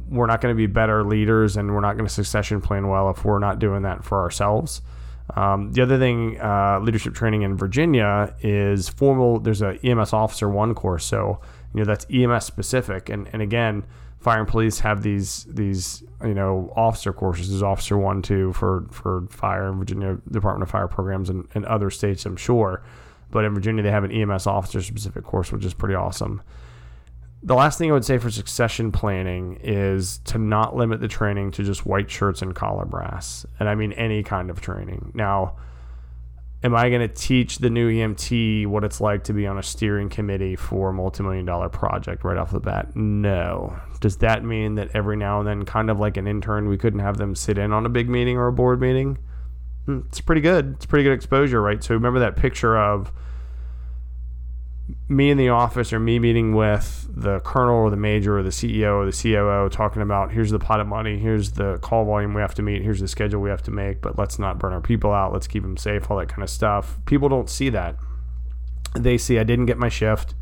we're 0.07 0.27
not 0.27 0.39
going 0.39 0.53
to 0.53 0.57
be 0.57 0.67
better 0.67 1.03
leaders 1.03 1.57
and 1.57 1.73
we're 1.73 1.81
not 1.81 1.93
going 1.93 2.07
to 2.07 2.13
succession 2.13 2.61
plan 2.61 2.87
well 2.87 3.09
if 3.09 3.25
we're 3.25 3.39
not 3.39 3.59
doing 3.59 3.81
that 3.81 4.05
for 4.05 4.21
ourselves. 4.21 4.81
Um, 5.35 5.73
the 5.73 5.81
other 5.81 5.99
thing, 5.99 6.39
uh, 6.39 6.79
leadership 6.81 7.13
training 7.13 7.41
in 7.41 7.55
Virginia 7.55 8.33
is 8.41 8.87
formal. 8.87 9.39
There's 9.39 9.61
a 9.61 9.77
EMS 9.85 10.13
Officer 10.13 10.49
One 10.49 10.73
course, 10.73 11.05
so 11.05 11.41
you 11.73 11.79
know 11.79 11.85
that's 11.85 12.05
EMS 12.11 12.45
specific. 12.45 13.09
And 13.09 13.27
and 13.33 13.41
again, 13.41 13.83
fire 14.19 14.39
and 14.39 14.47
police 14.47 14.79
have 14.79 15.01
these 15.01 15.45
these 15.49 16.03
you 16.23 16.33
know 16.33 16.71
officer 16.75 17.13
courses. 17.13 17.49
There's 17.49 17.63
Officer 17.63 17.97
One, 17.97 18.21
Two 18.21 18.53
for 18.53 18.85
for 18.91 19.25
fire 19.29 19.69
in 19.69 19.79
Virginia 19.79 20.17
Department 20.29 20.63
of 20.63 20.69
Fire 20.69 20.87
programs 20.87 21.29
and, 21.29 21.47
and 21.53 21.65
other 21.65 21.89
states, 21.89 22.25
I'm 22.25 22.35
sure. 22.35 22.83
But 23.31 23.45
in 23.45 23.53
Virginia, 23.53 23.83
they 23.83 23.91
have 23.91 24.03
an 24.03 24.11
EMS 24.11 24.47
officer 24.47 24.81
specific 24.81 25.23
course, 25.23 25.51
which 25.51 25.63
is 25.63 25.73
pretty 25.73 25.95
awesome. 25.95 26.41
The 27.41 27.55
last 27.55 27.77
thing 27.77 27.89
I 27.89 27.93
would 27.93 28.03
say 28.03 28.17
for 28.17 28.29
succession 28.29 28.91
planning 28.91 29.59
is 29.63 30.17
to 30.25 30.37
not 30.37 30.75
limit 30.75 30.99
the 30.99 31.07
training 31.07 31.51
to 31.51 31.63
just 31.63 31.85
white 31.85 32.11
shirts 32.11 32.41
and 32.41 32.53
collar 32.53 32.85
brass. 32.85 33.45
And 33.59 33.69
I 33.69 33.75
mean 33.75 33.93
any 33.93 34.23
kind 34.23 34.49
of 34.49 34.59
training. 34.59 35.11
Now, 35.13 35.55
am 36.63 36.75
I 36.75 36.89
going 36.89 37.01
to 37.01 37.13
teach 37.13 37.59
the 37.59 37.69
new 37.69 37.89
EMT 37.89 38.67
what 38.67 38.83
it's 38.83 38.99
like 38.99 39.23
to 39.25 39.33
be 39.33 39.47
on 39.47 39.57
a 39.57 39.63
steering 39.63 40.09
committee 40.09 40.55
for 40.55 40.89
a 40.89 40.93
multi-million 40.93 41.45
dollar 41.45 41.69
project 41.69 42.23
right 42.23 42.37
off 42.37 42.51
the 42.51 42.59
bat? 42.59 42.95
No. 42.95 43.79
Does 44.01 44.17
that 44.17 44.43
mean 44.43 44.75
that 44.75 44.89
every 44.93 45.15
now 45.15 45.39
and 45.39 45.47
then, 45.47 45.65
kind 45.65 45.89
of 45.89 45.99
like 45.99 46.17
an 46.17 46.27
intern, 46.27 46.67
we 46.67 46.77
couldn't 46.77 46.99
have 46.99 47.17
them 47.17 47.35
sit 47.35 47.57
in 47.57 47.71
on 47.71 47.85
a 47.85 47.89
big 47.89 48.09
meeting 48.09 48.37
or 48.37 48.47
a 48.47 48.53
board 48.53 48.81
meeting? 48.81 49.17
Hmm, 49.85 50.01
it's 50.07 50.21
pretty 50.21 50.41
good. 50.41 50.73
It's 50.75 50.85
pretty 50.85 51.03
good 51.03 51.13
exposure, 51.13 51.61
right? 51.61 51.83
So 51.83 51.93
remember 51.93 52.19
that 52.19 52.35
picture 52.35 52.77
of 52.77 53.11
me 55.07 55.29
in 55.29 55.37
the 55.37 55.49
office 55.49 55.91
or 55.93 55.99
me 55.99 56.19
meeting 56.19 56.53
with 56.53 57.07
the 57.09 57.39
colonel 57.41 57.75
or 57.75 57.89
the 57.89 57.97
major 57.97 58.37
or 58.37 58.43
the 58.43 58.49
CEO 58.49 58.95
or 58.95 59.05
the 59.05 59.11
COO 59.11 59.69
talking 59.69 60.01
about 60.01 60.31
here's 60.31 60.51
the 60.51 60.59
pot 60.59 60.79
of 60.79 60.87
money, 60.87 61.17
here's 61.17 61.51
the 61.51 61.77
call 61.79 62.05
volume 62.05 62.33
we 62.33 62.41
have 62.41 62.55
to 62.55 62.61
meet, 62.61 62.81
here's 62.81 62.99
the 62.99 63.07
schedule 63.07 63.41
we 63.41 63.49
have 63.49 63.63
to 63.63 63.71
make, 63.71 64.01
but 64.01 64.17
let's 64.17 64.39
not 64.39 64.59
burn 64.59 64.73
our 64.73 64.81
people 64.81 65.11
out, 65.11 65.33
let's 65.33 65.47
keep 65.47 65.63
them 65.63 65.77
safe, 65.77 66.09
all 66.09 66.17
that 66.17 66.29
kind 66.29 66.43
of 66.43 66.49
stuff. 66.49 66.99
People 67.05 67.29
don't 67.29 67.49
see 67.49 67.69
that. 67.69 67.95
They 68.95 69.17
see 69.17 69.37
I 69.37 69.43
didn't 69.43 69.65
get 69.65 69.77
my 69.77 69.89
shift, 69.89 70.33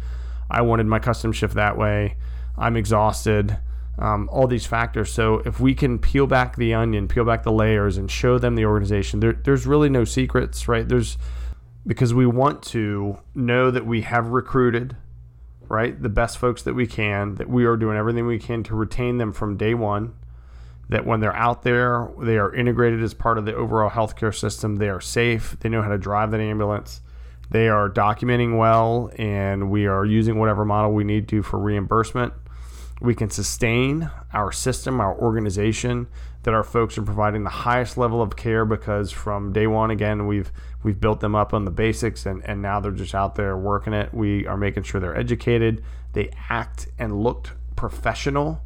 I 0.49 0.61
wanted 0.61 0.85
my 0.85 0.99
custom 0.99 1.31
shift 1.31 1.55
that 1.55 1.77
way, 1.77 2.17
I'm 2.57 2.77
exhausted. 2.77 3.59
Um, 3.99 4.29
all 4.31 4.45
these 4.45 4.67
factors. 4.67 5.11
So 5.11 5.41
if 5.43 5.59
we 5.59 5.73
can 5.73 5.97
peel 5.97 6.27
back 6.27 6.55
the 6.55 6.71
onion, 6.75 7.07
peel 7.07 7.25
back 7.25 7.41
the 7.41 7.51
layers, 7.51 7.97
and 7.97 8.11
show 8.11 8.37
them 8.37 8.53
the 8.53 8.63
organization, 8.63 9.21
there, 9.21 9.33
there's 9.33 9.65
really 9.65 9.89
no 9.89 10.03
secrets, 10.03 10.67
right? 10.67 10.87
There's 10.87 11.17
because 11.87 12.13
we 12.13 12.25
want 12.25 12.61
to 12.61 13.17
know 13.33 13.71
that 13.71 13.85
we 13.85 14.01
have 14.01 14.27
recruited 14.27 14.95
right 15.69 16.01
the 16.01 16.09
best 16.09 16.37
folks 16.37 16.61
that 16.63 16.73
we 16.73 16.85
can 16.85 17.35
that 17.35 17.49
we 17.49 17.65
are 17.65 17.75
doing 17.75 17.97
everything 17.97 18.27
we 18.27 18.39
can 18.39 18.63
to 18.63 18.75
retain 18.75 19.17
them 19.17 19.33
from 19.33 19.57
day 19.57 19.73
one 19.73 20.13
that 20.89 21.05
when 21.05 21.19
they're 21.19 21.35
out 21.35 21.63
there 21.63 22.09
they 22.21 22.37
are 22.37 22.53
integrated 22.53 23.01
as 23.01 23.13
part 23.13 23.37
of 23.37 23.45
the 23.45 23.55
overall 23.55 23.89
healthcare 23.89 24.33
system 24.33 24.77
they 24.77 24.89
are 24.89 25.01
safe 25.01 25.57
they 25.59 25.69
know 25.69 25.81
how 25.81 25.89
to 25.89 25.97
drive 25.97 26.31
that 26.31 26.39
ambulance 26.39 27.01
they 27.49 27.69
are 27.69 27.89
documenting 27.89 28.57
well 28.57 29.09
and 29.17 29.71
we 29.71 29.87
are 29.87 30.05
using 30.05 30.37
whatever 30.37 30.65
model 30.65 30.91
we 30.91 31.03
need 31.03 31.27
to 31.29 31.41
for 31.41 31.59
reimbursement. 31.59 32.33
We 32.99 33.15
can 33.15 33.29
sustain 33.29 34.09
our 34.33 34.51
system, 34.51 34.99
our 34.99 35.17
organization, 35.17 36.07
that 36.43 36.53
our 36.53 36.63
folks 36.63 36.97
are 36.97 37.03
providing 37.03 37.43
the 37.43 37.49
highest 37.49 37.97
level 37.97 38.21
of 38.21 38.35
care 38.35 38.65
because 38.65 39.11
from 39.11 39.53
day 39.53 39.67
one, 39.67 39.91
again, 39.91 40.27
we've 40.27 40.51
we've 40.87 41.01
built 41.01 41.19
them 41.19 41.35
up 41.35 41.53
on 41.53 41.65
the 41.65 41.71
basics 41.71 42.25
and, 42.25 42.41
and 42.45 42.61
now 42.61 42.79
they're 42.79 42.93
just 42.93 43.13
out 43.13 43.35
there 43.35 43.57
working 43.57 43.91
it. 43.91 44.13
We 44.13 44.47
are 44.47 44.55
making 44.55 44.83
sure 44.83 45.01
they're 45.01 45.17
educated, 45.17 45.83
they 46.13 46.31
act 46.49 46.87
and 46.97 47.21
looked 47.21 47.51
professional 47.75 48.61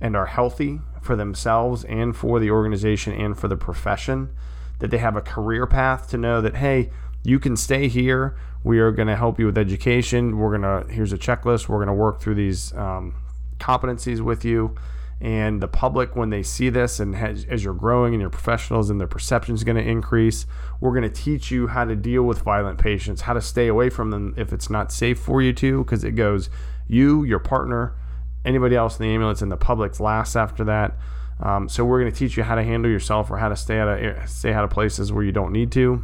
and 0.00 0.16
are 0.16 0.24
healthy 0.24 0.80
for 1.02 1.16
themselves 1.16 1.84
and 1.84 2.16
for 2.16 2.40
the 2.40 2.50
organization 2.50 3.12
and 3.12 3.38
for 3.38 3.46
the 3.46 3.58
profession, 3.58 4.30
that 4.78 4.90
they 4.90 4.96
have 4.96 5.16
a 5.16 5.20
career 5.20 5.66
path 5.66 6.08
to 6.08 6.16
know 6.16 6.40
that, 6.40 6.56
hey, 6.56 6.88
you 7.24 7.38
can 7.38 7.58
stay 7.58 7.88
here. 7.88 8.38
We 8.64 8.78
are 8.78 8.90
going 8.90 9.08
to 9.08 9.16
help 9.16 9.38
you 9.38 9.44
with 9.44 9.58
education. 9.58 10.38
We're 10.38 10.56
going 10.56 10.86
to, 10.86 10.90
here's 10.90 11.12
a 11.12 11.18
checklist. 11.18 11.68
We're 11.68 11.76
going 11.76 11.88
to 11.88 11.92
work 11.92 12.22
through 12.22 12.36
these 12.36 12.72
um, 12.72 13.16
competencies 13.58 14.22
with 14.22 14.46
you 14.46 14.74
and 15.20 15.60
the 15.60 15.68
public 15.68 16.16
when 16.16 16.30
they 16.30 16.42
see 16.42 16.70
this 16.70 16.98
and 16.98 17.14
as, 17.14 17.44
as 17.44 17.62
you're 17.62 17.74
growing 17.74 18.14
and 18.14 18.20
your 18.20 18.30
professionals 18.30 18.88
and 18.88 18.98
their 18.98 19.06
perception 19.06 19.54
is 19.54 19.64
going 19.64 19.76
to 19.76 19.86
increase 19.86 20.46
we're 20.80 20.92
going 20.92 21.02
to 21.02 21.10
teach 21.10 21.50
you 21.50 21.66
how 21.66 21.84
to 21.84 21.94
deal 21.94 22.22
with 22.22 22.40
violent 22.40 22.78
patients 22.78 23.22
how 23.22 23.34
to 23.34 23.40
stay 23.40 23.66
away 23.66 23.90
from 23.90 24.10
them 24.10 24.34
if 24.38 24.52
it's 24.52 24.70
not 24.70 24.90
safe 24.90 25.18
for 25.18 25.42
you 25.42 25.52
to 25.52 25.84
because 25.84 26.04
it 26.04 26.12
goes 26.12 26.48
you 26.88 27.22
your 27.24 27.38
partner 27.38 27.94
anybody 28.44 28.74
else 28.74 28.98
in 28.98 29.06
the 29.06 29.12
ambulance 29.12 29.42
and 29.42 29.52
the 29.52 29.56
public's 29.56 30.00
last 30.00 30.36
after 30.36 30.64
that 30.64 30.96
um, 31.40 31.68
so 31.68 31.84
we're 31.84 32.00
going 32.00 32.12
to 32.12 32.18
teach 32.18 32.36
you 32.36 32.42
how 32.42 32.54
to 32.54 32.62
handle 32.62 32.90
yourself 32.90 33.30
or 33.30 33.38
how 33.38 33.48
to 33.48 33.56
stay 33.56 33.78
out 33.78 33.88
of 33.88 34.28
stay 34.28 34.52
out 34.52 34.64
of 34.64 34.70
places 34.70 35.12
where 35.12 35.24
you 35.24 35.32
don't 35.32 35.52
need 35.52 35.70
to 35.72 36.02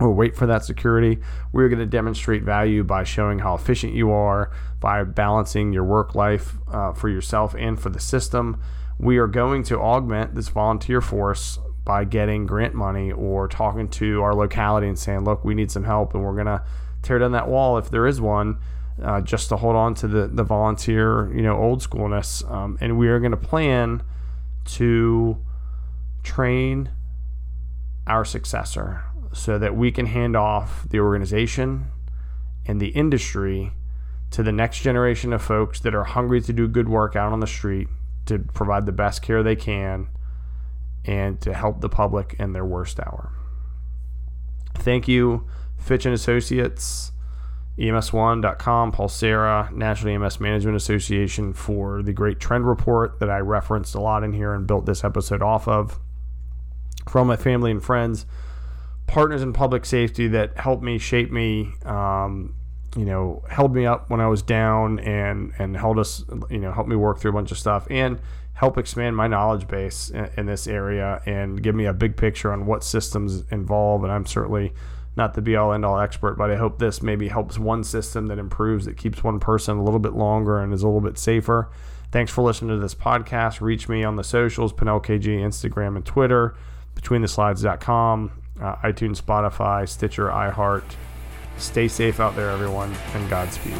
or 0.00 0.12
wait 0.12 0.36
for 0.36 0.46
that 0.46 0.64
security. 0.64 1.18
We're 1.52 1.68
going 1.68 1.80
to 1.80 1.86
demonstrate 1.86 2.42
value 2.42 2.84
by 2.84 3.04
showing 3.04 3.40
how 3.40 3.54
efficient 3.54 3.94
you 3.94 4.10
are, 4.10 4.50
by 4.80 5.02
balancing 5.04 5.72
your 5.72 5.84
work 5.84 6.14
life 6.14 6.56
uh, 6.68 6.92
for 6.92 7.08
yourself 7.08 7.54
and 7.58 7.80
for 7.80 7.90
the 7.90 8.00
system. 8.00 8.60
We 8.98 9.18
are 9.18 9.26
going 9.26 9.62
to 9.64 9.78
augment 9.78 10.34
this 10.34 10.48
volunteer 10.48 11.00
force 11.00 11.58
by 11.84 12.04
getting 12.04 12.46
grant 12.46 12.74
money 12.74 13.10
or 13.10 13.48
talking 13.48 13.88
to 13.88 14.22
our 14.22 14.34
locality 14.34 14.88
and 14.88 14.98
saying, 14.98 15.24
look, 15.24 15.44
we 15.44 15.54
need 15.54 15.70
some 15.70 15.84
help 15.84 16.14
and 16.14 16.22
we're 16.22 16.34
going 16.34 16.46
to 16.46 16.62
tear 17.02 17.18
down 17.18 17.32
that 17.32 17.48
wall 17.48 17.78
if 17.78 17.90
there 17.90 18.06
is 18.06 18.20
one. 18.20 18.58
Uh, 19.02 19.20
just 19.20 19.48
to 19.48 19.56
hold 19.56 19.76
on 19.76 19.94
to 19.94 20.08
the, 20.08 20.26
the 20.26 20.42
volunteer, 20.42 21.32
you 21.32 21.40
know, 21.40 21.56
old 21.56 21.80
schoolness. 21.80 22.42
Um, 22.50 22.76
and 22.80 22.98
we 22.98 23.06
are 23.06 23.20
going 23.20 23.30
to 23.30 23.36
plan 23.36 24.02
to 24.64 25.38
train 26.24 26.90
our 28.08 28.24
successor 28.24 29.04
so 29.32 29.56
that 29.56 29.76
we 29.76 29.92
can 29.92 30.06
hand 30.06 30.36
off 30.36 30.88
the 30.88 30.98
organization 30.98 31.86
and 32.66 32.80
the 32.80 32.88
industry 32.88 33.72
to 34.30 34.42
the 34.42 34.52
next 34.52 34.80
generation 34.80 35.32
of 35.32 35.42
folks 35.42 35.80
that 35.80 35.94
are 35.94 36.04
hungry 36.04 36.40
to 36.42 36.52
do 36.52 36.68
good 36.68 36.88
work 36.88 37.16
out 37.16 37.32
on 37.32 37.40
the 37.40 37.46
street 37.46 37.88
to 38.26 38.38
provide 38.38 38.86
the 38.86 38.92
best 38.92 39.22
care 39.22 39.42
they 39.42 39.56
can 39.56 40.08
and 41.04 41.40
to 41.40 41.54
help 41.54 41.80
the 41.80 41.88
public 41.88 42.36
in 42.38 42.52
their 42.52 42.64
worst 42.64 43.00
hour. 43.00 43.32
Thank 44.74 45.08
you, 45.08 45.46
Fitch 45.78 46.04
and 46.04 46.14
Associates, 46.14 47.12
EMS1.com, 47.78 48.92
Pulsara, 48.92 49.72
National 49.72 50.22
EMS 50.22 50.40
Management 50.40 50.76
Association 50.76 51.52
for 51.52 52.02
the 52.02 52.12
great 52.12 52.38
trend 52.38 52.66
report 52.66 53.20
that 53.20 53.30
I 53.30 53.38
referenced 53.38 53.94
a 53.94 54.00
lot 54.00 54.22
in 54.24 54.32
here 54.32 54.52
and 54.52 54.66
built 54.66 54.84
this 54.84 55.04
episode 55.04 55.42
off 55.42 55.66
of. 55.66 55.98
From 57.08 57.28
my 57.28 57.36
family 57.36 57.70
and 57.70 57.82
friends, 57.82 58.26
partners 59.06 59.42
in 59.42 59.52
public 59.52 59.86
safety 59.86 60.28
that 60.28 60.58
helped 60.58 60.82
me 60.82 60.98
shape 60.98 61.32
me 61.32 61.72
um, 61.84 62.54
you 62.96 63.04
know 63.04 63.42
held 63.48 63.74
me 63.74 63.86
up 63.86 64.08
when 64.10 64.20
i 64.20 64.26
was 64.26 64.42
down 64.42 64.98
and 65.00 65.52
and 65.58 65.76
held 65.76 65.98
us 65.98 66.24
you 66.50 66.58
know 66.58 66.72
helped 66.72 66.88
me 66.88 66.96
work 66.96 67.18
through 67.18 67.30
a 67.30 67.34
bunch 67.34 67.50
of 67.50 67.58
stuff 67.58 67.86
and 67.90 68.18
help 68.54 68.76
expand 68.76 69.16
my 69.16 69.28
knowledge 69.28 69.68
base 69.68 70.10
in, 70.10 70.28
in 70.36 70.46
this 70.46 70.66
area 70.66 71.22
and 71.26 71.62
give 71.62 71.74
me 71.74 71.84
a 71.84 71.92
big 71.92 72.16
picture 72.16 72.52
on 72.52 72.66
what 72.66 72.82
systems 72.82 73.44
involve. 73.50 74.02
And 74.02 74.12
i'm 74.12 74.26
certainly 74.26 74.72
not 75.16 75.34
the 75.34 75.42
be 75.42 75.56
all 75.56 75.72
end 75.72 75.84
all 75.84 75.98
expert 75.98 76.36
but 76.36 76.50
i 76.50 76.56
hope 76.56 76.78
this 76.78 77.02
maybe 77.02 77.28
helps 77.28 77.58
one 77.58 77.84
system 77.84 78.28
that 78.28 78.38
improves 78.38 78.84
that 78.84 78.96
keeps 78.96 79.22
one 79.22 79.38
person 79.38 79.76
a 79.76 79.84
little 79.84 80.00
bit 80.00 80.14
longer 80.14 80.60
and 80.60 80.72
is 80.72 80.82
a 80.82 80.86
little 80.86 81.00
bit 81.00 81.18
safer. 81.18 81.70
Thanks 82.10 82.32
for 82.32 82.40
listening 82.40 82.70
to 82.70 82.80
this 82.80 82.94
podcast. 82.94 83.60
Reach 83.60 83.86
me 83.86 84.02
on 84.02 84.16
the 84.16 84.24
socials 84.24 84.72
Pinnell 84.72 85.04
instagram 85.04 85.96
and 85.96 86.06
twitter 86.06 86.56
betweentheslides.com 86.96 88.32
uh, 88.60 88.76
iTunes, 88.76 89.22
Spotify, 89.22 89.88
Stitcher, 89.88 90.26
iHeart. 90.26 90.84
Stay 91.58 91.88
safe 91.88 92.20
out 92.20 92.36
there, 92.36 92.50
everyone, 92.50 92.94
and 93.14 93.28
Godspeed. 93.28 93.74